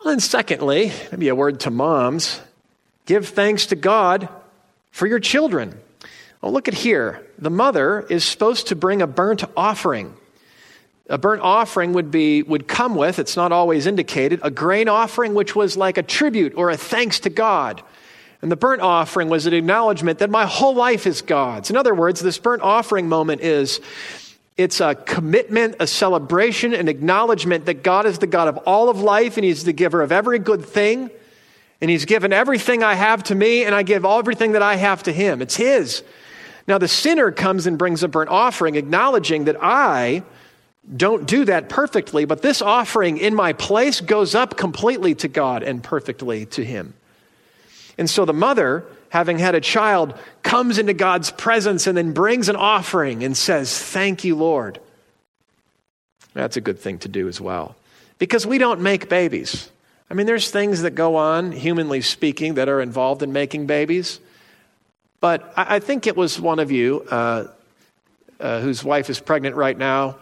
And 0.04 0.20
secondly, 0.20 0.90
maybe 1.12 1.28
a 1.28 1.36
word 1.36 1.60
to 1.60 1.70
moms 1.70 2.40
give 3.06 3.28
thanks 3.28 3.66
to 3.66 3.76
God 3.76 4.28
for 4.90 5.06
your 5.06 5.20
children. 5.20 5.78
Well, 6.44 6.52
look 6.52 6.68
at 6.68 6.74
here. 6.74 7.26
The 7.38 7.48
mother 7.48 8.04
is 8.10 8.22
supposed 8.22 8.66
to 8.66 8.76
bring 8.76 9.00
a 9.00 9.06
burnt 9.06 9.44
offering. 9.56 10.14
A 11.08 11.16
burnt 11.16 11.40
offering 11.40 11.94
would 11.94 12.10
be 12.10 12.42
would 12.42 12.68
come 12.68 12.96
with, 12.96 13.18
it's 13.18 13.34
not 13.34 13.50
always 13.50 13.86
indicated, 13.86 14.40
a 14.42 14.50
grain 14.50 14.86
offering 14.86 15.32
which 15.32 15.56
was 15.56 15.78
like 15.78 15.96
a 15.96 16.02
tribute 16.02 16.52
or 16.54 16.68
a 16.68 16.76
thanks 16.76 17.20
to 17.20 17.30
God. 17.30 17.82
And 18.42 18.52
the 18.52 18.56
burnt 18.56 18.82
offering 18.82 19.30
was 19.30 19.46
an 19.46 19.54
acknowledgement 19.54 20.18
that 20.18 20.28
my 20.28 20.44
whole 20.44 20.74
life 20.74 21.06
is 21.06 21.22
God's. 21.22 21.70
In 21.70 21.78
other 21.78 21.94
words, 21.94 22.20
this 22.20 22.36
burnt 22.36 22.60
offering 22.60 23.08
moment 23.08 23.40
is 23.40 23.80
it's 24.58 24.82
a 24.82 24.94
commitment, 24.94 25.76
a 25.80 25.86
celebration, 25.86 26.74
an 26.74 26.88
acknowledgement 26.88 27.64
that 27.64 27.82
God 27.82 28.04
is 28.04 28.18
the 28.18 28.26
God 28.26 28.48
of 28.48 28.58
all 28.66 28.90
of 28.90 29.00
life 29.00 29.38
and 29.38 29.46
He's 29.46 29.64
the 29.64 29.72
giver 29.72 30.02
of 30.02 30.12
every 30.12 30.40
good 30.40 30.62
thing. 30.62 31.08
And 31.80 31.90
He's 31.90 32.04
given 32.04 32.34
everything 32.34 32.82
I 32.82 32.96
have 32.96 33.22
to 33.24 33.34
me, 33.34 33.64
and 33.64 33.74
I 33.74 33.82
give 33.82 34.04
everything 34.04 34.52
that 34.52 34.62
I 34.62 34.76
have 34.76 35.04
to 35.04 35.12
Him. 35.12 35.40
It's 35.40 35.56
His. 35.56 36.02
Now, 36.66 36.78
the 36.78 36.88
sinner 36.88 37.30
comes 37.30 37.66
and 37.66 37.76
brings 37.76 38.02
a 38.02 38.08
burnt 38.08 38.30
offering, 38.30 38.76
acknowledging 38.76 39.44
that 39.44 39.56
I 39.60 40.22
don't 40.96 41.26
do 41.26 41.44
that 41.46 41.68
perfectly, 41.68 42.24
but 42.24 42.42
this 42.42 42.60
offering 42.60 43.18
in 43.18 43.34
my 43.34 43.52
place 43.52 44.00
goes 44.00 44.34
up 44.34 44.56
completely 44.56 45.14
to 45.16 45.28
God 45.28 45.62
and 45.62 45.82
perfectly 45.82 46.46
to 46.46 46.64
Him. 46.64 46.94
And 47.96 48.08
so 48.08 48.24
the 48.24 48.32
mother, 48.32 48.84
having 49.08 49.38
had 49.38 49.54
a 49.54 49.60
child, 49.60 50.18
comes 50.42 50.78
into 50.78 50.92
God's 50.92 51.30
presence 51.30 51.86
and 51.86 51.96
then 51.96 52.12
brings 52.12 52.48
an 52.48 52.56
offering 52.56 53.24
and 53.24 53.36
says, 53.36 53.78
Thank 53.78 54.24
you, 54.24 54.34
Lord. 54.34 54.80
That's 56.34 56.56
a 56.56 56.60
good 56.60 56.78
thing 56.78 56.98
to 57.00 57.08
do 57.08 57.28
as 57.28 57.40
well. 57.40 57.76
Because 58.18 58.46
we 58.46 58.58
don't 58.58 58.80
make 58.80 59.08
babies. 59.08 59.70
I 60.10 60.14
mean, 60.14 60.26
there's 60.26 60.50
things 60.50 60.82
that 60.82 60.92
go 60.92 61.16
on, 61.16 61.52
humanly 61.52 62.00
speaking, 62.00 62.54
that 62.54 62.68
are 62.68 62.80
involved 62.80 63.22
in 63.22 63.32
making 63.32 63.66
babies. 63.66 64.20
But 65.24 65.54
I, 65.56 65.76
I 65.76 65.78
think 65.78 66.06
it 66.06 66.18
was 66.18 66.38
one 66.38 66.58
of 66.58 66.70
you 66.70 67.00
uh, 67.10 67.46
uh, 68.38 68.60
whose 68.60 68.84
wife 68.84 69.08
is 69.08 69.20
pregnant 69.20 69.56
right 69.56 69.76
now. 69.76 70.16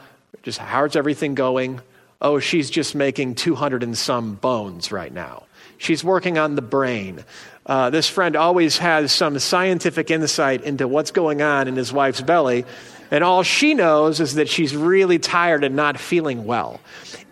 Just 0.45 0.61
how's 0.61 0.95
everything 0.95 1.35
going? 1.35 1.81
Oh, 2.21 2.39
she's 2.39 2.71
just 2.71 2.95
making 2.95 3.35
200 3.35 3.83
and 3.83 3.99
some 3.99 4.37
bones 4.37 4.93
right 4.93 5.13
now. 5.13 5.43
She's 5.77 6.05
working 6.05 6.39
on 6.39 6.55
the 6.55 6.63
brain. 6.63 7.25
Uh, 7.67 7.91
this 7.91 8.09
friend 8.09 8.37
always 8.37 8.79
has 8.79 9.11
some 9.11 9.41
scientific 9.41 10.09
insight 10.09 10.63
into 10.63 10.87
what's 10.87 11.11
going 11.11 11.43
on 11.43 11.67
in 11.67 11.75
his 11.75 11.93
wife's 11.93 12.21
belly, 12.21 12.65
and 13.11 13.25
all 13.25 13.43
she 13.43 13.75
knows 13.75 14.21
is 14.21 14.37
that 14.37 14.49
she's 14.49 14.77
really 14.77 15.19
tired 15.19 15.65
and 15.65 15.75
not 15.75 15.99
feeling 15.99 16.45
well. 16.45 16.79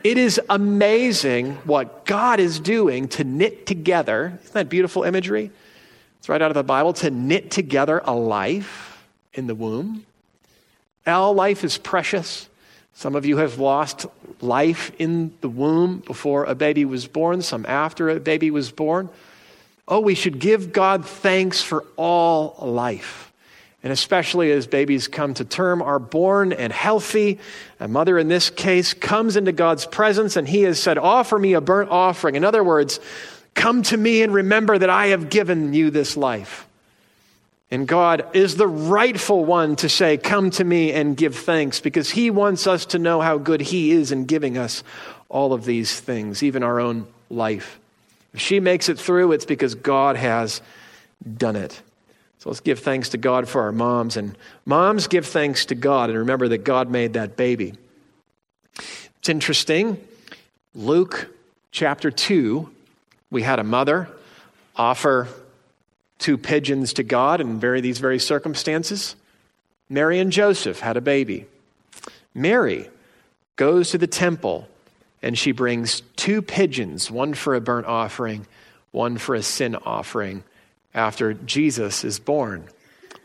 It 0.02 0.18
is 0.18 0.40
amazing 0.50 1.52
what 1.59 2.04
God 2.04 2.40
is 2.40 2.59
doing 2.59 3.06
to 3.11 3.22
knit 3.22 3.64
together. 3.64 4.40
Isn't 4.42 4.54
that 4.54 4.68
beautiful 4.68 5.04
imagery? 5.04 5.52
It's 6.20 6.28
right 6.28 6.42
out 6.42 6.50
of 6.50 6.54
the 6.54 6.62
Bible 6.62 6.92
to 6.92 7.11
knit 7.11 7.50
together 7.50 8.02
a 8.04 8.14
life 8.14 9.02
in 9.33 9.46
the 9.46 9.54
womb. 9.54 10.04
All 11.06 11.33
life 11.33 11.64
is 11.64 11.78
precious. 11.78 12.46
Some 12.92 13.16
of 13.16 13.24
you 13.24 13.38
have 13.38 13.59
lost 13.59 14.04
life 14.42 14.92
in 14.98 15.33
the 15.40 15.48
womb 15.48 16.00
before 16.00 16.44
a 16.44 16.54
baby 16.54 16.85
was 16.85 17.06
born, 17.06 17.40
some 17.40 17.64
after 17.66 18.11
a 18.11 18.20
baby 18.20 18.50
was 18.50 18.70
born. 18.70 19.09
Oh, 19.88 20.00
we 20.00 20.14
should 20.14 20.38
give 20.38 20.74
God 20.74 21.06
thanks 21.06 21.62
for 21.62 21.87
all 21.96 22.54
life. 22.61 23.33
And 23.83 23.90
especially 23.90 24.52
as 24.52 24.66
babies 24.66 25.09
come 25.09 25.33
to 25.35 25.44
term, 25.46 25.80
are 25.80 25.98
born 25.98 26.52
and 26.52 26.70
healthy. 26.70 27.38
A 27.80 27.88
mother 27.88 28.18
in 28.18 28.28
this 28.28 28.50
case 28.50 28.92
comes 28.92 29.37
into 29.37 29.52
God's 29.52 29.87
presence 29.87 30.37
and 30.37 30.46
he 30.46 30.64
has 30.64 30.78
said, 30.78 30.98
Offer 30.98 31.38
me 31.38 31.54
a 31.54 31.62
burnt 31.62 31.90
offering. 31.90 32.35
In 32.35 32.44
other 32.44 32.62
words, 32.62 33.00
Come 33.54 33.82
to 33.84 33.96
me 33.96 34.22
and 34.22 34.32
remember 34.32 34.78
that 34.78 34.90
I 34.90 35.08
have 35.08 35.30
given 35.30 35.74
you 35.74 35.90
this 35.90 36.16
life. 36.16 36.66
And 37.70 37.86
God 37.86 38.26
is 38.34 38.56
the 38.56 38.66
rightful 38.66 39.44
one 39.44 39.76
to 39.76 39.88
say, 39.88 40.16
Come 40.16 40.50
to 40.52 40.64
me 40.64 40.92
and 40.92 41.16
give 41.16 41.36
thanks, 41.36 41.80
because 41.80 42.10
He 42.10 42.30
wants 42.30 42.66
us 42.66 42.86
to 42.86 42.98
know 42.98 43.20
how 43.20 43.38
good 43.38 43.60
He 43.60 43.92
is 43.92 44.10
in 44.10 44.24
giving 44.24 44.58
us 44.58 44.82
all 45.28 45.52
of 45.52 45.64
these 45.64 45.98
things, 46.00 46.42
even 46.42 46.62
our 46.62 46.80
own 46.80 47.06
life. 47.28 47.78
If 48.34 48.40
she 48.40 48.60
makes 48.60 48.88
it 48.88 48.98
through, 48.98 49.32
it's 49.32 49.44
because 49.44 49.74
God 49.74 50.16
has 50.16 50.60
done 51.36 51.56
it. 51.56 51.80
So 52.38 52.48
let's 52.48 52.60
give 52.60 52.80
thanks 52.80 53.10
to 53.10 53.18
God 53.18 53.48
for 53.48 53.62
our 53.62 53.72
moms. 53.72 54.16
And 54.16 54.36
moms, 54.64 55.06
give 55.06 55.26
thanks 55.26 55.66
to 55.66 55.74
God 55.74 56.10
and 56.10 56.18
remember 56.18 56.48
that 56.48 56.64
God 56.64 56.88
made 56.88 57.12
that 57.12 57.36
baby. 57.36 57.74
It's 59.18 59.28
interesting. 59.28 60.02
Luke 60.74 61.28
chapter 61.70 62.10
2 62.10 62.70
we 63.30 63.42
had 63.42 63.58
a 63.58 63.64
mother 63.64 64.08
offer 64.76 65.28
two 66.18 66.36
pigeons 66.36 66.94
to 66.94 67.02
God 67.02 67.40
in 67.40 67.58
very, 67.58 67.80
these 67.80 67.98
very 67.98 68.18
circumstances. 68.18 69.16
Mary 69.88 70.18
and 70.18 70.30
Joseph 70.30 70.80
had 70.80 70.96
a 70.96 71.00
baby. 71.00 71.46
Mary 72.34 72.88
goes 73.56 73.90
to 73.90 73.98
the 73.98 74.06
temple 74.06 74.68
and 75.22 75.36
she 75.36 75.52
brings 75.52 76.02
two 76.16 76.40
pigeons, 76.40 77.10
one 77.10 77.34
for 77.34 77.54
a 77.54 77.60
burnt 77.60 77.86
offering, 77.86 78.46
one 78.90 79.18
for 79.18 79.34
a 79.34 79.42
sin 79.42 79.76
offering, 79.76 80.42
after 80.94 81.34
Jesus 81.34 82.04
is 82.04 82.18
born. 82.18 82.64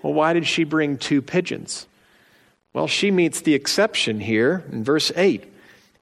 Well, 0.04 0.14
why 0.14 0.34
did 0.34 0.46
she 0.46 0.66
bring 0.66 0.98
two 0.98 1.22
pigeons? 1.22 1.88
Well, 2.74 2.88
she 2.88 3.12
meets 3.12 3.42
the 3.42 3.54
exception 3.54 4.20
here 4.20 4.66
in 4.72 4.84
verse 4.84 5.12
8. 5.16 5.46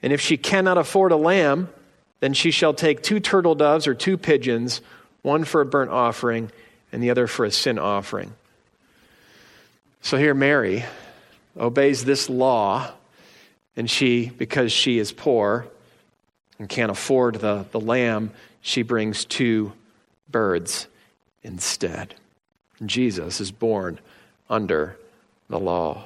And 0.01 0.11
if 0.11 0.19
she 0.19 0.35
cannot 0.35 0.77
afford 0.77 1.11
a 1.11 1.15
lamb, 1.15 1.69
then 2.23 2.31
she 2.31 2.51
shall 2.51 2.73
take 2.73 3.03
two 3.03 3.19
turtle 3.19 3.53
doves 3.53 3.85
or 3.85 3.93
two 3.93 4.17
pigeons, 4.17 4.79
one 5.23 5.43
for 5.43 5.59
a 5.59 5.65
burnt 5.65 5.91
offering 5.91 6.49
and 6.93 7.03
the 7.03 7.09
other 7.09 7.27
for 7.27 7.43
a 7.43 7.51
sin 7.51 7.77
offering. 7.77 8.31
So 9.99 10.15
here, 10.15 10.33
Mary 10.33 10.85
obeys 11.59 12.05
this 12.05 12.29
law, 12.29 12.89
and 13.75 13.91
she, 13.91 14.29
because 14.29 14.71
she 14.71 14.99
is 14.99 15.11
poor 15.11 15.67
and 16.59 16.69
can't 16.69 16.89
afford 16.89 17.41
the, 17.41 17.65
the 17.71 17.79
lamb, 17.81 18.31
she 18.61 18.83
brings 18.83 19.25
two 19.25 19.73
birds 20.31 20.87
instead. 21.41 22.15
Jesus 22.85 23.41
is 23.41 23.51
born 23.51 23.99
under 24.49 24.97
the 25.49 25.59
law. 25.59 26.05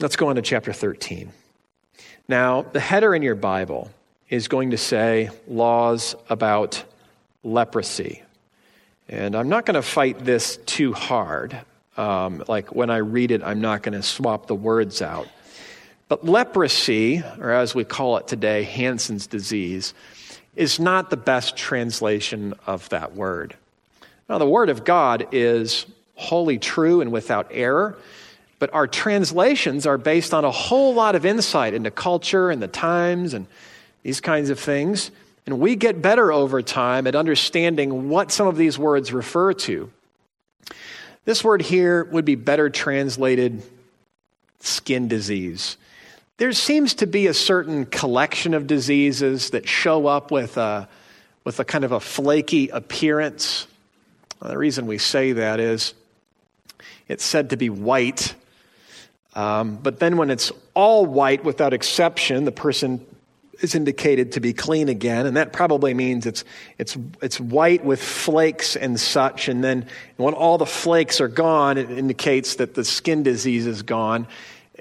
Let's 0.00 0.16
go 0.16 0.30
on 0.30 0.34
to 0.34 0.42
chapter 0.42 0.72
13. 0.72 1.30
Now, 2.28 2.62
the 2.62 2.80
header 2.80 3.14
in 3.14 3.22
your 3.22 3.34
Bible 3.34 3.90
is 4.30 4.48
going 4.48 4.70
to 4.70 4.78
say 4.78 5.30
laws 5.46 6.14
about 6.30 6.82
leprosy. 7.42 8.22
And 9.08 9.36
I'm 9.36 9.50
not 9.50 9.66
going 9.66 9.74
to 9.74 9.82
fight 9.82 10.24
this 10.24 10.56
too 10.64 10.94
hard. 10.94 11.58
Um, 11.98 12.42
like 12.48 12.74
when 12.74 12.88
I 12.88 12.98
read 12.98 13.30
it, 13.30 13.42
I'm 13.42 13.60
not 13.60 13.82
going 13.82 13.92
to 13.92 14.02
swap 14.02 14.46
the 14.46 14.54
words 14.54 15.02
out. 15.02 15.28
But 16.08 16.24
leprosy, 16.24 17.22
or 17.38 17.50
as 17.50 17.74
we 17.74 17.84
call 17.84 18.16
it 18.16 18.26
today, 18.26 18.62
Hansen's 18.62 19.26
disease, 19.26 19.92
is 20.56 20.80
not 20.80 21.10
the 21.10 21.16
best 21.16 21.56
translation 21.56 22.54
of 22.66 22.88
that 22.88 23.14
word. 23.14 23.54
Now, 24.28 24.38
the 24.38 24.48
Word 24.48 24.70
of 24.70 24.84
God 24.84 25.28
is 25.32 25.84
wholly 26.14 26.58
true 26.58 27.00
and 27.02 27.12
without 27.12 27.48
error. 27.50 27.98
But 28.58 28.72
our 28.72 28.86
translations 28.86 29.86
are 29.86 29.98
based 29.98 30.32
on 30.32 30.44
a 30.44 30.50
whole 30.50 30.94
lot 30.94 31.14
of 31.14 31.26
insight 31.26 31.74
into 31.74 31.90
culture 31.90 32.50
and 32.50 32.62
the 32.62 32.68
times 32.68 33.34
and 33.34 33.46
these 34.02 34.20
kinds 34.20 34.50
of 34.50 34.58
things. 34.58 35.10
And 35.46 35.60
we 35.60 35.76
get 35.76 36.00
better 36.00 36.32
over 36.32 36.62
time 36.62 37.06
at 37.06 37.14
understanding 37.14 38.08
what 38.08 38.32
some 38.32 38.46
of 38.46 38.56
these 38.56 38.78
words 38.78 39.12
refer 39.12 39.52
to. 39.52 39.90
This 41.24 41.42
word 41.42 41.62
here 41.62 42.04
would 42.04 42.24
be 42.24 42.34
better 42.34 42.70
translated 42.70 43.62
skin 44.60 45.08
disease. 45.08 45.76
There 46.36 46.52
seems 46.52 46.94
to 46.94 47.06
be 47.06 47.26
a 47.26 47.34
certain 47.34 47.86
collection 47.86 48.54
of 48.54 48.66
diseases 48.66 49.50
that 49.50 49.68
show 49.68 50.06
up 50.06 50.30
with 50.30 50.56
a, 50.56 50.88
with 51.44 51.60
a 51.60 51.64
kind 51.64 51.84
of 51.84 51.92
a 51.92 52.00
flaky 52.00 52.68
appearance. 52.68 53.66
the 54.42 54.58
reason 54.58 54.86
we 54.86 54.98
say 54.98 55.32
that 55.32 55.60
is 55.60 55.94
it's 57.08 57.24
said 57.24 57.50
to 57.50 57.56
be 57.56 57.70
white 57.70 58.34
um, 59.34 59.76
but 59.76 59.98
then 59.98 60.16
when 60.16 60.30
it's 60.30 60.52
all 60.74 61.06
white 61.06 61.44
without 61.44 61.72
exception, 61.72 62.44
the 62.44 62.52
person 62.52 63.04
is 63.60 63.74
indicated 63.74 64.32
to 64.32 64.40
be 64.40 64.52
clean 64.52 64.88
again, 64.88 65.26
and 65.26 65.36
that 65.36 65.52
probably 65.52 65.94
means 65.94 66.26
it's, 66.26 66.44
it's, 66.78 66.96
it's 67.22 67.40
white 67.40 67.84
with 67.84 68.02
flakes 68.02 68.76
and 68.76 68.98
such. 68.98 69.48
And 69.48 69.62
then 69.62 69.86
when 70.16 70.34
all 70.34 70.58
the 70.58 70.66
flakes 70.66 71.20
are 71.20 71.28
gone, 71.28 71.78
it 71.78 71.90
indicates 71.90 72.56
that 72.56 72.74
the 72.74 72.84
skin 72.84 73.22
disease 73.22 73.66
is 73.66 73.82
gone. 73.82 74.26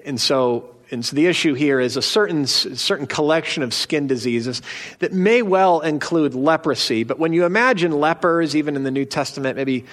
And 0.05 0.19
so, 0.19 0.75
and 0.91 1.05
so 1.05 1.15
the 1.15 1.27
issue 1.27 1.53
here 1.53 1.79
is 1.79 1.97
a 1.97 2.01
certain, 2.01 2.45
certain 2.45 3.07
collection 3.07 3.63
of 3.63 3.73
skin 3.73 4.07
diseases 4.07 4.61
that 4.99 5.13
may 5.13 5.41
well 5.41 5.79
include 5.79 6.35
leprosy. 6.35 7.03
But 7.03 7.19
when 7.19 7.33
you 7.33 7.45
imagine 7.45 7.91
lepers, 7.91 8.55
even 8.55 8.75
in 8.75 8.83
the 8.83 8.91
New 8.91 9.05
Testament, 9.05 9.55
maybe 9.55 9.85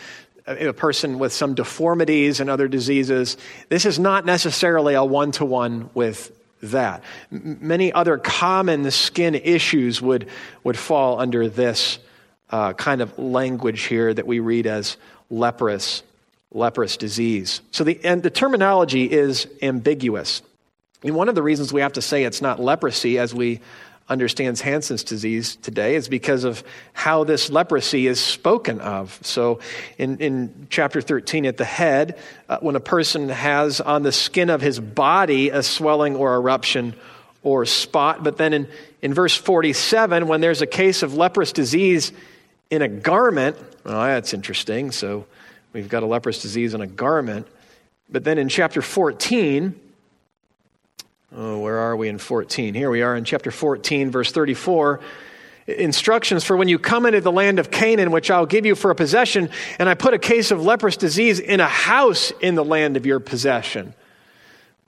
a 0.51 0.73
person 0.73 1.19
with 1.19 1.33
some 1.33 1.55
deformities 1.55 2.41
and 2.41 2.51
other 2.51 2.69
diseases, 2.69 3.37
this 3.69 3.85
is 3.85 3.99
not 3.99 4.25
necessarily 4.25 4.95
a 4.95 5.05
one 5.05 5.33
to 5.33 5.45
one 5.45 5.91
with 5.95 6.37
that. 6.63 7.03
Many 7.31 7.93
other 7.93 8.19
common 8.19 8.91
skin 8.91 9.35
issues 9.35 10.03
would, 10.03 10.29
would 10.65 10.77
fall 10.77 11.21
under 11.21 11.49
this 11.49 11.99
uh, 12.51 12.73
kind 12.73 13.01
of 13.01 13.19
language 13.19 13.83
here 13.83 14.13
that 14.13 14.27
we 14.27 14.41
read 14.41 14.67
as 14.67 14.97
leprous, 15.31 16.03
leprous 16.53 16.97
disease. 16.97 17.61
So 17.71 17.85
the, 17.85 17.99
and 18.05 18.23
the 18.23 18.31
terminology 18.31 19.11
is 19.11 19.47
ambiguous. 19.63 20.43
One 21.03 21.29
of 21.31 21.35
the 21.35 21.43
reasons 21.43 21.73
we 21.73 21.81
have 21.81 21.95
to 21.95 22.03
say 22.03 22.25
it's 22.25 22.43
not 22.43 22.61
leprosy, 22.61 23.19
as 23.19 23.35
we 23.35 23.61
understands 24.11 24.61
Hansen's 24.61 25.05
disease 25.05 25.57
today 25.57 25.95
is 25.95 26.09
because 26.09 26.43
of 26.43 26.65
how 26.93 27.23
this 27.23 27.49
leprosy 27.49 28.09
is 28.09 28.21
spoken 28.21 28.81
of. 28.81 29.19
So, 29.23 29.61
in, 29.97 30.19
in 30.19 30.67
chapter 30.69 31.01
13, 31.01 31.47
at 31.47 31.57
the 31.57 31.65
head, 31.65 32.19
uh, 32.49 32.59
when 32.59 32.75
a 32.75 32.81
person 32.81 33.29
has 33.29 33.81
on 33.81 34.03
the 34.03 34.11
skin 34.11 34.51
of 34.51 34.61
his 34.61 34.81
body 34.81 35.51
a 35.51 35.63
swelling 35.63 36.17
or 36.17 36.35
eruption 36.35 36.95
or 37.45 37.65
spot, 37.65 38.23
but 38.25 38.37
then 38.37 38.53
in, 38.53 38.69
in 39.01 39.15
verse 39.15 39.37
47, 39.37 40.27
when 40.27 40.41
there's 40.41 40.61
a 40.61 40.67
case 40.67 41.03
of 41.05 41.15
leprous 41.15 41.53
disease 41.53 42.13
in 42.69 42.83
a 42.83 42.89
garment, 42.89 43.57
well, 43.85 44.03
that's 44.03 44.35
interesting. 44.35 44.91
So, 44.91 45.25
we've 45.73 45.89
got 45.89 46.03
a 46.03 46.07
leprous 46.07 46.43
disease 46.43 46.75
in 46.75 46.81
a 46.81 46.87
garment. 46.87 47.47
But 48.11 48.25
then 48.25 48.39
in 48.39 48.49
chapter 48.49 48.83
14, 48.83 49.79
Oh, 51.35 51.61
where 51.61 51.79
are 51.79 51.97
we 51.97 52.09
in 52.09 52.19
14? 52.19 52.75
Here 52.75 52.91
we 52.91 53.03
are 53.03 53.15
in 53.15 53.25
chapter 53.25 53.53
14, 53.53 54.11
verse 54.11 54.33
34. 54.33 55.01
Instructions 55.69 56.43
for 56.43 56.57
when 56.57 56.67
you 56.67 56.77
come 56.77 57.07
into 57.07 57.21
the 57.21 57.31
land 57.31 57.61
of 57.61 57.71
Canaan, 57.71 58.11
which 58.11 58.33
I'll 58.33 58.47
give 58.47 58.67
you 58.67 58.75
for 58.75 58.91
a 58.91 58.97
possession, 58.97 59.49
and 59.79 59.89
I 59.89 59.95
put 59.95 60.13
a 60.13 60.19
case 60.19 60.51
of 60.51 60.65
leprous 60.65 60.97
disease 60.97 61.39
in 61.39 61.61
a 61.61 61.69
house 61.69 62.33
in 62.41 62.57
the 62.57 62.65
land 62.65 62.97
of 62.97 63.07
your 63.07 63.21
possession. 63.21 63.95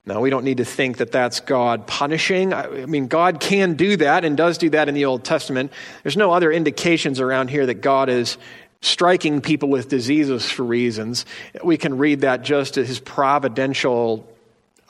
Now, 0.05 0.20
we 0.20 0.31
don't 0.31 0.42
need 0.42 0.57
to 0.57 0.64
think 0.64 0.96
that 0.96 1.12
that's 1.12 1.38
God 1.38 1.87
punishing. 1.87 2.52
I 2.52 2.87
mean, 2.87 3.07
God 3.07 3.38
can 3.38 3.74
do 3.74 3.96
that 3.98 4.24
and 4.24 4.37
does 4.37 4.59
do 4.59 4.68
that 4.70 4.88
in 4.88 4.96
the 4.96 5.05
Old 5.05 5.22
Testament. 5.22 5.70
There's 6.02 6.16
no 6.16 6.33
other 6.33 6.50
indications 6.50 7.20
around 7.20 7.50
here 7.50 7.66
that 7.66 7.74
God 7.74 8.09
is 8.09 8.37
striking 8.81 9.42
people 9.42 9.68
with 9.68 9.88
diseases 9.88 10.50
for 10.50 10.64
reasons. 10.64 11.24
We 11.62 11.76
can 11.76 11.98
read 11.98 12.22
that 12.22 12.42
just 12.42 12.78
as 12.78 12.88
his 12.88 12.98
providential 12.98 14.28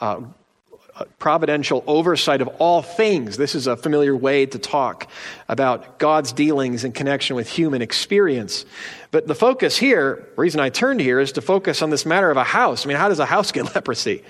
uh, 0.01 0.23
providential 1.19 1.83
oversight 1.87 2.43
of 2.43 2.49
all 2.59 2.83
things. 2.83 3.37
This 3.37 3.55
is 3.55 3.67
a 3.67 3.77
familiar 3.77 4.15
way 4.15 4.47
to 4.47 4.59
talk 4.59 5.09
about 5.49 5.99
God's 5.99 6.33
dealings 6.33 6.85
in 6.85 6.93
connection 6.93 7.35
with 7.35 7.49
human 7.49 7.81
experience. 7.81 8.65
But 9.11 9.27
the 9.27 9.35
focus 9.35 9.77
here, 9.77 10.29
reason 10.37 10.61
I 10.61 10.69
turned 10.69 11.01
here, 11.01 11.19
is 11.19 11.33
to 11.33 11.41
focus 11.41 11.83
on 11.83 11.91
this 11.91 12.05
matter 12.05 12.31
of 12.31 12.37
a 12.37 12.45
house. 12.45 12.85
I 12.85 12.89
mean, 12.89 12.99
how 12.99 13.09
does 13.09 13.19
a 13.19 13.27
house 13.27 13.53
get 13.53 13.65
leprosy? 13.75 14.23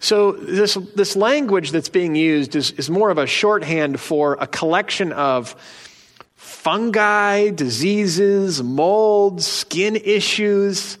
So, 0.00 0.32
this, 0.32 0.74
this 0.94 1.16
language 1.16 1.70
that's 1.70 1.88
being 1.88 2.14
used 2.14 2.56
is, 2.56 2.72
is 2.72 2.90
more 2.90 3.10
of 3.10 3.16
a 3.16 3.26
shorthand 3.26 3.98
for 3.98 4.36
a 4.38 4.46
collection 4.46 5.12
of 5.12 5.56
fungi, 6.34 7.50
diseases, 7.50 8.62
molds, 8.62 9.46
skin 9.46 9.96
issues. 9.96 10.98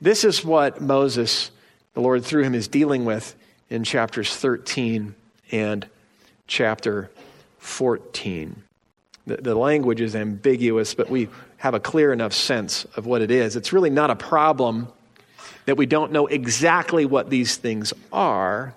This 0.00 0.24
is 0.24 0.44
what 0.44 0.80
Moses, 0.80 1.50
the 1.94 2.00
Lord 2.00 2.24
through 2.24 2.44
him, 2.44 2.54
is 2.54 2.68
dealing 2.68 3.04
with 3.04 3.34
in 3.74 3.84
chapters 3.84 4.34
13 4.34 5.14
and 5.50 5.86
chapter 6.46 7.10
14. 7.58 8.62
The, 9.26 9.36
the, 9.36 9.54
language 9.54 10.00
is 10.00 10.14
ambiguous, 10.14 10.94
but 10.94 11.10
we 11.10 11.28
have 11.56 11.74
a 11.74 11.80
clear 11.80 12.12
enough 12.12 12.32
sense 12.32 12.84
of 12.96 13.06
what 13.06 13.20
it 13.20 13.30
is. 13.30 13.56
It's 13.56 13.72
really 13.72 13.90
not 13.90 14.10
a 14.10 14.16
problem 14.16 14.88
that 15.64 15.76
we 15.76 15.86
don't 15.86 16.12
know 16.12 16.26
exactly 16.26 17.04
what 17.04 17.30
these 17.30 17.56
things 17.56 17.92
are, 18.12 18.74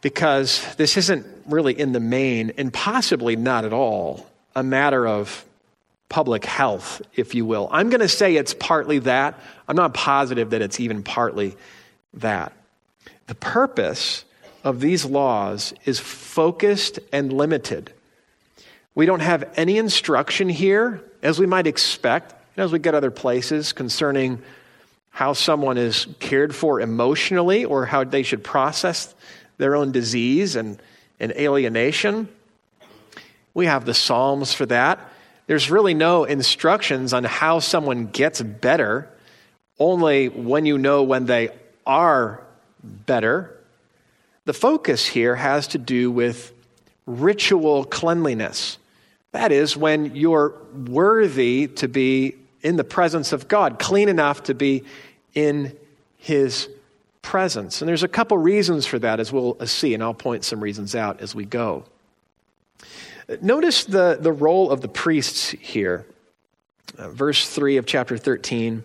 because 0.00 0.74
this 0.76 0.96
isn't 0.96 1.26
really 1.46 1.78
in 1.78 1.92
the 1.92 2.00
main, 2.00 2.52
and 2.56 2.72
possibly 2.72 3.36
not 3.36 3.64
at 3.64 3.72
all, 3.72 4.26
a 4.56 4.62
matter 4.62 5.06
of 5.06 5.44
public 6.08 6.44
health, 6.44 7.02
if 7.14 7.34
you 7.34 7.44
will. 7.46 7.68
I'm 7.70 7.90
going 7.90 8.00
to 8.00 8.08
say 8.08 8.36
it's 8.36 8.54
partly 8.54 9.00
that. 9.00 9.38
I'm 9.68 9.76
not 9.76 9.94
positive 9.94 10.50
that 10.50 10.62
it's 10.62 10.80
even 10.80 11.02
partly 11.02 11.56
that. 12.14 12.52
The 13.26 13.34
purpose 13.34 14.24
of 14.64 14.80
these 14.80 15.04
laws 15.04 15.72
is 15.84 15.98
focused 15.98 16.98
and 17.12 17.32
limited. 17.32 17.92
We 18.94 19.06
don't 19.06 19.20
have 19.20 19.48
any 19.56 19.78
instruction 19.78 20.48
here, 20.48 21.02
as 21.22 21.38
we 21.38 21.46
might 21.46 21.66
expect, 21.66 22.34
as 22.56 22.72
we 22.72 22.78
get 22.78 22.94
other 22.94 23.10
places, 23.10 23.72
concerning 23.72 24.42
how 25.10 25.32
someone 25.32 25.78
is 25.78 26.06
cared 26.18 26.54
for 26.54 26.80
emotionally 26.80 27.64
or 27.64 27.86
how 27.86 28.04
they 28.04 28.22
should 28.22 28.44
process 28.44 29.14
their 29.58 29.76
own 29.76 29.92
disease 29.92 30.56
and, 30.56 30.80
and 31.18 31.32
alienation. 31.32 32.28
We 33.54 33.66
have 33.66 33.84
the 33.84 33.94
Psalms 33.94 34.52
for 34.52 34.66
that. 34.66 34.98
There's 35.46 35.70
really 35.70 35.94
no 35.94 36.24
instructions 36.24 37.12
on 37.12 37.24
how 37.24 37.58
someone 37.58 38.06
gets 38.06 38.40
better, 38.40 39.08
only 39.78 40.28
when 40.28 40.66
you 40.66 40.78
know 40.78 41.02
when 41.02 41.26
they 41.26 41.50
are 41.86 42.42
better. 42.82 43.56
The 44.44 44.52
focus 44.52 45.06
here 45.06 45.36
has 45.36 45.68
to 45.68 45.78
do 45.78 46.10
with 46.10 46.52
ritual 47.06 47.84
cleanliness. 47.84 48.78
That 49.32 49.52
is, 49.52 49.76
when 49.76 50.16
you're 50.16 50.54
worthy 50.86 51.68
to 51.68 51.88
be 51.88 52.34
in 52.62 52.76
the 52.76 52.84
presence 52.84 53.32
of 53.32 53.48
God, 53.48 53.78
clean 53.78 54.08
enough 54.08 54.44
to 54.44 54.54
be 54.54 54.84
in 55.34 55.76
His 56.18 56.68
presence. 57.22 57.80
And 57.80 57.88
there's 57.88 58.02
a 58.02 58.08
couple 58.08 58.38
reasons 58.38 58.86
for 58.86 58.98
that, 58.98 59.20
as 59.20 59.32
we'll 59.32 59.58
see, 59.66 59.94
and 59.94 60.02
I'll 60.02 60.14
point 60.14 60.44
some 60.44 60.60
reasons 60.60 60.94
out 60.94 61.20
as 61.20 61.34
we 61.34 61.44
go. 61.44 61.84
Notice 63.40 63.84
the, 63.84 64.18
the 64.20 64.32
role 64.32 64.70
of 64.70 64.80
the 64.80 64.88
priests 64.88 65.50
here. 65.50 66.06
Uh, 66.98 67.10
verse 67.10 67.48
3 67.48 67.76
of 67.76 67.86
chapter 67.86 68.18
13 68.18 68.82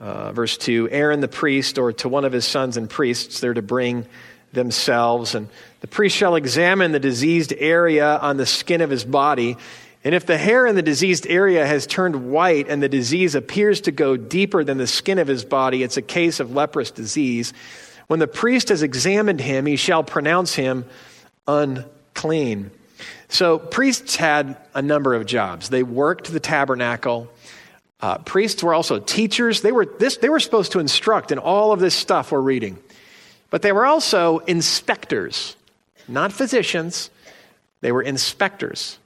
uh, 0.00 0.32
verse 0.32 0.56
2 0.56 0.88
Aaron 0.90 1.20
the 1.20 1.28
priest, 1.28 1.78
or 1.78 1.92
to 1.94 2.08
one 2.08 2.24
of 2.24 2.32
his 2.32 2.44
sons 2.44 2.76
and 2.76 2.88
priests, 2.88 3.40
they're 3.40 3.54
to 3.54 3.62
bring 3.62 4.06
themselves. 4.52 5.34
And 5.34 5.48
the 5.80 5.86
priest 5.86 6.16
shall 6.16 6.36
examine 6.36 6.92
the 6.92 7.00
diseased 7.00 7.52
area 7.56 8.16
on 8.18 8.36
the 8.36 8.46
skin 8.46 8.80
of 8.80 8.90
his 8.90 9.04
body. 9.04 9.56
And 10.04 10.14
if 10.14 10.26
the 10.26 10.36
hair 10.36 10.66
in 10.66 10.76
the 10.76 10.82
diseased 10.82 11.26
area 11.26 11.66
has 11.66 11.86
turned 11.86 12.30
white 12.30 12.68
and 12.68 12.82
the 12.82 12.88
disease 12.88 13.34
appears 13.34 13.82
to 13.82 13.92
go 13.92 14.16
deeper 14.16 14.62
than 14.62 14.76
the 14.76 14.86
skin 14.86 15.18
of 15.18 15.28
his 15.28 15.44
body, 15.44 15.82
it's 15.82 15.96
a 15.96 16.02
case 16.02 16.40
of 16.40 16.54
leprous 16.54 16.90
disease. 16.90 17.54
When 18.06 18.18
the 18.18 18.26
priest 18.26 18.68
has 18.68 18.82
examined 18.82 19.40
him, 19.40 19.64
he 19.64 19.76
shall 19.76 20.04
pronounce 20.04 20.54
him 20.54 20.84
unclean. 21.48 22.70
So, 23.28 23.58
priests 23.58 24.16
had 24.16 24.56
a 24.74 24.82
number 24.82 25.14
of 25.14 25.26
jobs. 25.26 25.68
They 25.68 25.82
worked 25.82 26.30
the 26.32 26.38
tabernacle, 26.40 27.28
uh, 28.04 28.18
priests 28.18 28.62
were 28.62 28.74
also 28.74 28.98
teachers. 28.98 29.62
They 29.62 29.72
were, 29.72 29.86
this, 29.86 30.18
they 30.18 30.28
were 30.28 30.38
supposed 30.38 30.72
to 30.72 30.78
instruct 30.78 31.32
in 31.32 31.38
all 31.38 31.72
of 31.72 31.80
this 31.80 31.94
stuff 31.94 32.32
we're 32.32 32.40
reading. 32.42 32.78
But 33.48 33.62
they 33.62 33.72
were 33.72 33.86
also 33.86 34.40
inspectors, 34.40 35.56
not 36.06 36.30
physicians. 36.30 37.08
They 37.80 37.92
were 37.92 38.02
inspectors. 38.02 38.98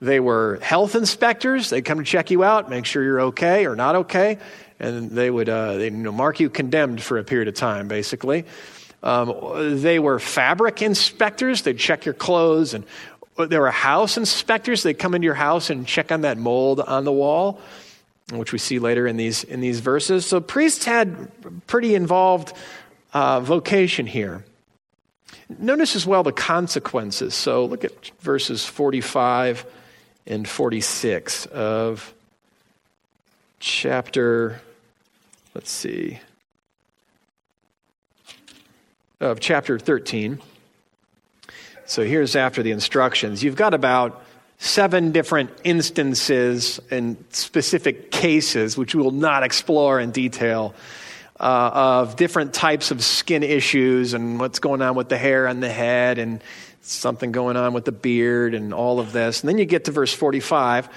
They 0.00 0.20
were 0.20 0.60
health 0.62 0.94
inspectors. 0.94 1.70
They'd 1.70 1.84
come 1.84 1.98
to 1.98 2.04
check 2.04 2.30
you 2.30 2.44
out, 2.44 2.70
make 2.70 2.84
sure 2.84 3.02
you're 3.02 3.20
okay 3.22 3.66
or 3.66 3.74
not 3.74 3.96
okay. 3.96 4.38
And 4.78 5.10
they 5.10 5.28
would 5.28 5.48
uh, 5.48 5.78
they, 5.78 5.86
you 5.86 5.90
know, 5.90 6.12
mark 6.12 6.38
you 6.38 6.48
condemned 6.48 7.02
for 7.02 7.18
a 7.18 7.24
period 7.24 7.48
of 7.48 7.54
time, 7.54 7.88
basically. 7.88 8.44
Um, 9.02 9.80
they 9.80 9.98
were 9.98 10.20
fabric 10.20 10.82
inspectors. 10.82 11.62
They'd 11.62 11.80
check 11.80 12.04
your 12.04 12.14
clothes. 12.14 12.74
And 12.74 12.84
there 13.48 13.62
were 13.62 13.72
house 13.72 14.16
inspectors. 14.16 14.84
They'd 14.84 15.00
come 15.00 15.16
into 15.16 15.24
your 15.24 15.34
house 15.34 15.68
and 15.68 15.84
check 15.84 16.12
on 16.12 16.20
that 16.20 16.38
mold 16.38 16.78
on 16.78 17.02
the 17.02 17.10
wall 17.10 17.60
which 18.32 18.52
we 18.52 18.58
see 18.58 18.78
later 18.78 19.06
in 19.06 19.16
these, 19.16 19.44
in 19.44 19.60
these 19.60 19.80
verses. 19.80 20.26
So 20.26 20.40
priests 20.40 20.84
had 20.84 21.30
pretty 21.66 21.94
involved 21.94 22.52
uh, 23.12 23.40
vocation 23.40 24.06
here. 24.06 24.44
Notice 25.58 25.94
as 25.94 26.06
well 26.06 26.22
the 26.22 26.32
consequences. 26.32 27.34
So 27.34 27.64
look 27.64 27.84
at 27.84 28.10
verses 28.20 28.64
45 28.64 29.64
and 30.26 30.48
46 30.48 31.46
of 31.46 32.12
chapter, 33.60 34.60
let's 35.54 35.70
see, 35.70 36.18
of 39.20 39.38
chapter 39.38 39.78
13. 39.78 40.40
So 41.86 42.04
here's 42.04 42.34
after 42.34 42.64
the 42.64 42.72
instructions. 42.72 43.44
You've 43.44 43.56
got 43.56 43.72
about 43.72 44.25
seven 44.58 45.12
different 45.12 45.50
instances 45.64 46.80
and 46.90 47.22
specific 47.30 48.10
cases, 48.10 48.76
which 48.76 48.94
we 48.94 49.02
will 49.02 49.10
not 49.10 49.42
explore 49.42 50.00
in 50.00 50.10
detail, 50.10 50.74
uh, 51.38 52.02
of 52.02 52.16
different 52.16 52.54
types 52.54 52.90
of 52.90 53.04
skin 53.04 53.42
issues 53.42 54.14
and 54.14 54.40
what's 54.40 54.58
going 54.58 54.80
on 54.80 54.94
with 54.96 55.08
the 55.08 55.18
hair 55.18 55.46
on 55.46 55.60
the 55.60 55.68
head 55.68 56.18
and 56.18 56.42
something 56.80 57.32
going 57.32 57.56
on 57.56 57.72
with 57.74 57.84
the 57.84 57.92
beard 57.92 58.54
and 58.54 58.72
all 58.72 59.00
of 59.00 59.12
this. 59.12 59.40
And 59.40 59.48
then 59.48 59.58
you 59.58 59.64
get 59.64 59.84
to 59.84 59.92
verse 59.92 60.12
45. 60.12 60.88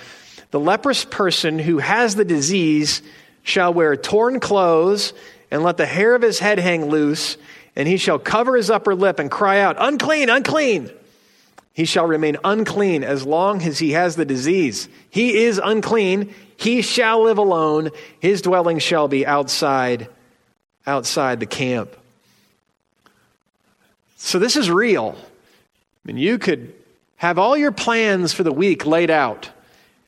The 0.51 0.59
leprous 0.59 1.03
person 1.03 1.59
who 1.59 1.79
has 1.79 2.15
the 2.15 2.25
disease 2.25 3.01
shall 3.43 3.73
wear 3.73 3.95
torn 3.95 4.39
clothes 4.39 5.13
and 5.51 5.63
let 5.63 5.77
the 5.77 5.85
hair 5.85 6.15
of 6.15 6.21
his 6.21 6.39
head 6.39 6.59
hang 6.59 6.89
loose, 6.89 7.37
and 7.75 7.87
he 7.87 7.97
shall 7.97 8.19
cover 8.19 8.55
his 8.55 8.69
upper 8.69 8.95
lip 8.95 9.19
and 9.19 9.31
cry 9.31 9.59
out, 9.59 9.75
Unclean, 9.79 10.29
unclean. 10.29 10.91
He 11.79 11.85
shall 11.85 12.07
remain 12.07 12.35
unclean 12.43 13.05
as 13.05 13.25
long 13.25 13.61
as 13.61 13.79
he 13.79 13.91
has 13.91 14.17
the 14.17 14.25
disease. 14.25 14.89
He 15.09 15.43
is 15.45 15.61
unclean. 15.63 16.35
He 16.57 16.81
shall 16.81 17.23
live 17.23 17.37
alone. 17.37 17.91
His 18.19 18.41
dwelling 18.41 18.79
shall 18.79 19.07
be 19.07 19.25
outside, 19.25 20.09
outside 20.85 21.39
the 21.39 21.45
camp. 21.45 21.95
So 24.17 24.39
this 24.39 24.57
is 24.57 24.69
real. 24.69 25.15
I 25.17 25.23
mean, 26.03 26.17
you 26.17 26.37
could 26.37 26.73
have 27.15 27.39
all 27.39 27.55
your 27.55 27.71
plans 27.71 28.33
for 28.33 28.43
the 28.43 28.51
week 28.51 28.85
laid 28.85 29.09
out, 29.09 29.49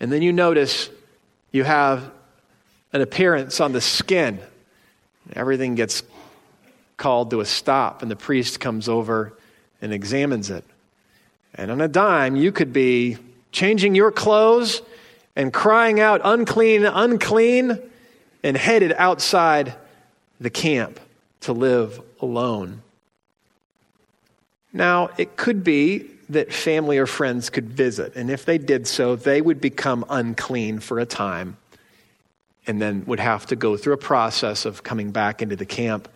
and 0.01 0.11
then 0.11 0.21
you 0.21 0.33
notice 0.33 0.89
you 1.53 1.63
have 1.63 2.11
an 2.91 2.99
appearance 2.99 3.61
on 3.61 3.71
the 3.71 3.79
skin. 3.79 4.41
Everything 5.31 5.75
gets 5.75 6.03
called 6.97 7.29
to 7.29 7.39
a 7.39 7.45
stop, 7.45 8.01
and 8.01 8.11
the 8.11 8.17
priest 8.17 8.59
comes 8.59 8.89
over 8.89 9.31
and 9.81 9.93
examines 9.93 10.49
it. 10.49 10.65
And 11.55 11.71
on 11.71 11.81
a 11.81 11.87
dime, 11.87 12.35
you 12.35 12.51
could 12.51 12.71
be 12.71 13.17
changing 13.51 13.95
your 13.95 14.11
clothes 14.11 14.81
and 15.35 15.53
crying 15.53 15.99
out, 15.99 16.21
unclean, 16.23 16.85
unclean, 16.85 17.79
and 18.43 18.57
headed 18.57 18.93
outside 18.93 19.75
the 20.39 20.49
camp 20.49 20.99
to 21.41 21.53
live 21.53 22.01
alone. 22.21 22.81
Now, 24.73 25.09
it 25.17 25.35
could 25.35 25.63
be 25.63 26.07
that 26.29 26.53
family 26.53 26.97
or 26.97 27.05
friends 27.05 27.49
could 27.49 27.69
visit, 27.69 28.15
and 28.15 28.31
if 28.31 28.45
they 28.45 28.57
did 28.57 28.87
so, 28.87 29.15
they 29.15 29.41
would 29.41 29.59
become 29.59 30.05
unclean 30.09 30.79
for 30.79 30.99
a 30.99 31.05
time 31.05 31.57
and 32.67 32.81
then 32.81 33.03
would 33.05 33.19
have 33.19 33.45
to 33.47 33.55
go 33.55 33.75
through 33.75 33.93
a 33.93 33.97
process 33.97 34.65
of 34.65 34.83
coming 34.83 35.11
back 35.11 35.41
into 35.41 35.55
the 35.55 35.65
camp 35.65 36.07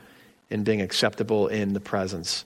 and 0.50 0.64
being 0.64 0.82
acceptable 0.82 1.48
in 1.48 1.74
the 1.74 1.80
presence 1.80 2.46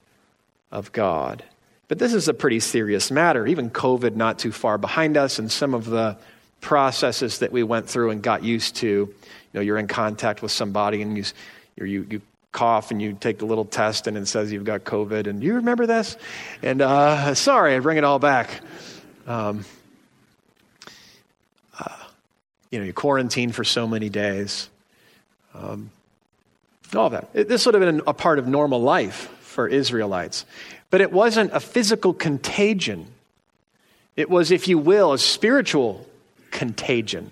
of 0.72 0.92
God. 0.94 1.44
But 1.90 2.00
this 2.00 2.14
is 2.14 2.30
a 2.30 2.34
pretty 2.34 2.62
serious 2.62 3.12
matter. 3.12 3.46
Even 3.46 3.70
COVID 3.70 4.16
not 4.16 4.40
too 4.40 4.54
far 4.54 4.78
behind 4.78 5.18
us, 5.18 5.40
and 5.40 5.52
some 5.52 5.74
of 5.74 5.86
the 5.86 6.18
processes 6.62 7.40
that 7.40 7.52
we 7.52 7.64
went 7.64 7.90
through 7.90 8.12
and 8.12 8.22
got 8.22 8.44
used 8.44 8.78
to. 8.78 8.88
You 8.88 9.14
know, 9.54 9.62
you're 9.62 9.78
in 9.78 9.88
contact 9.88 10.42
with 10.42 10.52
somebody 10.52 11.02
and 11.02 11.18
you, 11.18 11.24
you, 11.78 12.08
you 12.10 12.22
cough 12.52 12.92
and 12.92 13.02
you 13.02 13.14
take 13.14 13.42
a 13.42 13.46
little 13.46 13.66
test 13.66 14.08
and 14.08 14.18
it 14.18 14.28
says 14.28 14.52
you've 14.52 14.64
got 14.66 14.84
COVID. 14.84 15.28
And 15.28 15.44
you 15.44 15.56
remember 15.56 15.86
this? 15.86 16.18
And 16.62 16.82
uh, 16.82 17.34
sorry, 17.36 17.76
I 17.76 17.80
bring 17.80 17.98
it 17.98 18.04
all 18.04 18.20
back. 18.20 18.62
Um, 19.26 19.66
uh, 21.80 21.96
you 22.72 22.80
know, 22.80 22.86
you 22.86 22.94
quarantine 22.94 23.52
for 23.52 23.64
so 23.64 23.88
many 23.88 24.10
days. 24.10 24.70
Um, 25.56 25.92
all 26.96 27.12
that. 27.12 27.32
This 27.34 27.66
would 27.66 27.76
have 27.76 27.84
been 27.84 28.02
a 28.08 28.14
part 28.14 28.40
of 28.40 28.48
normal 28.48 28.82
life 28.82 29.30
for 29.42 29.68
Israelites. 29.68 30.46
But 30.90 31.02
it 31.02 31.12
wasn't 31.12 31.52
a 31.54 31.60
physical 31.60 32.14
contagion. 32.14 33.08
It 34.16 34.30
was, 34.30 34.52
if 34.52 34.68
you 34.68 34.78
will, 34.78 35.14
a 35.14 35.20
spiritual 35.20 36.06
contagion, 36.52 37.32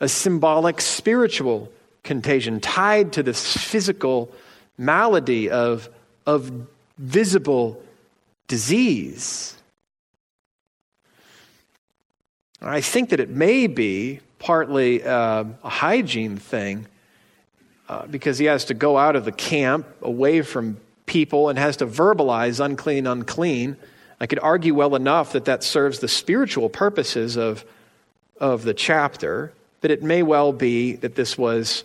a 0.00 0.08
symbolic 0.08 0.80
spiritual 0.80 1.72
contagion 2.02 2.60
tied 2.60 3.12
to 3.14 3.22
this 3.22 3.56
physical 3.56 4.30
malady 4.76 5.50
of, 5.50 5.88
of 6.26 6.52
visible 6.98 7.82
disease. 8.46 9.56
I 12.60 12.80
think 12.80 13.10
that 13.10 13.20
it 13.20 13.30
may 13.30 13.66
be 13.66 14.20
partly 14.38 15.02
uh, 15.02 15.44
a 15.64 15.68
hygiene 15.68 16.36
thing 16.36 16.86
uh, 17.88 18.06
because 18.06 18.38
he 18.38 18.46
has 18.46 18.66
to 18.66 18.74
go 18.74 18.96
out 18.96 19.16
of 19.16 19.24
the 19.24 19.32
camp 19.32 19.86
away 20.02 20.42
from 20.42 20.76
people 21.12 21.50
and 21.50 21.58
has 21.58 21.76
to 21.76 21.86
verbalize 21.86 22.58
unclean, 22.58 23.06
unclean. 23.06 23.76
I 24.18 24.26
could 24.26 24.38
argue 24.38 24.74
well 24.74 24.96
enough 24.96 25.32
that 25.32 25.44
that 25.44 25.62
serves 25.62 25.98
the 25.98 26.08
spiritual 26.08 26.70
purposes 26.70 27.36
of, 27.36 27.66
of 28.40 28.62
the 28.62 28.72
chapter, 28.72 29.52
but 29.82 29.90
it 29.90 30.02
may 30.02 30.22
well 30.22 30.54
be 30.54 30.94
that 30.96 31.14
this 31.14 31.36
was 31.36 31.84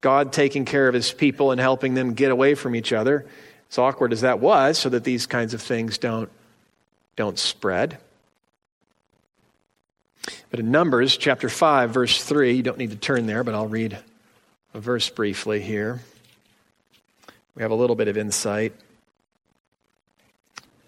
God 0.00 0.32
taking 0.32 0.64
care 0.64 0.88
of 0.88 0.94
his 0.94 1.12
people 1.12 1.52
and 1.52 1.60
helping 1.60 1.94
them 1.94 2.14
get 2.14 2.32
away 2.32 2.56
from 2.56 2.74
each 2.74 2.92
other, 2.92 3.26
as 3.70 3.78
awkward 3.78 4.12
as 4.12 4.22
that 4.22 4.40
was, 4.40 4.76
so 4.76 4.88
that 4.88 5.04
these 5.04 5.26
kinds 5.26 5.54
of 5.54 5.62
things 5.62 5.96
don't, 5.96 6.30
don't 7.14 7.38
spread. 7.38 7.96
But 10.50 10.58
in 10.58 10.72
Numbers 10.72 11.16
chapter 11.16 11.48
5, 11.48 11.90
verse 11.90 12.24
3, 12.24 12.54
you 12.54 12.64
don't 12.64 12.78
need 12.78 12.90
to 12.90 12.96
turn 12.96 13.26
there, 13.26 13.44
but 13.44 13.54
I'll 13.54 13.68
read 13.68 13.96
a 14.74 14.80
verse 14.80 15.08
briefly 15.10 15.60
here. 15.60 16.00
We 17.58 17.62
have 17.62 17.72
a 17.72 17.74
little 17.74 17.96
bit 17.96 18.06
of 18.06 18.16
insight. 18.16 18.72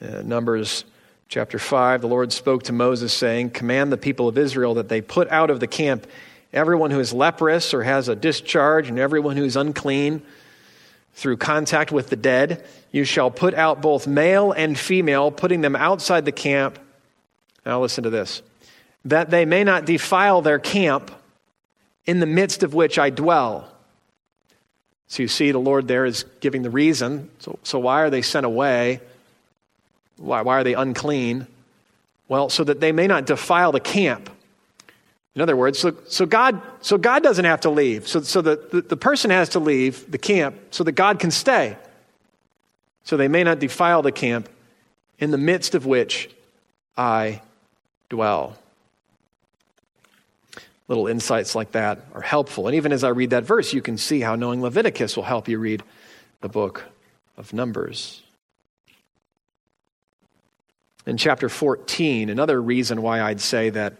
Uh, 0.01 0.23
Numbers 0.23 0.85
chapter 1.27 1.59
5, 1.59 2.01
the 2.01 2.07
Lord 2.07 2.33
spoke 2.33 2.63
to 2.63 2.73
Moses, 2.73 3.13
saying, 3.13 3.51
Command 3.51 3.91
the 3.91 3.97
people 3.97 4.29
of 4.29 4.39
Israel 4.39 4.75
that 4.75 4.89
they 4.89 5.01
put 5.01 5.29
out 5.31 5.51
of 5.51 5.59
the 5.59 5.67
camp 5.67 6.07
everyone 6.53 6.93
who 6.93 7.01
is 7.01 7.13
leprous 7.13 7.75
or 7.75 7.83
has 7.83 8.09
a 8.09 8.15
discharge, 8.15 8.89
and 8.89 9.01
everyone 9.01 9.37
who 9.37 9.43
is 9.43 9.57
unclean 9.57 10.23
through 11.15 11.39
contact 11.39 11.91
with 11.91 12.09
the 12.09 12.15
dead. 12.15 12.65
You 12.93 13.03
shall 13.03 13.33
put 13.33 13.55
out 13.55 13.83
both 13.83 14.07
male 14.07 14.53
and 14.53 14.79
female, 14.79 15.33
putting 15.33 15.63
them 15.63 15.75
outside 15.75 16.25
the 16.25 16.31
camp. 16.31 16.79
Now, 17.67 17.81
listen 17.81 18.05
to 18.05 18.11
this 18.11 18.43
that 19.07 19.31
they 19.31 19.45
may 19.45 19.65
not 19.65 19.87
defile 19.87 20.41
their 20.41 20.61
camp 20.61 21.11
in 22.07 22.21
the 22.21 22.27
midst 22.27 22.63
of 22.63 22.75
which 22.75 22.97
I 22.97 23.11
dwell. 23.11 23.70
So 25.11 25.25
you 25.25 25.29
see, 25.29 25.51
the 25.51 25.59
Lord 25.59 25.89
there 25.89 26.05
is 26.05 26.25
giving 26.39 26.63
the 26.63 26.71
reason. 26.71 27.31
So, 27.41 27.59
so 27.65 27.81
why 27.81 28.03
are 28.03 28.11
they 28.11 28.23
sent 28.23 28.47
away? 28.47 29.01
Why, 30.19 30.43
why 30.43 30.61
are 30.61 30.65
they 30.65 30.75
unclean? 30.75 31.49
Well, 32.29 32.49
so 32.49 32.63
that 32.63 32.79
they 32.79 32.93
may 32.93 33.09
not 33.09 33.27
defile 33.27 33.73
the 33.73 33.81
camp. 33.81 34.31
In 35.35 35.43
other 35.43 35.57
words, 35.57 35.81
so, 35.81 35.97
so, 36.07 36.27
God, 36.27 36.63
so 36.81 36.97
God 36.97 37.25
doesn't 37.25 37.45
have 37.45 37.63
to 37.63 37.71
leave. 37.71 38.07
So, 38.07 38.21
so 38.21 38.41
the, 38.41 38.65
the, 38.71 38.83
the 38.83 38.97
person 38.97 39.33
has 39.33 39.49
to 39.51 39.59
leave 39.59 40.09
the 40.09 40.19
camp 40.19 40.57
so 40.71 40.85
that 40.85 40.93
God 40.93 41.19
can 41.19 41.33
stay. 41.33 41.77
So 43.03 43.17
they 43.17 43.29
may 43.29 43.43
not 43.43 43.59
defile 43.59 44.03
the 44.03 44.13
camp 44.13 44.49
in 45.19 45.33
the 45.33 45.39
midst 45.39 45.75
of 45.75 45.87
which 45.87 46.31
I 46.97 47.43
dwell. 48.09 48.57
Little 50.91 51.07
insights 51.07 51.55
like 51.55 51.71
that 51.71 52.01
are 52.15 52.21
helpful. 52.21 52.67
And 52.67 52.75
even 52.75 52.91
as 52.91 53.05
I 53.05 53.11
read 53.11 53.31
that 53.31 53.45
verse, 53.45 53.73
you 53.73 53.81
can 53.81 53.97
see 53.97 54.19
how 54.19 54.35
knowing 54.35 54.61
Leviticus 54.61 55.15
will 55.15 55.23
help 55.23 55.47
you 55.47 55.57
read 55.57 55.85
the 56.41 56.49
book 56.49 56.85
of 57.37 57.53
Numbers. 57.53 58.25
In 61.07 61.17
chapter 61.17 61.49
14, 61.49 62.29
another 62.29 62.61
reason 62.61 63.03
why 63.03 63.21
I'd 63.21 63.41
say 63.41 63.71
that 63.71 63.99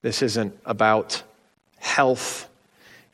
this 0.00 0.22
isn't 0.22 0.58
about 0.64 1.22
health, 1.76 2.48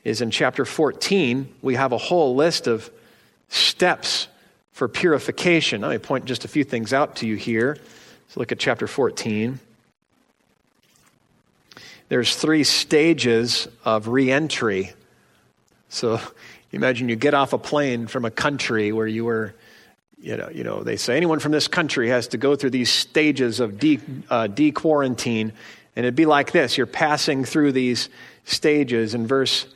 is 0.04 0.20
in 0.20 0.30
chapter 0.30 0.64
14, 0.64 1.52
we 1.62 1.74
have 1.74 1.90
a 1.90 1.98
whole 1.98 2.36
list 2.36 2.68
of 2.68 2.92
steps 3.48 4.28
for 4.70 4.86
purification. 4.86 5.80
Let 5.80 5.90
me 5.90 5.98
point 5.98 6.26
just 6.26 6.44
a 6.44 6.48
few 6.48 6.62
things 6.62 6.92
out 6.92 7.16
to 7.16 7.26
you 7.26 7.34
here. 7.34 7.76
Let's 8.26 8.36
look 8.36 8.52
at 8.52 8.61
chapter 8.61 8.86
14. 8.86 9.58
There's 12.11 12.34
three 12.34 12.64
stages 12.64 13.68
of 13.84 14.08
reentry. 14.08 14.92
So 15.90 16.20
imagine 16.72 17.08
you 17.08 17.14
get 17.14 17.34
off 17.34 17.52
a 17.52 17.58
plane 17.58 18.08
from 18.08 18.24
a 18.24 18.32
country 18.32 18.90
where 18.90 19.06
you 19.06 19.24
were, 19.24 19.54
you 20.20 20.36
know, 20.36 20.48
you 20.52 20.64
know 20.64 20.82
they 20.82 20.96
say 20.96 21.16
anyone 21.16 21.38
from 21.38 21.52
this 21.52 21.68
country 21.68 22.08
has 22.08 22.26
to 22.28 22.36
go 22.36 22.56
through 22.56 22.70
these 22.70 22.90
stages 22.90 23.61
of 23.61 23.78
de, 23.78 24.00
uh, 24.28 24.48
de-quarantine 24.48 25.52
and 25.94 26.04
it'd 26.04 26.16
be 26.16 26.26
like 26.26 26.50
this 26.50 26.76
you're 26.76 26.86
passing 26.86 27.44
through 27.44 27.70
these 27.70 28.08
stages 28.44 29.14
in 29.14 29.28
verse 29.28 29.66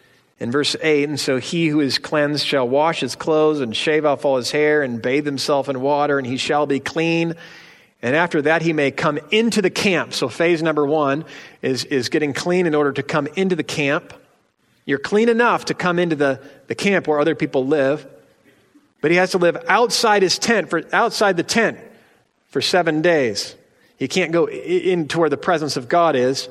in 0.40 0.50
verse 0.50 0.74
8 0.82 1.08
and 1.08 1.20
so 1.20 1.38
he 1.38 1.68
who 1.68 1.78
is 1.78 1.98
cleansed 1.98 2.44
shall 2.44 2.68
wash 2.68 2.98
his 2.98 3.14
clothes 3.14 3.60
and 3.60 3.76
shave 3.76 4.04
off 4.04 4.24
all 4.24 4.36
his 4.36 4.50
hair 4.50 4.82
and 4.82 5.00
bathe 5.00 5.24
himself 5.24 5.68
in 5.68 5.80
water 5.80 6.18
and 6.18 6.26
he 6.26 6.36
shall 6.36 6.66
be 6.66 6.80
clean 6.80 7.34
and 8.04 8.14
after 8.14 8.40
that 8.42 8.62
he 8.62 8.72
may 8.72 8.92
come 8.92 9.18
into 9.32 9.60
the 9.60 9.70
camp 9.70 10.14
so 10.14 10.28
phase 10.28 10.62
number 10.62 10.86
one 10.86 11.24
is, 11.60 11.84
is 11.86 12.08
getting 12.08 12.32
clean 12.32 12.66
in 12.66 12.74
order 12.76 12.92
to 12.92 13.02
come 13.02 13.26
into 13.34 13.56
the 13.56 13.64
camp 13.64 14.12
you're 14.86 14.98
clean 14.98 15.28
enough 15.28 15.64
to 15.64 15.74
come 15.74 15.98
into 15.98 16.14
the, 16.14 16.40
the 16.68 16.76
camp 16.76 17.08
where 17.08 17.18
other 17.18 17.34
people 17.34 17.66
live 17.66 18.06
but 19.04 19.10
he 19.10 19.18
has 19.18 19.32
to 19.32 19.38
live 19.38 19.62
outside 19.68 20.22
his 20.22 20.38
tent 20.38 20.70
for 20.70 20.82
outside 20.90 21.36
the 21.36 21.42
tent 21.42 21.78
for 22.54 22.62
seven 22.62 23.02
days. 23.02 23.54
He 23.98 24.08
can't 24.08 24.32
go 24.32 24.46
into 24.46 25.18
where 25.18 25.28
the 25.28 25.36
presence 25.36 25.76
of 25.76 25.90
God 25.90 26.16
is. 26.16 26.48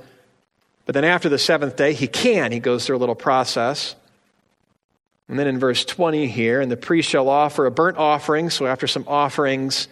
But 0.85 0.93
then 0.93 1.03
after 1.03 1.29
the 1.29 1.39
seventh 1.39 1.77
day, 1.77 1.93
he 1.93 2.07
can. 2.07 2.51
He 2.51 2.59
goes 2.59 2.85
through 2.85 2.97
a 2.97 2.99
little 2.99 3.15
process. 3.15 3.95
And 5.27 5.39
then 5.39 5.47
in 5.47 5.59
verse 5.59 5.83
20 5.83 6.27
here, 6.27 6.61
and 6.61 6.69
the 6.69 6.77
priest 6.77 7.09
shall 7.09 7.27
offer 7.27 7.65
a 7.65 7.71
burnt 7.71 7.97
offering. 7.97 8.51
So 8.51 8.67
after 8.67 8.85
some 8.85 9.05
offerings, 9.07 9.87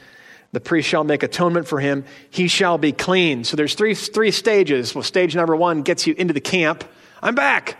the 0.52 0.60
priest 0.60 0.90
shall 0.90 1.04
make 1.04 1.24
atonement 1.24 1.68
for 1.68 1.80
him. 1.80 2.04
He 2.30 2.48
shall 2.48 2.78
be 2.78 2.92
clean. 2.92 3.44
So 3.44 3.56
there's 3.56 3.74
three, 3.74 3.96
three 3.96 4.32
stages. 4.32 4.94
Well, 4.94 5.04
stage 5.04 5.36
number 5.36 5.56
one 5.56 5.82
gets 5.82 6.06
you 6.06 6.14
into 6.18 6.34
the 6.34 6.42
camp. 6.42 6.84
I'm 7.22 7.36
back. 7.36 7.78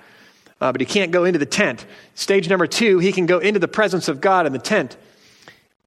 Uh, 0.62 0.72
but 0.72 0.80
he 0.80 0.86
can't 0.86 1.12
go 1.12 1.26
into 1.26 1.40
the 1.40 1.46
tent. 1.46 1.86
Stage 2.14 2.48
number 2.48 2.68
two, 2.68 3.00
he 3.00 3.12
can 3.12 3.26
go 3.26 3.40
into 3.40 3.60
the 3.60 3.68
presence 3.68 4.08
of 4.08 4.22
God 4.22 4.46
in 4.46 4.54
the 4.54 4.60
tent. 4.60 4.96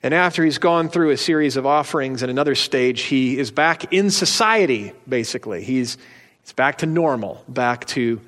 And 0.02 0.12
after 0.12 0.44
he's 0.44 0.58
gone 0.58 0.88
through 0.90 1.10
a 1.10 1.16
series 1.16 1.56
of 1.56 1.64
offerings 1.64 2.22
and 2.22 2.30
another 2.30 2.54
stage, 2.54 3.02
he 3.02 3.38
is 3.38 3.50
back 3.50 3.92
in 3.92 4.10
society, 4.10 4.92
basically. 5.08 5.64
He's, 5.64 5.96
he's 6.42 6.52
back 6.52 6.78
to 6.78 6.86
normal, 6.86 7.42
back 7.48 7.86
to, 7.86 8.20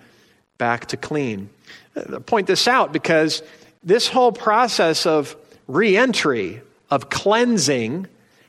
back 0.56 0.86
to 0.86 0.96
clean. 0.96 1.50
I 1.96 2.18
point 2.20 2.46
this 2.46 2.66
out 2.68 2.92
because 2.92 3.42
this 3.82 4.08
whole 4.08 4.32
process 4.32 5.04
of 5.04 5.36
reentry, 5.66 6.62
of 6.90 7.10
cleansing, 7.10 8.06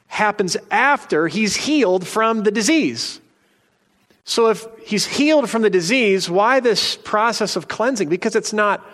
happens 0.08 0.58
after 0.72 1.28
he's 1.28 1.56
healed 1.56 2.08
from 2.08 2.44
the 2.44 2.52
disease. 2.52 3.20
So 4.24 4.48
if 4.50 4.66
he's 4.86 5.06
healed 5.06 5.50
from 5.50 5.62
the 5.62 5.70
disease, 5.70 6.30
why 6.30 6.60
this 6.60 6.96
process 6.96 7.56
of 7.56 7.68
cleansing? 7.68 8.10
Because 8.10 8.36
it's 8.36 8.52
not, 8.52 8.86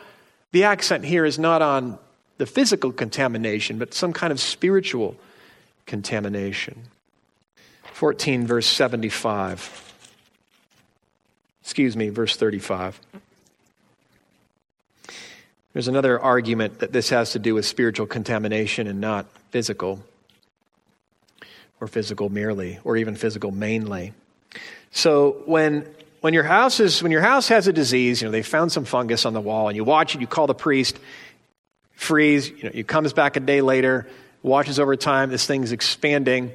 the 0.52 0.66
accent 0.66 1.06
here 1.06 1.26
is 1.26 1.40
not 1.40 1.62
on 1.62 1.98
the 2.38 2.46
physical 2.46 2.92
contamination, 2.92 3.80
but 3.80 3.94
some 3.94 4.14
kind 4.14 4.32
of 4.32 4.40
spiritual 4.40 5.16
contamination. 5.86 6.84
14, 7.94 8.46
verse 8.46 8.68
75. 8.68 9.94
Excuse 11.62 11.96
me, 11.96 12.10
verse 12.10 12.36
35. 12.36 13.00
There's 15.74 15.88
another 15.88 16.20
argument 16.20 16.80
that 16.80 16.92
this 16.92 17.10
has 17.10 17.32
to 17.32 17.40
do 17.40 17.56
with 17.56 17.66
spiritual 17.66 18.06
contamination 18.06 18.86
and 18.86 19.02
not 19.02 19.26
physical, 19.50 20.04
or 21.84 21.88
physical 21.88 22.30
merely, 22.30 22.80
or 22.86 22.96
even 22.96 23.16
physical 23.16 23.52
mainly. 23.52 24.14
So 24.92 25.44
when 25.46 25.86
when 26.22 26.34
your 26.34 26.44
house 26.44 26.80
is 26.80 27.04
when 27.04 27.12
your 27.12 27.22
house 27.22 27.50
has 27.50 27.68
a 27.68 27.74
disease, 27.74 28.22
you 28.22 28.28
know 28.28 28.32
they 28.32 28.42
found 28.42 28.72
some 28.72 28.86
fungus 28.86 29.26
on 29.26 29.34
the 29.34 29.42
wall, 29.42 29.68
and 29.68 29.76
you 29.76 29.84
watch 29.84 30.16
it, 30.16 30.22
you 30.22 30.28
call 30.28 30.48
the 30.48 30.56
priest, 30.56 30.98
freeze. 31.96 32.50
You 32.50 32.64
know, 32.64 32.70
he 32.70 32.84
comes 32.84 33.12
back 33.12 33.36
a 33.36 33.42
day 33.42 33.60
later, 33.60 34.08
watches 34.42 34.80
over 34.80 34.96
time, 34.96 35.30
this 35.30 35.46
thing's 35.46 35.74
expanding. 35.74 36.52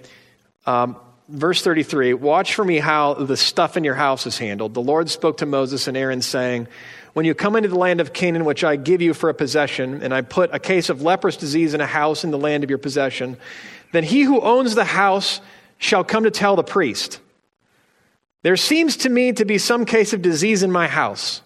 Um, 0.64 0.96
verse 1.28 1.60
33 1.62 2.14
Watch 2.14 2.54
for 2.54 2.64
me 2.64 2.78
how 2.78 3.12
the 3.14 3.36
stuff 3.36 3.76
in 3.76 3.84
your 3.84 3.94
house 3.94 4.26
is 4.26 4.38
handled. 4.38 4.72
The 4.72 4.80
Lord 4.80 5.10
spoke 5.10 5.38
to 5.38 5.46
Moses 5.46 5.88
and 5.88 5.96
Aaron, 5.96 6.22
saying, 6.22 6.68
When 7.12 7.26
you 7.26 7.34
come 7.34 7.54
into 7.54 7.68
the 7.68 7.78
land 7.78 8.00
of 8.00 8.14
Canaan, 8.14 8.46
which 8.46 8.64
I 8.64 8.76
give 8.76 9.02
you 9.02 9.12
for 9.12 9.28
a 9.28 9.34
possession, 9.34 10.02
and 10.02 10.14
I 10.14 10.22
put 10.22 10.54
a 10.54 10.58
case 10.58 10.88
of 10.88 11.02
leprous 11.02 11.36
disease 11.36 11.74
in 11.74 11.82
a 11.82 11.86
house 11.86 12.24
in 12.24 12.30
the 12.30 12.38
land 12.38 12.64
of 12.64 12.70
your 12.70 12.78
possession, 12.78 13.36
then 13.92 14.04
he 14.04 14.22
who 14.22 14.40
owns 14.40 14.74
the 14.74 14.84
house 14.84 15.40
shall 15.78 16.04
come 16.04 16.24
to 16.24 16.30
tell 16.30 16.56
the 16.56 16.64
priest. 16.64 17.20
There 18.42 18.56
seems 18.56 18.96
to 18.98 19.08
me 19.08 19.32
to 19.32 19.44
be 19.44 19.58
some 19.58 19.84
case 19.84 20.12
of 20.12 20.22
disease 20.22 20.62
in 20.62 20.70
my 20.70 20.88
house. 20.88 21.42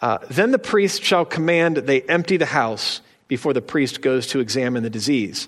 Uh, 0.00 0.18
then 0.30 0.50
the 0.50 0.58
priest 0.58 1.02
shall 1.02 1.24
command 1.24 1.76
they 1.76 2.02
empty 2.02 2.36
the 2.36 2.46
house 2.46 3.00
before 3.28 3.52
the 3.52 3.60
priest 3.60 4.00
goes 4.00 4.26
to 4.28 4.40
examine 4.40 4.82
the 4.82 4.90
disease. 4.90 5.46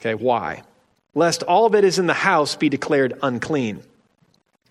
Okay, 0.00 0.14
why? 0.14 0.62
Lest 1.14 1.42
all 1.42 1.70
that 1.70 1.84
is 1.84 1.98
in 1.98 2.06
the 2.06 2.14
house 2.14 2.56
be 2.56 2.68
declared 2.68 3.18
unclean. 3.22 3.82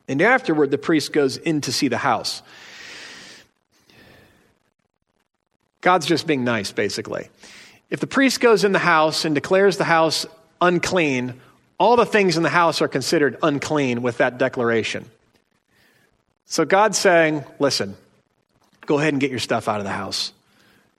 And 0.08 0.22
afterward, 0.22 0.72
the 0.72 0.78
priest 0.78 1.12
goes 1.12 1.38
in 1.38 1.62
to 1.62 1.72
see 1.72 1.88
the 1.88 1.98
house. 1.98 2.42
God's 5.82 6.06
just 6.06 6.28
being 6.28 6.44
nice, 6.44 6.72
basically. 6.72 7.30
If 7.90 8.00
the 8.00 8.08
priest 8.08 8.40
goes 8.40 8.64
in 8.64 8.72
the 8.72 8.80
house 8.80 9.26
and 9.26 9.34
declares 9.34 9.78
the 9.78 9.84
house 9.84 10.26
unclean, 10.62 11.40
all 11.80 11.96
the 11.96 12.06
things 12.06 12.38
in 12.38 12.44
the 12.44 12.50
house 12.50 12.82
are 12.82 12.88
considered 12.88 13.38
unclean 13.42 14.02
with 14.02 14.18
that 14.18 14.38
declaration. 14.38 15.10
So 16.46 16.66
God's 16.66 16.98
saying, 16.98 17.44
listen, 17.60 17.96
Go 18.90 18.98
ahead 18.98 19.14
and 19.14 19.22
get 19.22 19.30
your 19.30 19.40
stuff 19.40 19.68
out 19.68 19.78
of 19.78 19.84
the 19.84 19.92
house. 19.92 20.34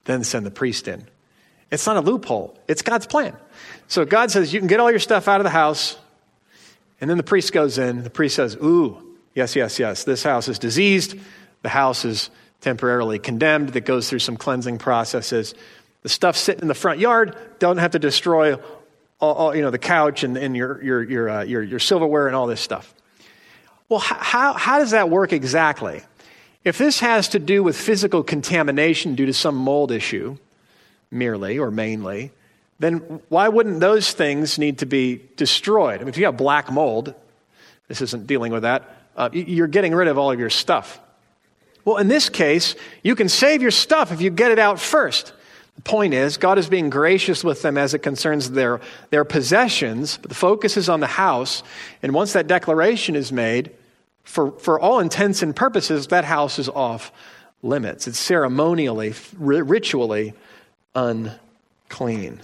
Then 0.05 0.23
send 0.23 0.47
the 0.47 0.51
priest 0.53 0.87
in. 0.87 1.05
It's 1.73 1.87
not 1.87 1.97
a 1.97 2.01
loophole, 2.01 2.57
it's 2.69 2.83
God's 2.83 3.05
plan. 3.05 3.35
So 3.89 4.05
God 4.05 4.31
says, 4.31 4.53
You 4.55 4.61
can 4.61 4.69
get 4.69 4.79
all 4.79 4.93
your 4.93 5.01
stuff 5.01 5.27
out 5.27 5.41
of 5.41 5.45
the 5.45 5.51
house. 5.51 5.97
And 7.01 7.11
then 7.11 7.17
the 7.17 7.25
priest 7.25 7.53
goes 7.53 7.79
in. 7.79 8.05
The 8.05 8.11
priest 8.11 8.37
says, 8.37 8.55
Ooh, 8.63 8.97
yes, 9.35 9.57
yes, 9.57 9.81
yes, 9.81 10.05
this 10.05 10.23
house 10.23 10.47
is 10.47 10.61
diseased. 10.61 11.17
The 11.63 11.69
house 11.69 12.05
is 12.05 12.31
temporarily 12.61 13.19
condemned, 13.19 13.71
that 13.71 13.81
goes 13.81 14.09
through 14.09 14.21
some 14.21 14.37
cleansing 14.37 14.79
processes. 14.79 15.57
The 16.03 16.09
stuff 16.09 16.37
sitting 16.37 16.63
in 16.63 16.69
the 16.69 16.75
front 16.75 16.99
yard, 16.99 17.37
don't 17.59 17.77
have 17.77 17.93
to 17.93 17.99
destroy 17.99 18.55
all, 19.19 19.35
all 19.35 19.55
you 19.55 19.63
know, 19.63 19.71
the 19.71 19.79
couch 19.79 20.23
and, 20.23 20.37
and 20.37 20.57
your, 20.57 20.83
your, 20.83 21.03
your, 21.03 21.29
uh, 21.29 21.43
your, 21.45 21.63
your 21.63 21.79
silverware 21.79 22.27
and 22.27 22.35
all 22.35 22.47
this 22.47 22.61
stuff. 22.61 22.95
Well, 23.89 24.01
how, 24.01 24.55
how 24.55 24.79
does 24.79 24.93
that 24.93 25.11
work 25.11 25.33
exactly? 25.33 26.03
If 26.65 26.79
this 26.79 27.01
has 27.01 27.29
to 27.31 27.39
do 27.39 27.63
with 27.63 27.77
physical 27.77 28.23
contamination 28.23 29.15
due 29.15 29.27
to 29.27 29.35
some 29.35 29.57
mold 29.57 29.91
issue, 29.91 30.37
merely 31.11 31.59
or 31.59 31.71
mainly, 31.71 32.33
then 32.79 33.21
why 33.29 33.49
wouldn't 33.49 33.81
those 33.81 34.13
things 34.13 34.59
need 34.59 34.79
to 34.79 34.87
be 34.87 35.21
destroyed? 35.37 35.97
I 35.97 35.99
mean, 35.99 36.09
if 36.09 36.17
you 36.17 36.27
have 36.27 36.37
black 36.37 36.71
mold, 36.71 37.15
this 37.89 38.01
isn't 38.01 38.27
dealing 38.27 38.53
with 38.53 38.63
that, 38.63 38.97
uh, 39.17 39.29
you're 39.33 39.67
getting 39.67 39.95
rid 39.95 40.09
of 40.09 40.17
all 40.19 40.31
of 40.31 40.39
your 40.39 40.51
stuff. 40.51 41.01
Well, 41.85 41.97
in 41.97 42.09
this 42.09 42.29
case, 42.29 42.75
you 43.03 43.15
can 43.15 43.29
save 43.29 43.61
your 43.61 43.71
stuff 43.71 44.13
if 44.13 44.21
you 44.21 44.31
get 44.31 44.51
it 44.51 44.59
out 44.59 44.79
first. 44.79 45.33
Point 45.85 46.15
is, 46.15 46.37
God 46.37 46.59
is 46.59 46.69
being 46.69 46.91
gracious 46.91 47.45
with 47.45 47.63
them 47.63 47.79
as 47.79 47.95
it 47.95 48.01
concerns 48.01 48.51
their, 48.51 48.81
their 49.11 49.25
possessions, 49.25 50.17
but 50.17 50.29
the 50.29 50.35
focus 50.35 50.77
is 50.77 50.89
on 50.89 51.01
the 51.01 51.07
house. 51.07 51.63
And 52.03 52.13
once 52.13 52.33
that 52.33 52.47
declaration 52.47 53.17
is 53.17 53.31
made, 53.31 53.71
for, 54.25 54.53
for 54.53 54.79
all 54.79 55.01
intents 55.01 55.43
and 55.43 55.55
purposes, 55.55 56.09
that 56.09 56.25
house 56.25 56.59
is 56.59 56.69
off 56.69 57.13
limits. 57.63 58.07
It's 58.07 58.19
ceremonially, 58.19 59.15
ritually 59.37 60.35
unclean. 60.95 62.41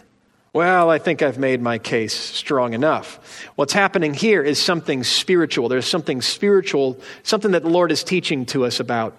Well, 0.53 0.89
I 0.89 0.99
think 0.99 1.21
I've 1.21 1.39
made 1.39 1.61
my 1.61 1.79
case 1.79 2.15
strong 2.15 2.73
enough. 2.73 3.47
What's 3.57 3.75
happening 3.75 4.15
here 4.15 4.43
is 4.43 4.59
something 4.59 5.05
spiritual. 5.05 5.69
There's 5.69 5.87
something 5.87 6.23
spiritual, 6.23 6.99
something 7.23 7.51
that 7.51 7.63
the 7.63 7.69
Lord 7.69 7.93
is 7.93 8.03
teaching 8.03 8.47
to 8.47 8.65
us 8.65 8.81
about, 8.81 9.17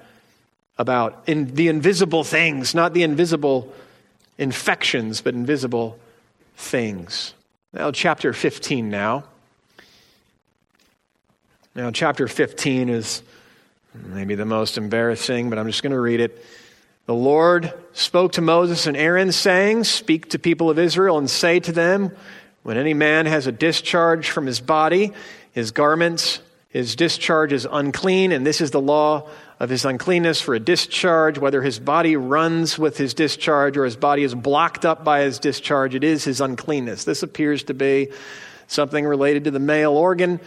about 0.78 1.24
in 1.28 1.54
the 1.54 1.68
invisible 1.68 2.24
things, 2.24 2.74
not 2.74 2.94
the 2.94 3.04
invisible 3.04 3.72
infections, 4.38 5.22
but 5.22 5.34
invisible 5.34 6.00
things. 6.56 7.34
Now, 7.74 7.92
chapter 7.92 8.34
15 8.34 8.90
now. 8.90 9.26
Now, 11.76 11.92
chapter 11.92 12.28
15 12.28 12.90
is 12.90 13.22
maybe 13.94 14.36
the 14.36 14.46
most 14.46 14.78
embarrassing, 14.78 15.50
but 15.50 15.60
I'm 15.60 15.68
just 15.68 15.84
going 15.84 15.92
to 15.92 16.00
read 16.00 16.20
it. 16.20 16.44
The 17.06 17.14
Lord 17.14 17.72
spoke 17.94 18.34
to 18.34 18.42
Moses 18.42 18.88
and 18.88 18.98
Aaron, 18.98 19.32
saying, 19.32 19.86
Speak 19.86 20.30
to 20.30 20.40
people 20.40 20.70
of 20.70 20.80
Israel 20.80 21.18
and 21.18 21.30
say 21.30 21.60
to 21.62 21.72
them, 21.72 22.12
When 22.64 22.78
any 22.78 22.94
man 22.94 23.28
has 23.28 23.48
a 23.48 23.52
discharge 23.52 24.30
from 24.30 24.46
his 24.46 24.60
body, 24.60 25.14
his 25.52 25.72
garments, 25.72 26.42
his 26.70 26.96
discharge 26.96 27.54
is 27.54 27.66
unclean, 27.70 28.32
and 28.32 28.46
this 28.46 28.60
is 28.60 28.72
the 28.72 28.82
law 28.82 29.30
of 29.60 29.70
his 29.70 29.86
uncleanness 29.86 30.42
for 30.42 30.54
a 30.54 30.60
discharge, 30.60 31.40
whether 31.40 31.62
his 31.62 31.80
body 31.80 32.16
runs 32.16 32.78
with 32.78 32.98
his 32.98 33.14
discharge 33.14 33.76
or 33.76 33.86
his 33.86 33.96
body 33.96 34.24
is 34.24 34.36
blocked 34.36 34.86
up 34.86 35.04
by 35.04 35.22
his 35.22 35.40
discharge, 35.40 35.96
it 35.96 36.04
is 36.04 36.24
his 36.24 36.42
uncleanness. 36.42 37.06
This 37.06 37.24
appears 37.24 37.64
to 37.64 37.74
be 37.74 38.10
something 38.68 39.06
related 39.06 39.46
to 39.46 39.52
the 39.52 39.60
male 39.60 39.94
organ 39.94 40.40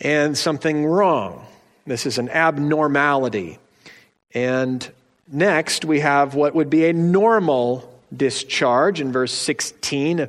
and 0.00 0.36
something 0.36 0.86
wrong. 0.86 1.46
This 1.86 2.06
is 2.06 2.18
an 2.18 2.30
abnormality. 2.30 3.58
And 4.32 4.88
next, 5.30 5.84
we 5.84 6.00
have 6.00 6.34
what 6.34 6.54
would 6.54 6.70
be 6.70 6.86
a 6.86 6.92
normal 6.92 7.90
discharge 8.16 9.00
in 9.00 9.12
verse 9.12 9.32
16. 9.32 10.28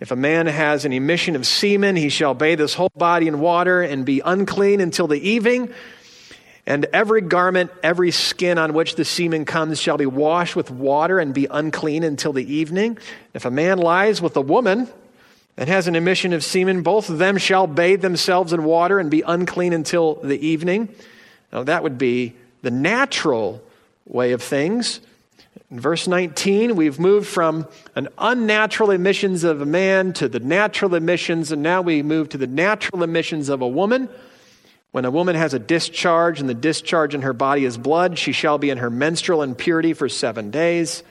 If 0.00 0.10
a 0.10 0.16
man 0.16 0.46
has 0.46 0.84
an 0.84 0.92
emission 0.92 1.36
of 1.36 1.46
semen, 1.46 1.96
he 1.96 2.08
shall 2.08 2.34
bathe 2.34 2.60
his 2.60 2.74
whole 2.74 2.92
body 2.96 3.28
in 3.28 3.40
water 3.40 3.82
and 3.82 4.04
be 4.04 4.20
unclean 4.24 4.80
until 4.80 5.06
the 5.06 5.28
evening. 5.28 5.72
And 6.66 6.86
every 6.92 7.20
garment, 7.20 7.70
every 7.82 8.12
skin 8.12 8.56
on 8.56 8.72
which 8.72 8.94
the 8.94 9.04
semen 9.04 9.44
comes 9.44 9.80
shall 9.80 9.96
be 9.96 10.06
washed 10.06 10.54
with 10.54 10.70
water 10.70 11.18
and 11.18 11.34
be 11.34 11.46
unclean 11.50 12.04
until 12.04 12.32
the 12.32 12.54
evening. 12.54 12.98
If 13.34 13.44
a 13.44 13.50
man 13.50 13.78
lies 13.78 14.22
with 14.22 14.36
a 14.36 14.40
woman, 14.40 14.88
and 15.56 15.68
has 15.68 15.86
an 15.86 15.96
emission 15.96 16.32
of 16.32 16.42
semen, 16.42 16.82
both 16.82 17.10
of 17.10 17.18
them 17.18 17.36
shall 17.36 17.66
bathe 17.66 18.00
themselves 18.00 18.52
in 18.52 18.64
water 18.64 18.98
and 18.98 19.10
be 19.10 19.22
unclean 19.22 19.72
until 19.72 20.14
the 20.14 20.46
evening. 20.46 20.88
Now, 21.52 21.64
that 21.64 21.82
would 21.82 21.98
be 21.98 22.34
the 22.62 22.70
natural 22.70 23.62
way 24.06 24.32
of 24.32 24.42
things. 24.42 25.00
In 25.70 25.78
verse 25.78 26.06
19, 26.08 26.74
we've 26.74 26.98
moved 26.98 27.26
from 27.26 27.68
an 27.94 28.08
unnatural 28.16 28.90
emissions 28.90 29.44
of 29.44 29.60
a 29.60 29.66
man 29.66 30.12
to 30.14 30.28
the 30.28 30.40
natural 30.40 30.94
emissions, 30.94 31.52
and 31.52 31.62
now 31.62 31.82
we 31.82 32.02
move 32.02 32.30
to 32.30 32.38
the 32.38 32.46
natural 32.46 33.02
emissions 33.02 33.48
of 33.48 33.60
a 33.60 33.68
woman. 33.68 34.08
When 34.92 35.06
a 35.06 35.10
woman 35.10 35.36
has 35.36 35.54
a 35.54 35.58
discharge, 35.58 36.38
and 36.38 36.48
the 36.48 36.54
discharge 36.54 37.14
in 37.14 37.22
her 37.22 37.32
body 37.32 37.64
is 37.64 37.78
blood, 37.78 38.18
she 38.18 38.32
shall 38.32 38.58
be 38.58 38.68
in 38.68 38.78
her 38.78 38.90
menstrual 38.90 39.42
impurity 39.42 39.94
for 39.94 40.08
seven 40.08 40.50
days. 40.50 41.02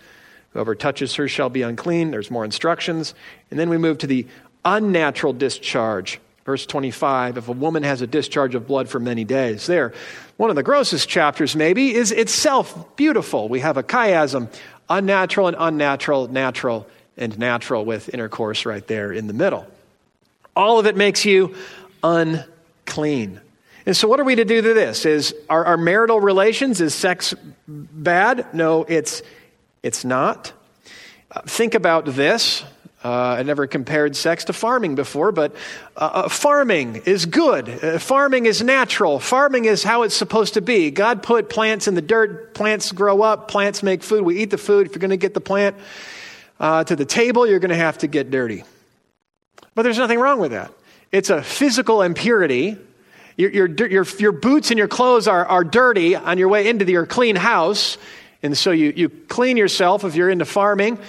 Whoever 0.53 0.75
touches 0.75 1.15
her 1.15 1.27
shall 1.27 1.49
be 1.49 1.63
unclean. 1.63 2.11
There's 2.11 2.29
more 2.29 2.45
instructions. 2.45 3.15
And 3.49 3.59
then 3.59 3.69
we 3.69 3.77
move 3.77 3.97
to 3.99 4.07
the 4.07 4.27
unnatural 4.63 5.33
discharge. 5.33 6.19
Verse 6.45 6.65
25 6.65 7.37
if 7.37 7.47
a 7.47 7.53
woman 7.53 7.83
has 7.83 8.01
a 8.01 8.07
discharge 8.07 8.55
of 8.55 8.67
blood 8.67 8.89
for 8.89 8.99
many 8.99 9.23
days. 9.23 9.65
There, 9.67 9.93
one 10.37 10.49
of 10.49 10.55
the 10.55 10.63
grossest 10.63 11.07
chapters, 11.07 11.55
maybe, 11.55 11.93
is 11.93 12.11
itself 12.11 12.95
beautiful. 12.95 13.49
We 13.49 13.61
have 13.61 13.77
a 13.77 13.83
chiasm 13.83 14.49
unnatural 14.89 15.47
and 15.47 15.55
unnatural, 15.57 16.27
natural 16.27 16.87
and 17.17 17.37
natural, 17.39 17.85
with 17.85 18.13
intercourse 18.13 18.65
right 18.65 18.85
there 18.85 19.11
in 19.13 19.27
the 19.27 19.33
middle. 19.33 19.65
All 20.55 20.79
of 20.79 20.85
it 20.85 20.97
makes 20.97 21.25
you 21.25 21.55
unclean. 22.03 23.39
And 23.85 23.97
so, 23.97 24.07
what 24.07 24.19
are 24.19 24.23
we 24.23 24.35
to 24.35 24.45
do 24.45 24.61
to 24.61 24.73
this? 24.73 25.05
Is 25.05 25.33
our, 25.49 25.65
our 25.65 25.77
marital 25.77 26.19
relations, 26.19 26.81
is 26.81 26.93
sex 26.93 27.33
bad? 27.67 28.53
No, 28.53 28.83
it's, 28.83 29.23
it's 29.81 30.05
not. 30.05 30.53
Uh, 31.31 31.41
think 31.41 31.73
about 31.73 32.05
this. 32.05 32.63
Uh, 33.03 33.37
I 33.39 33.43
never 33.43 33.65
compared 33.65 34.15
sex 34.15 34.45
to 34.45 34.53
farming 34.53 34.93
before, 34.93 35.31
but 35.31 35.55
uh, 35.97 36.11
uh, 36.13 36.29
farming 36.29 37.01
is 37.05 37.25
good. 37.25 37.67
Uh, 37.67 37.97
farming 37.97 38.45
is 38.45 38.61
natural. 38.61 39.19
Farming 39.19 39.65
is 39.65 39.83
how 39.83 40.03
it's 40.03 40.15
supposed 40.15 40.53
to 40.53 40.61
be. 40.61 40.91
God 40.91 41.23
put 41.23 41.49
plants 41.49 41.87
in 41.87 41.95
the 41.95 42.01
dirt. 42.03 42.53
Plants 42.53 42.91
grow 42.91 43.23
up. 43.23 43.47
Plants 43.47 43.81
make 43.81 44.03
food. 44.03 44.23
We 44.23 44.43
eat 44.43 44.51
the 44.51 44.59
food. 44.59 44.85
If 44.85 44.93
you're 44.93 44.99
going 44.99 45.09
to 45.09 45.17
get 45.17 45.33
the 45.33 45.41
plant 45.41 45.77
uh, 46.59 46.83
to 46.83 46.95
the 46.95 47.05
table, 47.05 47.47
you're 47.47 47.59
going 47.59 47.69
to 47.69 47.75
have 47.75 47.97
to 47.99 48.07
get 48.07 48.29
dirty. 48.29 48.63
But 49.73 49.81
there's 49.81 49.97
nothing 49.97 50.19
wrong 50.19 50.39
with 50.39 50.51
that. 50.51 50.71
It's 51.11 51.31
a 51.31 51.41
physical 51.41 52.03
impurity. 52.03 52.77
Your, 53.41 53.49
your, 53.49 53.87
your, 53.87 54.05
your 54.19 54.31
boots 54.31 54.69
and 54.69 54.77
your 54.77 54.87
clothes 54.87 55.27
are, 55.27 55.43
are 55.45 55.63
dirty 55.63 56.15
on 56.15 56.37
your 56.37 56.47
way 56.47 56.67
into 56.67 56.85
your 56.85 57.07
clean 57.07 57.35
house. 57.35 57.97
And 58.43 58.55
so 58.55 58.69
you, 58.69 58.93
you 58.95 59.09
clean 59.09 59.57
yourself 59.57 60.03
if 60.03 60.15
you're 60.15 60.29
into 60.29 60.45
farming. 60.45 60.99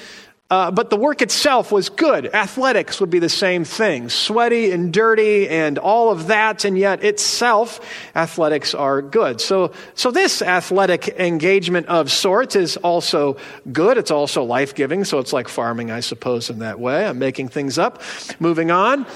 Uh, 0.49 0.71
but 0.71 0.89
the 0.89 0.97
work 0.97 1.21
itself 1.21 1.71
was 1.73 1.91
good. 1.91 2.35
Athletics 2.35 3.01
would 3.01 3.11
be 3.11 3.19
the 3.19 3.29
same 3.29 3.65
thing 3.65 4.11
sweaty 4.11 4.71
and 4.71 4.93
dirty 4.93 5.49
and 5.49 5.79
all 5.79 6.11
of 6.11 6.27
that, 6.27 6.67
and 6.67 6.77
yet 6.77 7.03
itself, 7.03 7.81
athletics 8.15 8.75
are 8.75 9.01
good. 9.01 9.41
So, 9.41 9.73
so 9.95 10.11
this 10.11 10.43
athletic 10.43 11.09
engagement 11.09 11.87
of 11.87 12.13
sorts 12.13 12.55
is 12.55 12.77
also 12.79 13.39
good. 13.73 13.97
It's 13.97 14.11
also 14.11 14.43
life 14.45 14.75
giving. 14.75 15.05
So 15.05 15.19
it's 15.21 15.33
like 15.33 15.49
farming, 15.49 15.91
I 15.91 16.01
suppose, 16.01 16.51
in 16.51 16.59
that 16.59 16.79
way. 16.79 17.07
I'm 17.07 17.19
making 17.19 17.49
things 17.49 17.79
up. 17.79 18.03
Moving 18.39 18.71
on. 18.71 19.07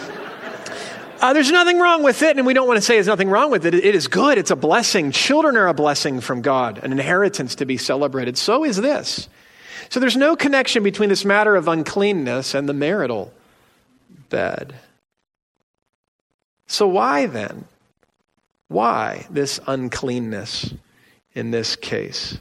Uh, 1.21 1.33
there's 1.33 1.51
nothing 1.51 1.79
wrong 1.79 2.03
with 2.03 2.23
it, 2.23 2.37
and 2.37 2.47
we 2.47 2.53
don't 2.53 2.69
want 2.69 2.77
to 2.77 2.83
say 2.83 2.95
there's 2.95 3.07
nothing 3.07 3.31
wrong 3.31 3.51
with 3.51 3.65
it. 3.65 3.75
It 3.75 3.95
is 3.95 4.07
good. 4.07 4.37
It's 4.37 4.51
a 4.51 4.57
blessing. 4.57 5.13
Children 5.13 5.57
are 5.57 5.67
a 5.67 5.75
blessing 5.75 6.21
from 6.21 6.43
God, 6.43 6.79
an 6.83 6.93
inheritance 6.93 7.55
to 7.57 7.67
be 7.67 7.79
celebrated. 7.79 8.37
So 8.37 8.65
is 8.65 8.77
this. 8.77 9.29
So 9.89 9.99
there's 10.01 10.17
no 10.17 10.37
connection 10.37 10.83
between 10.83 11.09
this 11.09 11.25
matter 11.25 11.57
of 11.57 11.69
uncleanness 11.69 12.55
and 12.55 12.69
the 12.69 12.75
marital 12.75 13.33
bed. 14.29 14.75
So, 16.67 16.87
why 16.89 17.27
then? 17.27 17.65
Why 18.69 19.27
this 19.31 19.61
uncleanness 19.67 20.75
in 21.35 21.51
this 21.53 21.77
case? 21.77 22.39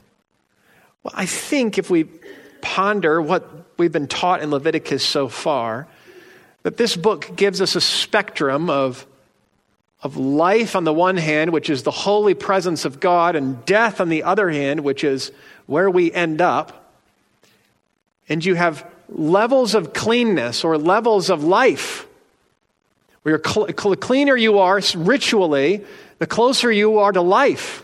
Well, 1.04 1.14
I 1.16 1.28
think 1.28 1.78
if 1.78 1.90
we 1.90 2.06
ponder 2.62 3.22
what 3.22 3.48
we've 3.78 3.92
been 3.92 4.08
taught 4.08 4.42
in 4.42 4.50
Leviticus 4.50 5.06
so 5.06 5.28
far, 5.28 5.88
that 6.66 6.78
this 6.78 6.96
book 6.96 7.30
gives 7.36 7.62
us 7.62 7.76
a 7.76 7.82
spectrum 7.82 8.72
of, 8.72 9.06
of 10.02 10.18
life 10.18 10.76
on 10.76 10.84
the 10.84 10.92
one 10.92 11.16
hand, 11.16 11.54
which 11.54 11.70
is 11.70 11.84
the 11.84 11.92
holy 11.92 12.34
presence 12.34 12.86
of 12.86 13.00
God, 13.00 13.36
and 13.36 13.64
death 13.68 14.02
on 14.02 14.10
the 14.10 14.24
other 14.24 14.50
hand, 14.50 14.80
which 14.80 15.04
is 15.04 15.32
where 15.68 15.92
we 15.92 16.12
end 16.12 16.42
up 16.42 16.82
and 18.28 18.44
you 18.44 18.56
have 18.56 18.84
levels 19.10 19.76
of 19.76 19.94
cleanness 19.94 20.64
or 20.64 20.76
levels 20.76 21.30
of 21.30 21.44
life. 21.44 22.08
Where 23.22 23.40
cl- 23.44 23.68
cleaner 23.68 24.36
you 24.36 24.58
are 24.58 24.82
ritually, 24.96 25.84
the 26.18 26.26
closer 26.26 26.72
you 26.72 26.98
are 26.98 27.12
to 27.12 27.22
life. 27.22 27.84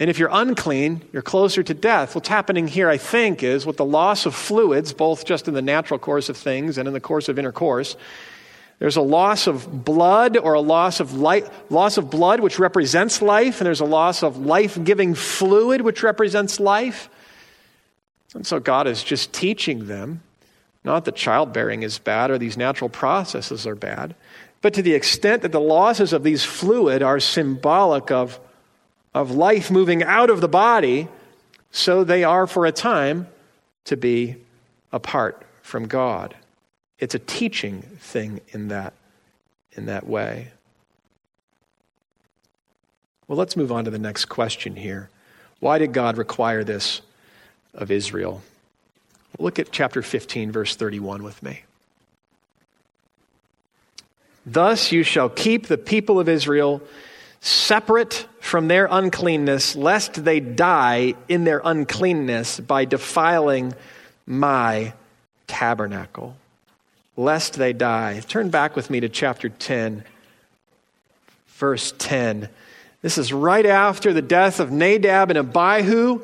And 0.00 0.08
if 0.08 0.18
you're 0.18 0.30
unclean, 0.30 1.02
you're 1.12 1.22
closer 1.22 1.62
to 1.62 1.74
death. 1.74 2.14
What's 2.14 2.28
happening 2.28 2.68
here, 2.68 2.88
I 2.88 2.98
think, 2.98 3.42
is 3.42 3.66
with 3.66 3.78
the 3.78 3.84
loss 3.84 4.26
of 4.26 4.34
fluids, 4.34 4.92
both 4.92 5.24
just 5.24 5.48
in 5.48 5.54
the 5.54 5.62
natural 5.62 5.98
course 5.98 6.28
of 6.28 6.36
things 6.36 6.78
and 6.78 6.86
in 6.86 6.94
the 6.94 7.00
course 7.00 7.28
of 7.28 7.38
intercourse, 7.38 7.96
there's 8.78 8.96
a 8.96 9.02
loss 9.02 9.48
of 9.48 9.84
blood 9.84 10.36
or 10.36 10.54
a 10.54 10.60
loss 10.60 11.00
of 11.00 11.14
light, 11.14 11.48
loss 11.68 11.96
of 11.96 12.10
blood, 12.10 12.38
which 12.38 12.60
represents 12.60 13.20
life, 13.20 13.60
and 13.60 13.66
there's 13.66 13.80
a 13.80 13.84
loss 13.84 14.22
of 14.22 14.38
life 14.38 14.82
giving 14.84 15.14
fluid, 15.14 15.80
which 15.80 16.04
represents 16.04 16.60
life. 16.60 17.10
And 18.34 18.46
so 18.46 18.60
God 18.60 18.86
is 18.86 19.02
just 19.02 19.32
teaching 19.32 19.88
them 19.88 20.22
not 20.84 21.04
that 21.06 21.16
childbearing 21.16 21.82
is 21.82 21.98
bad 21.98 22.30
or 22.30 22.38
these 22.38 22.56
natural 22.56 22.88
processes 22.88 23.66
are 23.66 23.74
bad, 23.74 24.14
but 24.62 24.74
to 24.74 24.82
the 24.82 24.94
extent 24.94 25.42
that 25.42 25.52
the 25.52 25.60
losses 25.60 26.12
of 26.12 26.22
these 26.22 26.44
fluid 26.44 27.02
are 27.02 27.18
symbolic 27.18 28.10
of, 28.12 28.38
of 29.14 29.30
life 29.30 29.70
moving 29.70 30.02
out 30.02 30.30
of 30.30 30.40
the 30.40 30.48
body, 30.48 31.08
so 31.70 32.04
they 32.04 32.24
are 32.24 32.46
for 32.46 32.66
a 32.66 32.72
time 32.72 33.26
to 33.84 33.96
be 33.96 34.36
apart 34.92 35.42
from 35.62 35.86
God. 35.86 36.34
It's 36.98 37.14
a 37.14 37.18
teaching 37.18 37.82
thing 37.82 38.40
in 38.48 38.68
that, 38.68 38.92
in 39.72 39.86
that 39.86 40.06
way. 40.06 40.48
Well, 43.26 43.38
let's 43.38 43.56
move 43.56 43.70
on 43.70 43.84
to 43.84 43.90
the 43.90 43.98
next 43.98 44.26
question 44.26 44.76
here. 44.76 45.10
Why 45.60 45.78
did 45.78 45.92
God 45.92 46.16
require 46.16 46.64
this 46.64 47.02
of 47.78 47.90
Israel. 47.90 48.42
Look 49.38 49.58
at 49.58 49.70
chapter 49.70 50.02
15, 50.02 50.50
verse 50.52 50.76
31 50.76 51.22
with 51.22 51.42
me. 51.42 51.62
Thus 54.44 54.92
you 54.92 55.02
shall 55.02 55.28
keep 55.28 55.66
the 55.66 55.78
people 55.78 56.18
of 56.18 56.28
Israel 56.28 56.82
separate 57.40 58.26
from 58.40 58.68
their 58.68 58.88
uncleanness, 58.90 59.76
lest 59.76 60.24
they 60.24 60.40
die 60.40 61.14
in 61.28 61.44
their 61.44 61.60
uncleanness 61.64 62.60
by 62.60 62.84
defiling 62.84 63.74
my 64.26 64.92
tabernacle. 65.46 66.36
Lest 67.16 67.54
they 67.54 67.72
die. 67.72 68.20
Turn 68.20 68.48
back 68.48 68.76
with 68.76 68.90
me 68.90 69.00
to 69.00 69.08
chapter 69.08 69.48
10, 69.48 70.04
verse 71.48 71.92
10. 71.98 72.48
This 73.02 73.18
is 73.18 73.32
right 73.32 73.66
after 73.66 74.12
the 74.12 74.22
death 74.22 74.60
of 74.60 74.70
Nadab 74.70 75.30
and 75.30 75.38
Abihu. 75.38 76.20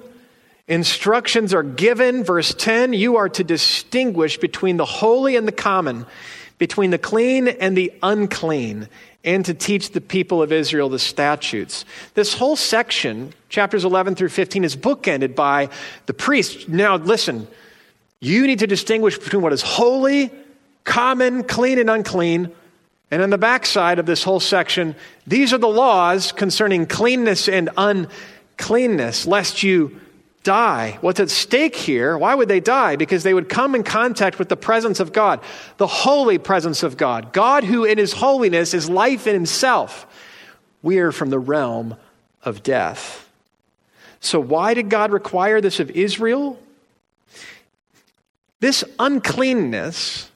Instructions 0.66 1.52
are 1.52 1.62
given. 1.62 2.24
Verse 2.24 2.54
10 2.54 2.92
you 2.92 3.16
are 3.16 3.28
to 3.28 3.44
distinguish 3.44 4.38
between 4.38 4.76
the 4.76 4.84
holy 4.84 5.36
and 5.36 5.46
the 5.46 5.52
common, 5.52 6.06
between 6.58 6.90
the 6.90 6.98
clean 6.98 7.48
and 7.48 7.76
the 7.76 7.92
unclean, 8.02 8.88
and 9.24 9.44
to 9.46 9.54
teach 9.54 9.90
the 9.92 10.00
people 10.00 10.42
of 10.42 10.52
Israel 10.52 10.88
the 10.88 10.98
statutes. 10.98 11.84
This 12.14 12.34
whole 12.34 12.56
section, 12.56 13.32
chapters 13.48 13.84
11 13.84 14.14
through 14.14 14.28
15, 14.28 14.64
is 14.64 14.76
bookended 14.76 15.34
by 15.34 15.70
the 16.06 16.14
priests. 16.14 16.68
Now, 16.68 16.96
listen, 16.96 17.48
you 18.20 18.46
need 18.46 18.58
to 18.58 18.66
distinguish 18.66 19.18
between 19.18 19.42
what 19.42 19.52
is 19.52 19.62
holy, 19.62 20.30
common, 20.84 21.44
clean, 21.44 21.78
and 21.78 21.88
unclean. 21.88 22.52
And 23.10 23.22
on 23.22 23.30
the 23.30 23.38
backside 23.38 23.98
of 23.98 24.06
this 24.06 24.22
whole 24.22 24.40
section, 24.40 24.94
these 25.26 25.52
are 25.52 25.58
the 25.58 25.68
laws 25.68 26.32
concerning 26.32 26.86
cleanness 26.86 27.48
and 27.48 27.70
uncleanness, 27.76 29.26
lest 29.26 29.62
you 29.62 30.00
die. 30.44 30.98
What's 31.00 31.18
at 31.18 31.30
stake 31.30 31.74
here? 31.74 32.16
Why 32.16 32.34
would 32.34 32.48
they 32.48 32.60
die? 32.60 32.94
Because 32.94 33.24
they 33.24 33.34
would 33.34 33.48
come 33.48 33.74
in 33.74 33.82
contact 33.82 34.38
with 34.38 34.48
the 34.48 34.56
presence 34.56 35.00
of 35.00 35.12
God, 35.12 35.40
the 35.78 35.86
holy 35.88 36.38
presence 36.38 36.84
of 36.84 36.96
God. 36.96 37.32
God, 37.32 37.64
who 37.64 37.84
in 37.84 37.98
his 37.98 38.12
holiness 38.12 38.72
is 38.72 38.88
life 38.88 39.26
in 39.26 39.34
himself. 39.34 40.06
We 40.82 40.98
are 40.98 41.10
from 41.10 41.30
the 41.30 41.38
realm 41.38 41.96
of 42.44 42.62
death. 42.62 43.28
So, 44.20 44.38
why 44.38 44.74
did 44.74 44.88
God 44.88 45.10
require 45.10 45.60
this 45.60 45.80
of 45.80 45.90
Israel? 45.90 46.58
This 48.60 48.84
uncleanness 48.98 50.30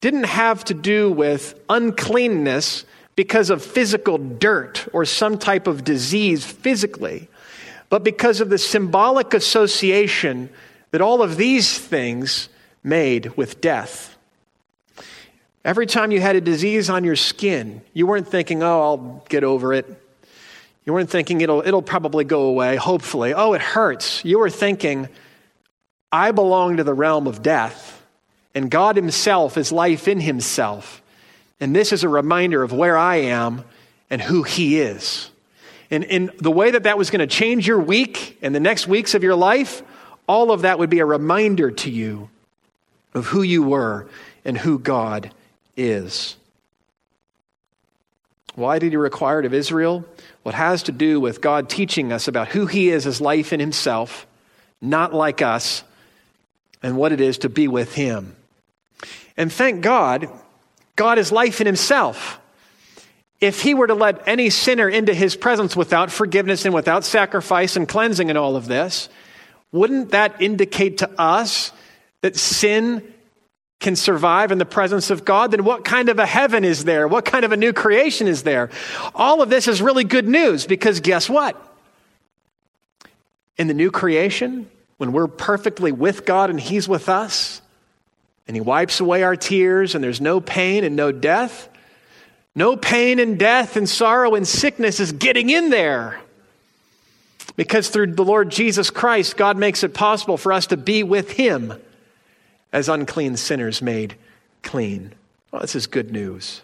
didn't 0.00 0.24
have 0.24 0.64
to 0.66 0.74
do 0.74 1.10
with 1.10 1.58
uncleanness 1.68 2.84
because 3.16 3.50
of 3.50 3.62
physical 3.62 4.18
dirt 4.18 4.86
or 4.92 5.04
some 5.04 5.38
type 5.38 5.66
of 5.66 5.84
disease 5.84 6.44
physically 6.44 7.28
but 7.88 8.04
because 8.04 8.40
of 8.40 8.48
the 8.48 8.58
symbolic 8.58 9.34
association 9.34 10.50
that 10.90 11.00
all 11.00 11.22
of 11.22 11.36
these 11.36 11.78
things 11.78 12.48
made 12.82 13.36
with 13.36 13.60
death. 13.60 14.16
Every 15.64 15.86
time 15.86 16.12
you 16.12 16.20
had 16.20 16.36
a 16.36 16.40
disease 16.40 16.88
on 16.88 17.02
your 17.02 17.16
skin, 17.16 17.82
you 17.92 18.06
weren't 18.06 18.28
thinking, 18.28 18.62
oh, 18.62 18.82
I'll 18.82 19.24
get 19.28 19.42
over 19.42 19.72
it. 19.74 19.86
You 20.84 20.92
weren't 20.92 21.10
thinking 21.10 21.40
it'll, 21.40 21.66
it'll 21.66 21.82
probably 21.82 22.24
go 22.24 22.42
away, 22.42 22.76
hopefully. 22.76 23.34
Oh, 23.34 23.54
it 23.54 23.60
hurts. 23.60 24.24
You 24.24 24.38
were 24.38 24.50
thinking, 24.50 25.08
I 26.12 26.30
belong 26.30 26.76
to 26.76 26.84
the 26.84 26.94
realm 26.94 27.26
of 27.26 27.42
death, 27.42 28.00
and 28.54 28.70
God 28.70 28.94
Himself 28.94 29.58
is 29.58 29.72
life 29.72 30.06
in 30.06 30.20
Himself. 30.20 31.02
And 31.58 31.74
this 31.74 31.92
is 31.92 32.04
a 32.04 32.08
reminder 32.08 32.62
of 32.62 32.72
where 32.72 32.96
I 32.96 33.16
am 33.16 33.64
and 34.08 34.22
who 34.22 34.44
He 34.44 34.80
is. 34.80 35.30
And 35.90 36.04
in 36.04 36.30
the 36.38 36.50
way 36.50 36.70
that 36.70 36.84
that 36.84 36.98
was 36.98 37.10
going 37.10 37.20
to 37.20 37.26
change 37.26 37.66
your 37.66 37.78
week 37.78 38.38
and 38.42 38.54
the 38.54 38.60
next 38.60 38.88
weeks 38.88 39.14
of 39.14 39.22
your 39.22 39.36
life, 39.36 39.82
all 40.26 40.50
of 40.50 40.62
that 40.62 40.78
would 40.78 40.90
be 40.90 40.98
a 40.98 41.06
reminder 41.06 41.70
to 41.70 41.90
you 41.90 42.28
of 43.14 43.26
who 43.26 43.42
you 43.42 43.62
were 43.62 44.08
and 44.44 44.58
who 44.58 44.78
God 44.78 45.30
is. 45.76 46.36
Why 48.54 48.78
did 48.78 48.92
he 48.92 48.96
require 48.96 49.40
it 49.40 49.46
of 49.46 49.54
Israel? 49.54 50.04
What 50.42 50.54
has 50.54 50.84
to 50.84 50.92
do 50.92 51.20
with 51.20 51.40
God 51.40 51.68
teaching 51.68 52.12
us 52.12 52.26
about 52.26 52.48
who 52.48 52.66
he 52.66 52.88
is 52.88 53.06
as 53.06 53.20
life 53.20 53.52
in 53.52 53.60
himself, 53.60 54.26
not 54.80 55.12
like 55.12 55.42
us, 55.42 55.84
and 56.82 56.96
what 56.96 57.12
it 57.12 57.20
is 57.20 57.38
to 57.38 57.48
be 57.48 57.68
with 57.68 57.94
him. 57.94 58.34
And 59.36 59.52
thank 59.52 59.82
God, 59.82 60.28
God 60.94 61.18
is 61.18 61.30
life 61.30 61.60
in 61.60 61.66
himself. 61.66 62.40
If 63.40 63.60
he 63.60 63.74
were 63.74 63.86
to 63.86 63.94
let 63.94 64.26
any 64.26 64.50
sinner 64.50 64.88
into 64.88 65.12
his 65.12 65.36
presence 65.36 65.76
without 65.76 66.10
forgiveness 66.10 66.64
and 66.64 66.74
without 66.74 67.04
sacrifice 67.04 67.76
and 67.76 67.86
cleansing 67.86 68.30
and 68.30 68.38
all 68.38 68.56
of 68.56 68.66
this, 68.66 69.08
wouldn't 69.72 70.10
that 70.10 70.40
indicate 70.40 70.98
to 70.98 71.10
us 71.20 71.72
that 72.22 72.36
sin 72.36 73.02
can 73.78 73.94
survive 73.94 74.52
in 74.52 74.58
the 74.58 74.64
presence 74.64 75.10
of 75.10 75.24
God? 75.24 75.50
Then 75.50 75.64
what 75.64 75.84
kind 75.84 76.08
of 76.08 76.18
a 76.18 76.26
heaven 76.26 76.64
is 76.64 76.84
there? 76.84 77.06
What 77.06 77.24
kind 77.26 77.44
of 77.44 77.52
a 77.52 77.56
new 77.56 77.72
creation 77.72 78.26
is 78.26 78.42
there? 78.42 78.70
All 79.14 79.42
of 79.42 79.50
this 79.50 79.68
is 79.68 79.82
really 79.82 80.04
good 80.04 80.26
news 80.26 80.66
because 80.66 81.00
guess 81.00 81.28
what? 81.28 81.62
In 83.58 83.68
the 83.68 83.74
new 83.74 83.90
creation, 83.90 84.70
when 84.96 85.12
we're 85.12 85.28
perfectly 85.28 85.92
with 85.92 86.24
God 86.24 86.48
and 86.48 86.58
He's 86.58 86.88
with 86.88 87.08
us, 87.08 87.60
and 88.48 88.56
He 88.56 88.60
wipes 88.60 89.00
away 89.00 89.22
our 89.22 89.36
tears, 89.36 89.94
and 89.94 90.02
there's 90.02 90.20
no 90.20 90.40
pain 90.40 90.84
and 90.84 90.96
no 90.96 91.12
death, 91.12 91.68
no 92.56 92.74
pain 92.74 93.18
and 93.20 93.38
death 93.38 93.76
and 93.76 93.86
sorrow 93.86 94.34
and 94.34 94.48
sickness 94.48 94.98
is 94.98 95.12
getting 95.12 95.50
in 95.50 95.68
there. 95.68 96.18
Because 97.54 97.90
through 97.90 98.14
the 98.14 98.24
Lord 98.24 98.50
Jesus 98.50 98.90
Christ, 98.90 99.36
God 99.36 99.58
makes 99.58 99.84
it 99.84 99.94
possible 99.94 100.38
for 100.38 100.52
us 100.52 100.66
to 100.68 100.76
be 100.76 101.02
with 101.02 101.32
Him 101.32 101.74
as 102.72 102.88
unclean 102.88 103.36
sinners 103.36 103.82
made 103.82 104.16
clean. 104.62 105.12
Well, 105.52 105.60
this 105.60 105.76
is 105.76 105.86
good 105.86 106.10
news. 106.10 106.62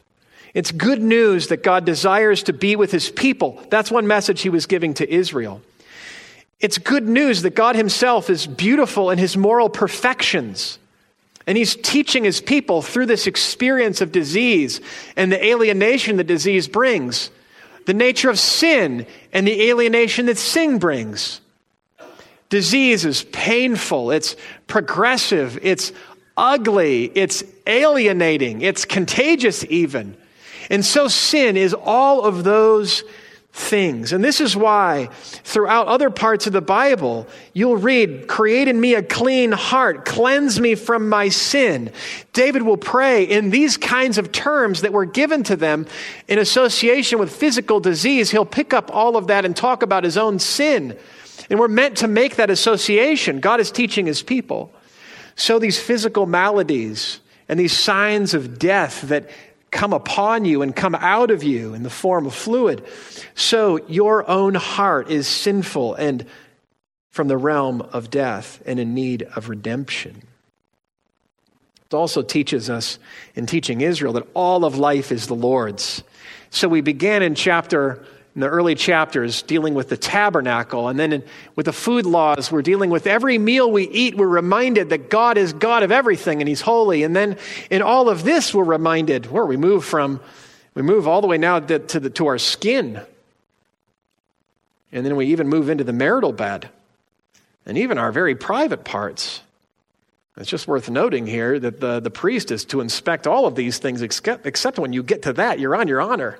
It's 0.55 0.71
good 0.71 1.01
news 1.01 1.49
that 1.49 1.63
God 1.63 1.85
desires 1.85 2.43
to 2.45 2.53
be 2.53 2.75
with 2.75 2.91
His 2.91 3.11
people. 3.11 3.63
That's 3.71 3.91
one 3.91 4.07
message 4.07 4.41
He 4.41 4.49
was 4.49 4.67
giving 4.67 4.95
to 4.95 5.11
Israel. 5.11 5.61
It's 6.59 6.79
good 6.79 7.07
news 7.07 7.43
that 7.43 7.55
God 7.55 7.77
Himself 7.77 8.31
is 8.31 8.47
beautiful 8.47 9.11
in 9.11 9.19
His 9.19 9.37
moral 9.37 9.69
perfections. 9.69 10.79
And 11.47 11.59
he's 11.59 11.75
teaching 11.75 12.25
his 12.25 12.41
people 12.41 12.83
through 12.83 13.07
this 13.07 13.27
experience 13.27 14.01
of 14.01 14.13
disease 14.13 14.81
and 15.17 15.33
the 15.33 15.45
alienation 15.45 16.17
that 16.19 16.27
disease 16.27 16.69
brings 16.69 17.31
the 17.85 17.95
nature 17.95 18.31
of 18.31 18.39
sin 18.39 19.07
and 19.33 19.47
the 19.47 19.69
alienation 19.69 20.27
that 20.27 20.39
sin 20.39 20.79
brings. 20.79 21.41
Disease 22.49 23.05
is 23.05 23.25
painful, 23.25 24.11
it's 24.11 24.37
progressive, 24.67 25.59
it's 25.63 25.93
ugly, 26.37 27.07
it's 27.15 27.43
alienating, 27.67 28.61
it's 28.61 28.85
contagious, 28.85 29.65
even. 29.69 30.17
And 30.71 30.85
so 30.85 31.09
sin 31.09 31.57
is 31.57 31.75
all 31.75 32.25
of 32.25 32.45
those 32.45 33.05
things. 33.53 34.15
And 34.15 34.25
this 34.25 34.41
is 34.41 34.57
why 34.57 35.09
throughout 35.13 35.87
other 35.87 36.09
parts 36.09 36.47
of 36.47 36.55
the 36.55 36.63
Bible, 36.63 37.27
you'll 37.53 37.77
read, 37.77 38.27
Create 38.27 38.67
in 38.67 38.81
me 38.81 38.95
a 38.95 39.03
clean 39.03 39.53
heart, 39.53 40.07
cleanse 40.07 40.59
me 40.59 40.75
from 40.75 41.09
my 41.09 41.29
sin. 41.29 41.93
David 42.33 42.63
will 42.63 42.79
pray 42.79 43.25
in 43.25 43.51
these 43.51 43.77
kinds 43.77 44.17
of 44.17 44.33
terms 44.33 44.81
that 44.81 44.93
were 44.93 45.05
given 45.05 45.43
to 45.45 45.57
them 45.57 45.87
in 46.29 46.39
association 46.39 47.19
with 47.19 47.35
physical 47.35 47.79
disease. 47.79 48.31
He'll 48.31 48.47
pick 48.47 48.73
up 48.73 48.91
all 48.95 49.19
of 49.19 49.27
that 49.27 49.45
and 49.45 49.55
talk 49.55 49.83
about 49.83 50.05
his 50.05 50.17
own 50.17 50.39
sin. 50.39 50.97
And 51.51 51.59
we're 51.61 51.69
meant 51.69 51.99
to 51.99 52.09
make 52.09 52.37
that 52.37 52.49
association. 52.49 53.41
God 53.41 53.61
is 53.61 53.71
teaching 53.71 54.07
his 54.07 54.23
people. 54.23 54.73
So 55.37 55.59
these 55.59 55.79
physical 55.79 56.25
maladies 56.25 57.21
and 57.49 57.61
these 57.61 57.79
signs 57.79 58.33
of 58.33 58.59
death 58.59 59.03
that 59.03 59.29
come 59.73 59.93
upon 59.93 60.45
you 60.45 60.63
and 60.63 60.77
come 60.77 60.95
out 60.95 61.33
of 61.33 61.43
you 61.43 61.75
in 61.75 61.83
the 61.83 61.91
form 61.91 62.27
of 62.27 62.35
fluid. 62.35 62.85
So 63.35 63.85
your 63.89 64.29
own 64.31 64.55
heart 64.55 65.11
is 65.11 65.27
sinful 65.27 65.95
and 65.95 66.25
from 67.11 67.27
the 67.27 67.37
realm 67.37 67.81
of 67.81 68.11
death 68.11 68.63
and 68.65 68.79
in 68.79 68.95
need 68.95 69.23
of 69.35 69.49
redemption. 69.49 70.23
It 71.87 71.95
also 71.95 72.23
teaches 72.23 72.71
us 72.71 72.99
in 73.35 73.47
teaching 73.47 73.81
Israel 73.81 74.15
that 74.15 74.29
all 74.35 74.65
of 74.65 74.79
life 74.79 75.11
is 75.11 75.27
the 75.27 75.35
Lord's. 75.35 76.03
So 76.51 76.69
we 76.69 76.81
began 76.81 77.23
in 77.23 77.35
chapter 77.35 78.05
in 78.35 78.41
the 78.41 78.49
early 78.49 78.75
chapters 78.75 79.43
dealing 79.43 79.75
with 79.75 79.89
the 79.89 79.97
tabernacle. 79.97 80.89
And 80.89 80.99
then 80.99 81.13
in, 81.13 81.25
with 81.55 81.67
the 81.67 81.73
food 81.73 82.07
laws, 82.07 82.51
we're 82.51 82.63
dealing 82.63 82.89
with 82.89 83.07
every 83.07 83.37
meal 83.37 83.71
we 83.71 83.85
eat, 83.89 84.17
we're 84.17 84.27
reminded 84.27 84.89
that 84.89 85.11
God 85.11 85.37
is 85.37 85.53
God 85.53 85.83
of 85.83 85.93
everything 85.93 86.41
and 86.41 86.49
He's 86.49 86.63
holy. 86.63 87.03
And 87.03 87.15
then 87.15 87.37
in 87.71 87.83
all 87.83 88.09
of 88.09 88.25
this, 88.25 88.55
we're 88.55 88.65
reminded 88.65 89.31
where 89.31 89.45
we 89.45 89.57
move 89.57 89.85
from, 89.85 90.21
we 90.75 90.83
move 90.83 91.07
all 91.07 91.21
the 91.21 91.27
way 91.27 91.37
now 91.37 91.61
to, 91.61 91.79
to, 91.79 92.01
the, 92.01 92.11
to 92.11 92.27
our 92.27 92.39
skin. 92.39 93.03
And 94.93 95.05
then 95.05 95.17
we 95.17 95.27
even 95.27 95.49
move 95.49 95.69
into 95.69 95.85
the 95.85 95.93
marital 95.93 96.33
bed 96.33 96.71
and 97.67 97.77
even 97.77 97.99
our 97.99 98.13
very 98.13 98.35
private 98.35 98.85
parts. 98.85 99.41
It's 100.39 100.49
just 100.49 100.67
worth 100.67 100.89
noting 100.89 101.27
here 101.27 101.59
that 101.61 101.81
the, 101.81 102.01
the 102.01 102.11
priest 102.11 102.51
is 102.51 102.65
to 102.67 102.81
inspect 102.81 103.27
all 103.27 103.47
of 103.47 103.55
these 103.55 103.79
things, 103.79 104.01
except, 104.01 104.47
except 104.47 104.79
when 104.79 104.95
you 104.95 105.03
get 105.03 105.23
to 105.23 105.35
that, 105.35 105.61
you're 105.61 105.77
on 105.77 105.89
your 105.89 106.01
honor. 106.01 106.39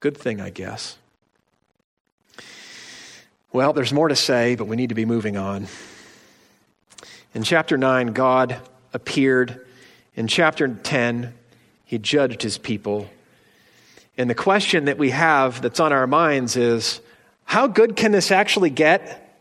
Good 0.00 0.16
thing, 0.16 0.40
I 0.40 0.48
guess. 0.48 0.96
Well, 3.52 3.74
there's 3.74 3.92
more 3.92 4.08
to 4.08 4.16
say, 4.16 4.54
but 4.54 4.66
we 4.66 4.76
need 4.76 4.88
to 4.88 4.94
be 4.94 5.04
moving 5.04 5.36
on. 5.36 5.66
In 7.34 7.42
chapter 7.42 7.76
9, 7.76 8.08
God 8.08 8.56
appeared. 8.94 9.66
In 10.16 10.26
chapter 10.26 10.68
10, 10.68 11.34
he 11.84 11.98
judged 11.98 12.40
his 12.40 12.56
people. 12.56 13.10
And 14.16 14.30
the 14.30 14.34
question 14.34 14.86
that 14.86 14.96
we 14.96 15.10
have 15.10 15.60
that's 15.60 15.80
on 15.80 15.92
our 15.92 16.06
minds 16.06 16.56
is 16.56 17.02
how 17.44 17.66
good 17.66 17.94
can 17.94 18.12
this 18.12 18.30
actually 18.30 18.70
get? 18.70 19.36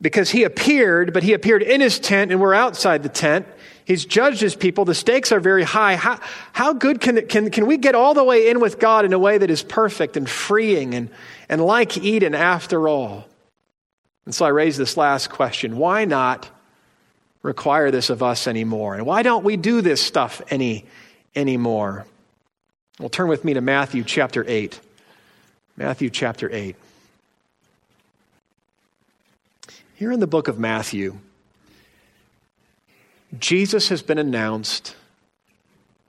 Because 0.00 0.30
he 0.30 0.44
appeared, 0.44 1.12
but 1.12 1.22
he 1.22 1.34
appeared 1.34 1.62
in 1.62 1.82
his 1.82 1.98
tent 1.98 2.32
and 2.32 2.40
we're 2.40 2.54
outside 2.54 3.02
the 3.02 3.08
tent. 3.10 3.46
He's 3.86 4.04
judged 4.04 4.40
his 4.40 4.56
people. 4.56 4.84
The 4.84 4.96
stakes 4.96 5.30
are 5.30 5.38
very 5.38 5.62
high. 5.62 5.94
How, 5.94 6.18
how 6.52 6.72
good 6.72 7.00
can, 7.00 7.24
can, 7.28 7.50
can 7.52 7.66
we 7.66 7.76
get 7.76 7.94
all 7.94 8.14
the 8.14 8.24
way 8.24 8.50
in 8.50 8.58
with 8.58 8.80
God 8.80 9.04
in 9.04 9.12
a 9.12 9.18
way 9.18 9.38
that 9.38 9.48
is 9.48 9.62
perfect 9.62 10.16
and 10.16 10.28
freeing 10.28 10.92
and, 10.92 11.08
and 11.48 11.64
like 11.64 11.96
Eden 11.96 12.34
after 12.34 12.88
all? 12.88 13.28
And 14.24 14.34
so 14.34 14.44
I 14.44 14.48
raise 14.48 14.76
this 14.76 14.96
last 14.96 15.30
question 15.30 15.76
why 15.76 16.04
not 16.04 16.50
require 17.44 17.92
this 17.92 18.10
of 18.10 18.24
us 18.24 18.48
anymore? 18.48 18.96
And 18.96 19.06
why 19.06 19.22
don't 19.22 19.44
we 19.44 19.56
do 19.56 19.80
this 19.80 20.02
stuff 20.02 20.42
any 20.50 20.84
anymore? 21.36 22.06
Well, 22.98 23.08
turn 23.08 23.28
with 23.28 23.44
me 23.44 23.54
to 23.54 23.60
Matthew 23.60 24.02
chapter 24.02 24.44
8. 24.48 24.80
Matthew 25.76 26.10
chapter 26.10 26.50
8. 26.52 26.74
Here 29.94 30.10
in 30.10 30.18
the 30.18 30.26
book 30.26 30.48
of 30.48 30.58
Matthew, 30.58 31.18
Jesus 33.38 33.88
has 33.88 34.02
been 34.02 34.18
announced 34.18 34.94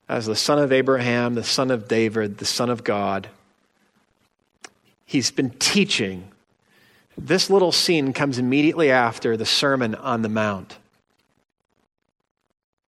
as 0.10 0.26
the 0.26 0.36
son 0.36 0.60
of 0.60 0.72
Abraham, 0.72 1.36
the 1.36 1.44
son 1.44 1.72
of 1.72 1.88
David, 1.88 2.38
the 2.38 2.46
son 2.46 2.70
of 2.70 2.84
God. 2.84 3.28
He's 5.06 5.32
been 5.32 5.50
teaching. 5.52 6.30
This 7.18 7.50
little 7.50 7.72
scene 7.72 8.14
comes 8.14 8.38
immediately 8.38 8.92
after 8.92 9.36
the 9.36 9.46
Sermon 9.46 9.96
on 9.96 10.22
the 10.22 10.30
Mount, 10.30 10.78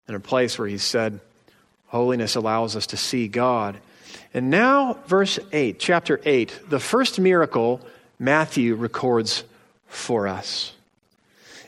in 0.09 0.15
a 0.15 0.21
place 0.21 0.59
where 0.59 0.69
he 0.69 0.79
said, 0.79 1.21
Holiness 1.89 2.37
allows 2.37 2.77
us 2.77 2.87
to 2.89 2.97
see 2.97 3.29
God. 3.29 3.77
And 4.33 4.49
now, 4.49 4.95
verse 5.07 5.39
8, 5.53 5.79
chapter 5.79 6.21
8, 6.25 6.71
the 6.71 6.81
first 6.81 7.21
miracle 7.21 7.81
Matthew 8.19 8.75
records 8.77 9.45
for 9.89 10.27
us. 10.27 10.73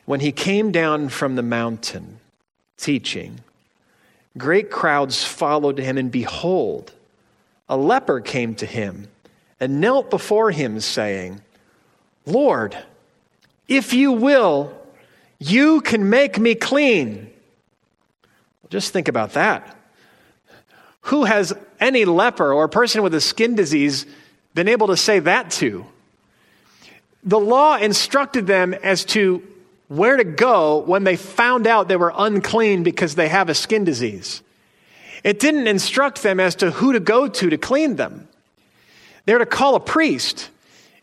When 0.07 0.21
he 0.21 0.33
came 0.33 0.73
down 0.73 1.09
from 1.09 1.35
the 1.37 1.43
mountain, 1.43 2.21
teaching. 2.77 3.41
Great 4.37 4.71
crowds 4.71 5.25
followed 5.25 5.79
him, 5.79 5.97
and 5.97 6.11
behold, 6.11 6.93
a 7.69 7.77
leper 7.77 8.21
came 8.21 8.55
to 8.57 8.67
him 8.67 9.09
and 9.61 9.81
knelt 9.81 10.11
before 10.11 10.51
him, 10.51 10.81
saying, 10.81 11.41
Lord, 12.27 12.77
if 13.69 13.95
you 13.95 14.13
will, 14.13 14.77
you 15.39 15.81
can 15.81 16.11
make 16.11 16.39
me 16.39 16.55
clean. 16.55 17.31
Just 18.71 18.93
think 18.93 19.09
about 19.09 19.35
that. 19.35 19.77
Who 21.03 21.25
has 21.25 21.53
any 21.81 22.05
leper 22.05 22.53
or 22.53 22.67
person 22.67 23.03
with 23.03 23.15
a 23.15 23.21
skin 23.21 23.55
disease 23.55 24.07
been 24.55 24.69
able 24.69 24.87
to 24.89 24.97
say 24.97 25.19
that 25.19 25.51
to. 25.51 25.85
The 27.25 27.41
law 27.41 27.77
instructed 27.77 28.47
them 28.47 28.73
as 28.75 29.05
to 29.07 29.43
where 29.97 30.17
to 30.17 30.25
go 30.25 30.79
when 30.79 31.05
they 31.05 31.17
found 31.17 31.67
out 31.67 31.89
they 31.89 31.97
were 31.97 32.13
unclean 32.17 32.83
because 32.83 33.15
they 33.15 33.29
have 33.29 33.49
a 33.49 33.55
skin 33.55 33.85
disease. 33.85 34.43
It 35.23 35.41
didn't 35.41 35.67
instruct 35.67 36.23
them 36.23 36.39
as 36.39 36.55
to 36.57 36.71
who 36.71 36.93
to 36.93 37.01
go 37.01 37.29
to 37.29 37.51
to 37.51 37.57
clean 37.57 37.97
them. 37.97 38.29
They're 39.27 39.39
to 39.39 39.47
call 39.47 39.75
a 39.75 39.81
priest. 39.81 40.51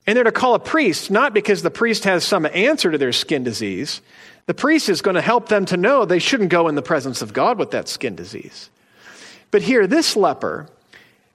And 0.05 0.15
they're 0.15 0.23
to 0.23 0.31
call 0.31 0.55
a 0.55 0.59
priest 0.59 1.11
not 1.11 1.33
because 1.33 1.61
the 1.61 1.71
priest 1.71 2.03
has 2.05 2.23
some 2.23 2.45
answer 2.45 2.91
to 2.91 2.97
their 2.97 3.13
skin 3.13 3.43
disease. 3.43 4.01
The 4.45 4.53
priest 4.53 4.89
is 4.89 5.01
going 5.01 5.15
to 5.15 5.21
help 5.21 5.49
them 5.49 5.65
to 5.65 5.77
know 5.77 6.05
they 6.05 6.19
shouldn't 6.19 6.49
go 6.49 6.67
in 6.67 6.75
the 6.75 6.81
presence 6.81 7.21
of 7.21 7.33
God 7.33 7.57
with 7.57 7.71
that 7.71 7.87
skin 7.87 8.15
disease. 8.15 8.69
But 9.51 9.61
here, 9.61 9.87
this 9.87 10.15
leper 10.15 10.67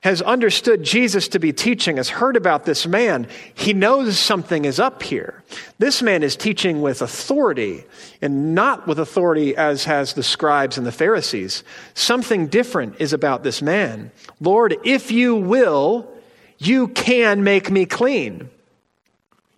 has 0.03 0.22
understood 0.22 0.82
Jesus 0.82 1.28
to 1.28 1.38
be 1.38 1.53
teaching, 1.53 1.97
has 1.97 2.09
heard 2.09 2.36
about 2.36 2.64
this 2.64 2.86
man. 2.86 3.26
He 3.55 3.72
knows 3.72 4.18
something 4.18 4.64
is 4.64 4.78
up 4.78 5.03
here. 5.03 5.42
This 5.78 6.01
man 6.01 6.22
is 6.22 6.36
teaching 6.36 6.80
with 6.80 7.03
authority 7.03 7.84
and 8.22 8.55
not 8.55 8.86
with 8.86 8.99
authority 8.99 9.57
as 9.57 9.84
has 9.84 10.12
the 10.12 10.22
scribes 10.22 10.78
and 10.78 10.86
the 10.86 10.92
Pharisees. 10.92 11.64
Something 11.94 12.47
different 12.47 12.97
is 13.01 13.12
about 13.12 13.42
this 13.42 13.62
man. 13.62 14.12
Lord, 14.40 14.76
if 14.84 15.11
you 15.11 15.34
will, 15.34 16.09
you 16.59 16.88
can 16.88 17.42
make 17.42 17.70
me 17.70 17.84
clean. 17.84 18.49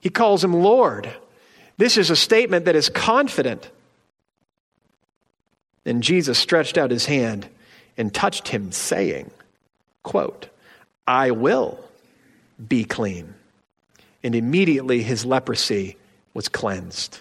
He 0.01 0.09
calls 0.11 0.43
him 0.43 0.55
Lord. 0.55 1.11
This 1.77 1.97
is 1.97 2.11
a 2.11 2.17
statement 2.17 2.65
that 2.65 2.77
is 2.77 2.89
confident. 2.89 3.71
And 5.85 6.03
Jesus 6.03 6.39
stretched 6.39 6.79
out 6.79 6.91
his 6.91 7.07
hand 7.07 7.49
and 7.97 8.15
touched 8.15 8.49
him, 8.49 8.73
saying, 8.73 9.31
quote, 10.03 10.49
I 11.07 11.31
will 11.31 11.79
be 12.67 12.85
clean. 12.85 13.35
And 14.23 14.35
immediately 14.35 15.03
his 15.03 15.25
leprosy 15.25 15.97
was 16.35 16.49
cleansed. 16.49 17.21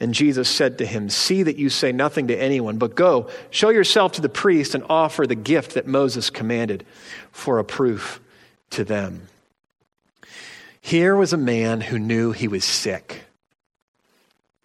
And 0.00 0.12
Jesus 0.12 0.48
said 0.48 0.78
to 0.78 0.86
him, 0.86 1.08
See 1.08 1.42
that 1.44 1.56
you 1.56 1.70
say 1.70 1.92
nothing 1.92 2.28
to 2.28 2.36
anyone, 2.36 2.78
but 2.78 2.94
go, 2.94 3.30
show 3.50 3.70
yourself 3.70 4.12
to 4.12 4.20
the 4.20 4.28
priest, 4.28 4.74
and 4.74 4.84
offer 4.88 5.26
the 5.26 5.34
gift 5.34 5.74
that 5.74 5.86
Moses 5.86 6.30
commanded 6.30 6.84
for 7.32 7.58
a 7.58 7.64
proof 7.64 8.20
to 8.70 8.84
them. 8.84 9.28
Here 10.80 11.16
was 11.16 11.32
a 11.32 11.38
man 11.38 11.80
who 11.80 11.98
knew 11.98 12.32
he 12.32 12.48
was 12.48 12.64
sick. 12.64 13.24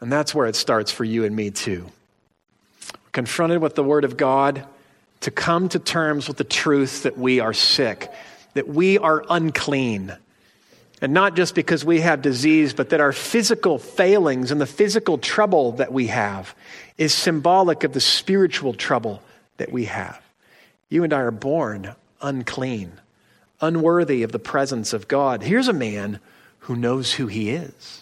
And 0.02 0.12
that's 0.12 0.36
where 0.36 0.48
it 0.48 0.56
starts 0.56 0.92
for 0.92 1.04
you 1.04 1.24
and 1.24 1.36
me, 1.36 1.52
too. 1.52 1.86
Confronted 3.12 3.62
with 3.62 3.76
the 3.76 3.84
Word 3.84 4.04
of 4.04 4.18
God, 4.18 4.66
to 5.22 5.32
come 5.32 5.70
to 5.70 5.80
terms 5.80 6.28
with 6.28 6.38
the 6.38 6.44
truth 6.44 7.04
that 7.04 7.18
we 7.18 7.40
are 7.40 7.54
sick, 7.54 8.12
that 8.54 8.68
we 8.68 8.98
are 8.98 9.24
unclean. 9.30 10.16
And 11.02 11.14
not 11.14 11.36
just 11.36 11.56
because 11.56 11.86
we 11.86 12.02
have 12.02 12.22
disease, 12.22 12.74
but 12.74 12.90
that 12.90 13.00
our 13.00 13.14
physical 13.14 13.78
failings 13.78 14.52
and 14.52 14.60
the 14.60 14.66
physical 14.66 15.18
trouble 15.18 15.74
that 15.74 15.94
we 15.94 16.08
have 16.08 16.56
is 16.98 17.14
symbolic 17.14 17.84
of 17.84 17.94
the 17.94 18.02
spiritual 18.02 18.74
trouble 18.74 19.22
that 19.58 19.72
we 19.72 19.86
have. 19.86 20.22
You 20.90 21.04
and 21.04 21.14
I 21.14 21.20
are 21.20 21.32
born 21.32 21.96
unclean, 22.22 22.94
unworthy 23.62 24.24
of 24.24 24.32
the 24.32 24.40
presence 24.40 24.92
of 24.92 25.08
God. 25.08 25.42
Here's 25.42 25.68
a 25.68 25.74
man 25.74 26.20
who 26.60 26.76
knows 26.76 27.14
who 27.14 27.28
he 27.28 27.52
is. 27.52 28.02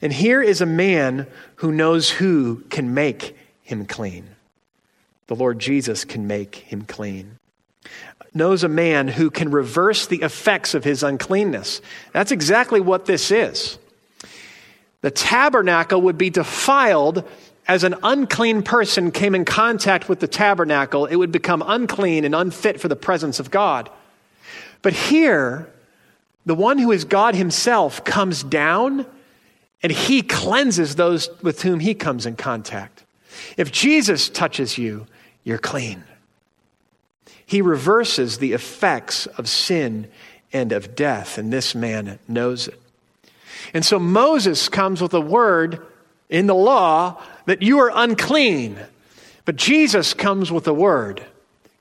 And 0.00 0.12
here 0.12 0.42
is 0.42 0.60
a 0.60 0.66
man 0.66 1.26
who 1.56 1.72
knows 1.72 2.10
who 2.10 2.62
can 2.68 2.94
make 2.94 3.36
him 3.62 3.86
clean 3.86 4.35
the 5.26 5.34
Lord 5.34 5.58
Jesus 5.58 6.04
can 6.04 6.26
make 6.26 6.56
him 6.56 6.82
clean. 6.82 7.38
Knows 8.34 8.64
a 8.64 8.68
man 8.68 9.08
who 9.08 9.30
can 9.30 9.50
reverse 9.50 10.06
the 10.06 10.22
effects 10.22 10.74
of 10.74 10.84
his 10.84 11.02
uncleanness. 11.02 11.80
That's 12.12 12.32
exactly 12.32 12.80
what 12.80 13.06
this 13.06 13.30
is. 13.30 13.78
The 15.00 15.10
tabernacle 15.10 16.02
would 16.02 16.18
be 16.18 16.30
defiled 16.30 17.24
as 17.68 17.82
an 17.82 17.96
unclean 18.02 18.62
person 18.62 19.10
came 19.10 19.34
in 19.34 19.44
contact 19.44 20.08
with 20.08 20.20
the 20.20 20.28
tabernacle, 20.28 21.06
it 21.06 21.16
would 21.16 21.32
become 21.32 21.64
unclean 21.66 22.24
and 22.24 22.34
unfit 22.34 22.80
for 22.80 22.88
the 22.88 22.96
presence 22.96 23.40
of 23.40 23.50
God. 23.50 23.90
But 24.82 24.92
here, 24.92 25.68
the 26.44 26.54
one 26.54 26.78
who 26.78 26.92
is 26.92 27.04
God 27.04 27.34
himself 27.34 28.04
comes 28.04 28.44
down 28.44 29.04
and 29.82 29.90
he 29.90 30.22
cleanses 30.22 30.94
those 30.94 31.28
with 31.42 31.62
whom 31.62 31.80
he 31.80 31.94
comes 31.94 32.24
in 32.24 32.36
contact. 32.36 33.02
If 33.56 33.72
Jesus 33.72 34.28
touches 34.28 34.78
you, 34.78 35.06
you're 35.46 35.58
clean. 35.58 36.02
He 37.46 37.62
reverses 37.62 38.38
the 38.38 38.52
effects 38.52 39.26
of 39.26 39.48
sin 39.48 40.08
and 40.52 40.72
of 40.72 40.96
death, 40.96 41.38
and 41.38 41.52
this 41.52 41.72
man 41.72 42.18
knows 42.26 42.66
it. 42.66 42.80
And 43.72 43.84
so 43.84 44.00
Moses 44.00 44.68
comes 44.68 45.00
with 45.00 45.14
a 45.14 45.20
word 45.20 45.86
in 46.28 46.48
the 46.48 46.54
law 46.54 47.22
that 47.44 47.62
you 47.62 47.78
are 47.78 47.92
unclean. 47.94 48.76
But 49.44 49.54
Jesus 49.54 50.14
comes 50.14 50.50
with 50.50 50.66
a 50.66 50.74
word. 50.74 51.24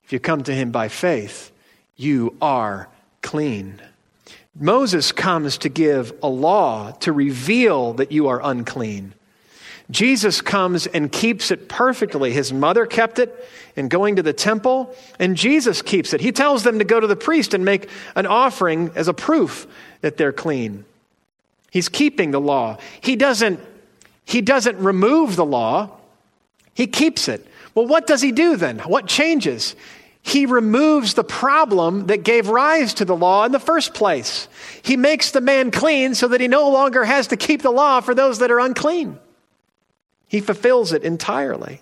If 0.03 0.13
you 0.13 0.19
come 0.19 0.43
to 0.43 0.53
him 0.53 0.69
by 0.69 0.87
faith, 0.87 1.51
you 1.97 2.35
are 2.39 2.87
clean. 3.23 3.81
Moses 4.53 5.11
comes 5.11 5.57
to 5.59 5.69
give 5.69 6.13
a 6.21 6.29
law 6.29 6.91
to 6.99 7.11
reveal 7.11 7.93
that 7.93 8.11
you 8.11 8.27
are 8.27 8.39
unclean. 8.43 9.15
Jesus 9.91 10.41
comes 10.41 10.87
and 10.87 11.11
keeps 11.11 11.51
it 11.51 11.69
perfectly. 11.69 12.31
His 12.31 12.51
mother 12.51 12.85
kept 12.85 13.19
it 13.19 13.47
in 13.75 13.87
going 13.87 14.15
to 14.15 14.23
the 14.23 14.33
temple, 14.33 14.95
and 15.19 15.35
Jesus 15.35 15.81
keeps 15.81 16.13
it. 16.13 16.21
He 16.21 16.31
tells 16.31 16.63
them 16.63 16.79
to 16.79 16.85
go 16.85 16.99
to 16.99 17.07
the 17.07 17.15
priest 17.15 17.53
and 17.53 17.63
make 17.63 17.89
an 18.15 18.25
offering 18.25 18.91
as 18.95 19.07
a 19.07 19.13
proof 19.13 19.67
that 20.01 20.17
they're 20.17 20.33
clean. 20.33 20.85
He's 21.71 21.89
keeping 21.89 22.31
the 22.31 22.41
law. 22.41 22.77
He 23.01 23.15
doesn't, 23.15 23.59
he 24.23 24.41
doesn't 24.41 24.77
remove 24.79 25.35
the 25.35 25.45
law, 25.45 25.91
he 26.73 26.87
keeps 26.87 27.27
it. 27.27 27.45
Well, 27.75 27.85
what 27.85 28.07
does 28.07 28.21
he 28.21 28.31
do 28.31 28.55
then? 28.55 28.79
What 28.79 29.07
changes? 29.07 29.75
He 30.23 30.45
removes 30.47 31.13
the 31.13 31.23
problem 31.23 32.07
that 32.07 32.23
gave 32.23 32.47
rise 32.47 32.95
to 32.95 33.05
the 33.05 33.15
law 33.15 33.45
in 33.45 33.51
the 33.51 33.59
first 33.59 33.93
place. 33.93 34.47
He 34.81 34.97
makes 34.97 35.31
the 35.31 35.41
man 35.41 35.69
clean 35.69 36.15
so 36.15 36.29
that 36.29 36.41
he 36.41 36.47
no 36.47 36.69
longer 36.69 37.03
has 37.03 37.27
to 37.27 37.37
keep 37.37 37.61
the 37.61 37.69
law 37.69 37.99
for 37.99 38.15
those 38.15 38.39
that 38.39 38.49
are 38.49 38.59
unclean. 38.59 39.19
He 40.27 40.41
fulfills 40.41 40.91
it 40.91 41.03
entirely. 41.03 41.81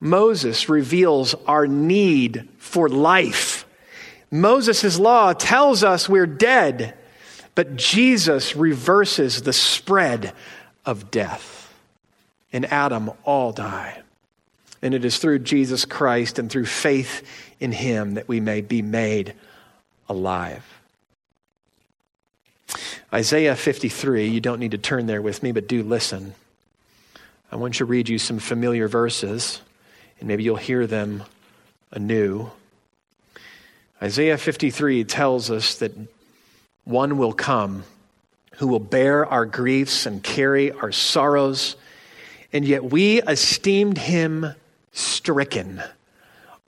Moses 0.00 0.68
reveals 0.68 1.34
our 1.46 1.66
need 1.66 2.48
for 2.58 2.88
life. 2.88 3.66
Moses' 4.30 4.98
law 4.98 5.32
tells 5.32 5.82
us 5.82 6.08
we're 6.08 6.26
dead, 6.26 6.94
but 7.54 7.76
Jesus 7.76 8.54
reverses 8.54 9.42
the 9.42 9.52
spread 9.52 10.32
of 10.84 11.10
death. 11.10 11.74
In 12.52 12.64
Adam, 12.66 13.10
all 13.24 13.52
die. 13.52 14.02
And 14.80 14.94
it 14.94 15.04
is 15.04 15.18
through 15.18 15.40
Jesus 15.40 15.84
Christ 15.84 16.38
and 16.38 16.50
through 16.50 16.66
faith 16.66 17.26
in 17.58 17.72
him 17.72 18.14
that 18.14 18.28
we 18.28 18.38
may 18.40 18.60
be 18.60 18.80
made 18.80 19.34
alive. 20.08 20.64
Isaiah 23.12 23.56
53, 23.56 24.28
you 24.28 24.40
don't 24.40 24.60
need 24.60 24.70
to 24.72 24.78
turn 24.78 25.06
there 25.06 25.22
with 25.22 25.42
me, 25.42 25.52
but 25.52 25.66
do 25.66 25.82
listen. 25.82 26.34
I 27.50 27.56
want 27.56 27.76
to 27.76 27.86
read 27.86 28.10
you 28.10 28.18
some 28.18 28.38
familiar 28.38 28.88
verses, 28.88 29.62
and 30.18 30.28
maybe 30.28 30.42
you'll 30.42 30.56
hear 30.56 30.86
them 30.86 31.22
anew. 31.90 32.50
Isaiah 34.02 34.36
53 34.36 35.04
tells 35.04 35.50
us 35.50 35.76
that 35.76 35.92
one 36.84 37.16
will 37.16 37.32
come 37.32 37.84
who 38.56 38.66
will 38.66 38.80
bear 38.80 39.24
our 39.24 39.46
griefs 39.46 40.04
and 40.04 40.22
carry 40.22 40.72
our 40.72 40.92
sorrows, 40.92 41.76
and 42.52 42.66
yet 42.66 42.84
we 42.84 43.22
esteemed 43.22 43.96
him 43.96 44.54
stricken. 44.92 45.82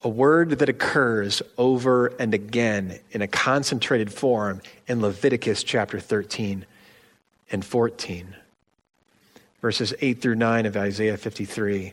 A 0.03 0.09
word 0.09 0.61
that 0.61 0.70
occurs 0.70 1.43
over 1.59 2.07
and 2.18 2.33
again 2.33 2.99
in 3.11 3.20
a 3.20 3.28
concentrated 3.28 4.11
form 4.11 4.62
in 4.87 5.03
Leviticus 5.03 5.62
chapter 5.62 6.01
13 6.01 6.64
and 7.51 7.62
14 7.62 8.35
verses 9.61 9.92
8 10.00 10.20
through 10.20 10.36
9 10.36 10.66
of 10.66 10.76
Isaiah 10.76 11.16
53. 11.16 11.92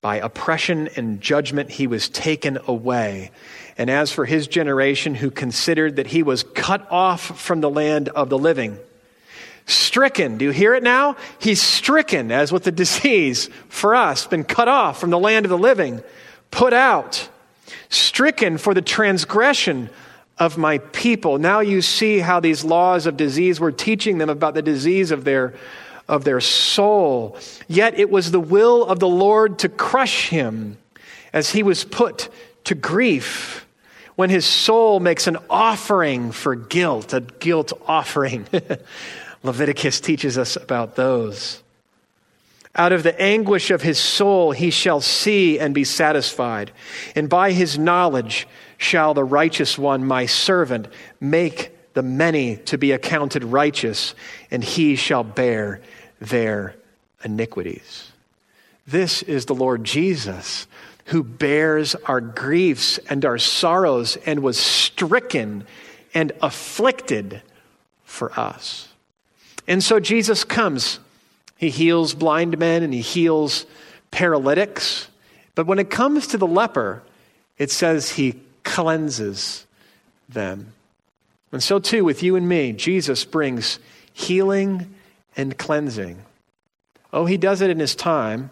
By 0.00 0.16
oppression 0.16 0.88
and 0.96 1.20
judgment 1.20 1.70
he 1.70 1.86
was 1.86 2.08
taken 2.08 2.58
away. 2.66 3.30
And 3.78 3.88
as 3.88 4.10
for 4.10 4.24
his 4.24 4.46
generation, 4.46 5.14
who 5.14 5.30
considered 5.30 5.96
that 5.96 6.08
he 6.08 6.22
was 6.22 6.42
cut 6.42 6.90
off 6.90 7.38
from 7.40 7.60
the 7.60 7.70
land 7.70 8.08
of 8.08 8.28
the 8.28 8.38
living, 8.38 8.78
stricken, 9.66 10.38
do 10.38 10.46
you 10.46 10.50
hear 10.50 10.74
it 10.74 10.82
now? 10.82 11.16
He's 11.38 11.62
stricken, 11.62 12.32
as 12.32 12.50
with 12.50 12.64
the 12.64 12.72
disease 12.72 13.48
for 13.68 13.94
us, 13.94 14.26
been 14.26 14.44
cut 14.44 14.68
off 14.68 14.98
from 14.98 15.10
the 15.10 15.18
land 15.18 15.46
of 15.46 15.50
the 15.50 15.58
living, 15.58 16.02
put 16.50 16.72
out, 16.72 17.28
stricken 17.88 18.58
for 18.58 18.74
the 18.74 18.82
transgression 18.82 19.88
of 20.38 20.58
my 20.58 20.78
people. 20.78 21.38
Now 21.38 21.60
you 21.60 21.80
see 21.80 22.18
how 22.18 22.40
these 22.40 22.64
laws 22.64 23.06
of 23.06 23.16
disease 23.16 23.60
were 23.60 23.70
teaching 23.70 24.18
them 24.18 24.30
about 24.30 24.54
the 24.54 24.62
disease 24.62 25.10
of 25.12 25.24
their 25.24 25.54
of 26.08 26.24
their 26.24 26.40
soul. 26.40 27.36
Yet 27.68 27.98
it 27.98 28.10
was 28.10 28.30
the 28.30 28.40
will 28.40 28.84
of 28.84 28.98
the 28.98 29.08
Lord 29.08 29.58
to 29.60 29.68
crush 29.68 30.28
him 30.28 30.78
as 31.32 31.50
he 31.50 31.62
was 31.62 31.84
put 31.84 32.28
to 32.64 32.74
grief. 32.74 33.66
when 34.14 34.28
his 34.28 34.44
soul 34.44 35.00
makes 35.00 35.26
an 35.26 35.38
offering 35.48 36.32
for 36.32 36.54
guilt, 36.54 37.14
a 37.14 37.20
guilt 37.20 37.72
offering. 37.86 38.46
Leviticus 39.42 40.00
teaches 40.00 40.36
us 40.36 40.54
about 40.56 40.96
those. 40.96 41.62
Out 42.74 42.92
of 42.92 43.02
the 43.02 43.20
anguish 43.20 43.70
of 43.70 43.82
his 43.82 43.98
soul 43.98 44.52
he 44.52 44.70
shall 44.70 45.00
see 45.00 45.58
and 45.58 45.74
be 45.74 45.84
satisfied. 45.84 46.70
And 47.14 47.28
by 47.28 47.52
his 47.52 47.78
knowledge 47.78 48.46
shall 48.78 49.14
the 49.14 49.24
righteous 49.24 49.78
one, 49.78 50.04
my 50.04 50.26
servant, 50.26 50.88
make 51.20 51.71
the 51.94 52.02
many 52.02 52.56
to 52.56 52.78
be 52.78 52.92
accounted 52.92 53.44
righteous, 53.44 54.14
and 54.50 54.62
he 54.62 54.96
shall 54.96 55.24
bear 55.24 55.80
their 56.20 56.74
iniquities. 57.24 58.10
This 58.86 59.22
is 59.22 59.46
the 59.46 59.54
Lord 59.54 59.84
Jesus 59.84 60.66
who 61.06 61.22
bears 61.22 61.94
our 62.06 62.20
griefs 62.20 62.98
and 63.08 63.24
our 63.24 63.38
sorrows 63.38 64.16
and 64.24 64.42
was 64.42 64.58
stricken 64.58 65.66
and 66.14 66.32
afflicted 66.42 67.42
for 68.04 68.38
us. 68.38 68.88
And 69.66 69.82
so 69.82 70.00
Jesus 70.00 70.44
comes. 70.44 71.00
He 71.56 71.70
heals 71.70 72.14
blind 72.14 72.58
men 72.58 72.82
and 72.82 72.92
he 72.92 73.00
heals 73.00 73.66
paralytics. 74.10 75.08
But 75.54 75.66
when 75.66 75.78
it 75.78 75.90
comes 75.90 76.28
to 76.28 76.38
the 76.38 76.46
leper, 76.46 77.02
it 77.58 77.70
says 77.70 78.10
he 78.10 78.40
cleanses 78.64 79.66
them. 80.28 80.72
And 81.52 81.62
so, 81.62 81.78
too, 81.78 82.02
with 82.02 82.22
you 82.22 82.34
and 82.34 82.48
me, 82.48 82.72
Jesus 82.72 83.24
brings 83.24 83.78
healing 84.12 84.94
and 85.36 85.56
cleansing. 85.56 86.22
Oh, 87.12 87.26
he 87.26 87.36
does 87.36 87.60
it 87.60 87.70
in 87.70 87.78
his 87.78 87.94
time. 87.94 88.50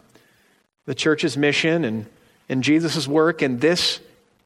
The 0.84 0.94
church's 0.94 1.36
mission 1.36 1.84
and, 1.84 2.06
and 2.48 2.62
Jesus' 2.62 3.08
work 3.08 3.42
in 3.42 3.58
this 3.58 4.00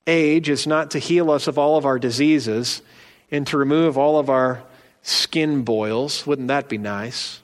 age 0.07 0.48
is 0.48 0.66
not 0.66 0.92
to 0.92 0.98
heal 1.00 1.30
us 1.30 1.48
of 1.48 1.59
all 1.59 1.76
of 1.76 1.84
our 1.84 1.98
diseases 1.98 2.80
and 3.30 3.46
to 3.48 3.59
remove 3.59 3.98
all 3.98 4.18
of 4.18 4.30
our 4.30 4.62
skin 5.02 5.62
boils. 5.62 6.24
Wouldn't 6.26 6.48
that 6.48 6.68
be 6.68 6.78
nice? 6.78 7.40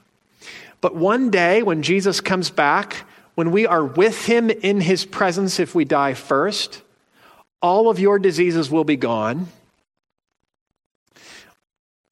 But 0.79 0.95
one 0.95 1.29
day, 1.29 1.61
when 1.61 1.83
Jesus 1.83 2.21
comes 2.21 2.49
back, 2.49 2.95
when 3.35 3.51
we 3.51 3.67
are 3.67 3.83
with 3.83 4.25
him 4.25 4.49
in 4.49 4.79
his 4.81 5.05
presence, 5.05 5.59
if 5.59 5.75
we 5.75 5.83
die 5.83 6.13
first, 6.13 6.81
all 7.61 7.89
of 7.89 7.99
your 7.99 8.17
diseases 8.17 8.71
will 8.71 8.83
be 8.83 8.95
gone 8.95 9.47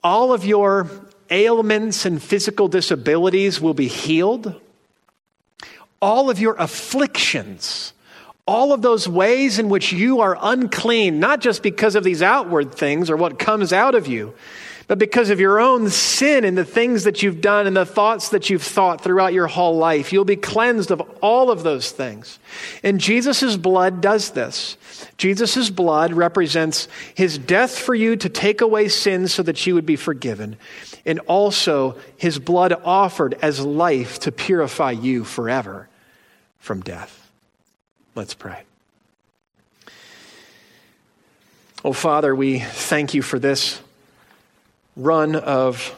all 0.04 0.34
of 0.34 0.45
your 0.45 0.89
ailments 1.30 2.06
and 2.06 2.22
physical 2.22 2.68
disabilities 2.68 3.60
will 3.60 3.74
be 3.74 3.88
healed. 3.88 4.60
All 6.02 6.30
of 6.30 6.39
your 6.39 6.56
afflictions, 6.56 7.93
all 8.47 8.72
of 8.72 8.82
those 8.82 9.08
ways 9.08 9.60
in 9.60 9.70
which 9.70 9.91
you 9.91 10.22
are 10.22 10.38
unclean, 10.41 11.20
not 11.20 11.41
just 11.41 11.62
because 11.62 11.95
of 11.95 12.04
these 12.04 12.22
outward 12.22 12.74
things 12.74 13.10
or 13.10 13.18
what 13.18 13.38
comes 13.38 13.74
out 13.74 13.95
of 13.95 14.08
you, 14.08 14.34
but 14.90 14.98
because 14.98 15.30
of 15.30 15.40
your 15.40 15.60
own 15.60 15.88
sin 15.92 16.44
and 16.44 16.58
the 16.58 16.66
things 16.66 17.04
that 17.04 17.22
you've 17.22 17.42
done 17.42 17.68
and 17.68 17.78
the 17.78 17.86
thoughts 17.86 18.30
that 18.30 18.50
you've 18.50 18.64
thought 18.64 19.02
throughout 19.02 19.34
your 19.34 19.46
whole 19.46 19.78
life. 19.78 20.12
You'll 20.12 20.26
be 20.26 20.36
cleansed 20.36 20.90
of 20.90 21.00
all 21.22 21.52
of 21.52 21.62
those 21.62 21.92
things. 21.92 22.40
And 22.82 23.00
Jesus' 23.00 23.56
blood 23.56 24.02
does 24.02 24.32
this. 24.32 24.78
Jesus' 25.16 25.70
blood 25.70 26.12
represents 26.14 26.88
his 27.14 27.38
death 27.38 27.78
for 27.78 27.94
you 27.94 28.16
to 28.16 28.30
take 28.30 28.62
away 28.62 28.88
sins 28.88 29.32
so 29.32 29.44
that 29.44 29.68
you 29.68 29.76
would 29.76 29.86
be 29.86 29.96
forgiven, 29.96 30.58
and 31.06 31.20
also 31.20 31.96
his 32.18 32.40
blood 32.40 32.74
offered 32.84 33.36
as 33.44 33.64
life 33.64 34.18
to 34.22 34.32
purify 34.32 34.90
you 34.90 35.24
forever 35.24 35.88
from 36.58 36.82
death. 36.82 37.30
Let's 38.16 38.34
pray. 38.34 38.64
Oh, 41.86 41.94
Father, 41.94 42.34
we 42.34 42.58
thank 42.58 43.14
you 43.14 43.22
for 43.22 43.38
this 43.38 43.82
run 45.00 45.36
of 45.36 45.95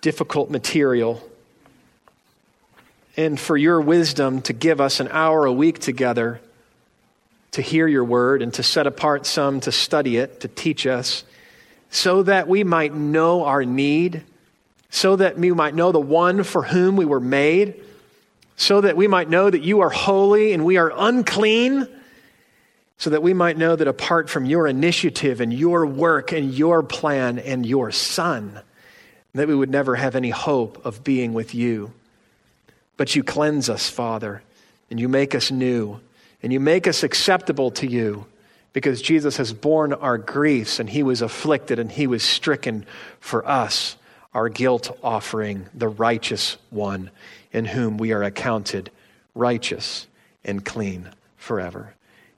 difficult 0.00 0.50
material. 0.50 1.22
And 3.16 3.38
for 3.38 3.56
your 3.56 3.80
wisdom 3.80 4.40
to 4.42 4.52
give 4.52 4.80
us 4.80 4.98
an 4.98 5.08
hour 5.08 5.44
a 5.44 5.52
week 5.52 5.78
together 5.78 6.40
to 7.52 7.62
hear 7.62 7.86
your 7.86 8.04
word 8.04 8.42
and 8.42 8.52
to 8.54 8.62
set 8.62 8.86
apart 8.86 9.26
some 9.26 9.60
to 9.60 9.70
study 9.70 10.16
it, 10.16 10.40
to 10.40 10.48
teach 10.48 10.86
us, 10.86 11.22
so 11.90 12.24
that 12.24 12.48
we 12.48 12.64
might 12.64 12.92
know 12.92 13.44
our 13.44 13.64
need, 13.64 14.24
so 14.90 15.14
that 15.14 15.38
we 15.38 15.52
might 15.52 15.74
know 15.74 15.92
the 15.92 16.00
one 16.00 16.42
for 16.42 16.62
whom 16.62 16.96
we 16.96 17.04
were 17.04 17.20
made, 17.20 17.80
so 18.56 18.80
that 18.80 18.96
we 18.96 19.06
might 19.06 19.28
know 19.28 19.48
that 19.48 19.62
you 19.62 19.82
are 19.82 19.90
holy 19.90 20.52
and 20.52 20.64
we 20.64 20.76
are 20.76 20.92
unclean 20.96 21.86
so 23.04 23.10
that 23.10 23.22
we 23.22 23.34
might 23.34 23.58
know 23.58 23.76
that 23.76 23.86
apart 23.86 24.30
from 24.30 24.46
your 24.46 24.66
initiative 24.66 25.42
and 25.42 25.52
your 25.52 25.84
work 25.84 26.32
and 26.32 26.54
your 26.54 26.82
plan 26.82 27.38
and 27.38 27.66
your 27.66 27.90
Son, 27.90 28.58
that 29.34 29.46
we 29.46 29.54
would 29.54 29.68
never 29.68 29.94
have 29.94 30.16
any 30.16 30.30
hope 30.30 30.86
of 30.86 31.04
being 31.04 31.34
with 31.34 31.54
you. 31.54 31.92
But 32.96 33.14
you 33.14 33.22
cleanse 33.22 33.68
us, 33.68 33.90
Father, 33.90 34.42
and 34.88 34.98
you 34.98 35.06
make 35.06 35.34
us 35.34 35.50
new, 35.50 36.00
and 36.42 36.50
you 36.50 36.60
make 36.60 36.86
us 36.86 37.02
acceptable 37.02 37.70
to 37.72 37.86
you 37.86 38.24
because 38.72 39.02
Jesus 39.02 39.36
has 39.36 39.52
borne 39.52 39.92
our 39.92 40.16
griefs 40.16 40.80
and 40.80 40.88
he 40.88 41.02
was 41.02 41.20
afflicted 41.20 41.78
and 41.78 41.92
he 41.92 42.06
was 42.06 42.22
stricken 42.22 42.86
for 43.20 43.46
us, 43.46 43.98
our 44.32 44.48
guilt 44.48 44.98
offering, 45.02 45.66
the 45.74 45.88
righteous 45.88 46.56
one 46.70 47.10
in 47.52 47.66
whom 47.66 47.98
we 47.98 48.12
are 48.12 48.22
accounted 48.22 48.90
righteous 49.34 50.06
and 50.42 50.64
clean 50.64 51.10
forever. 51.36 51.93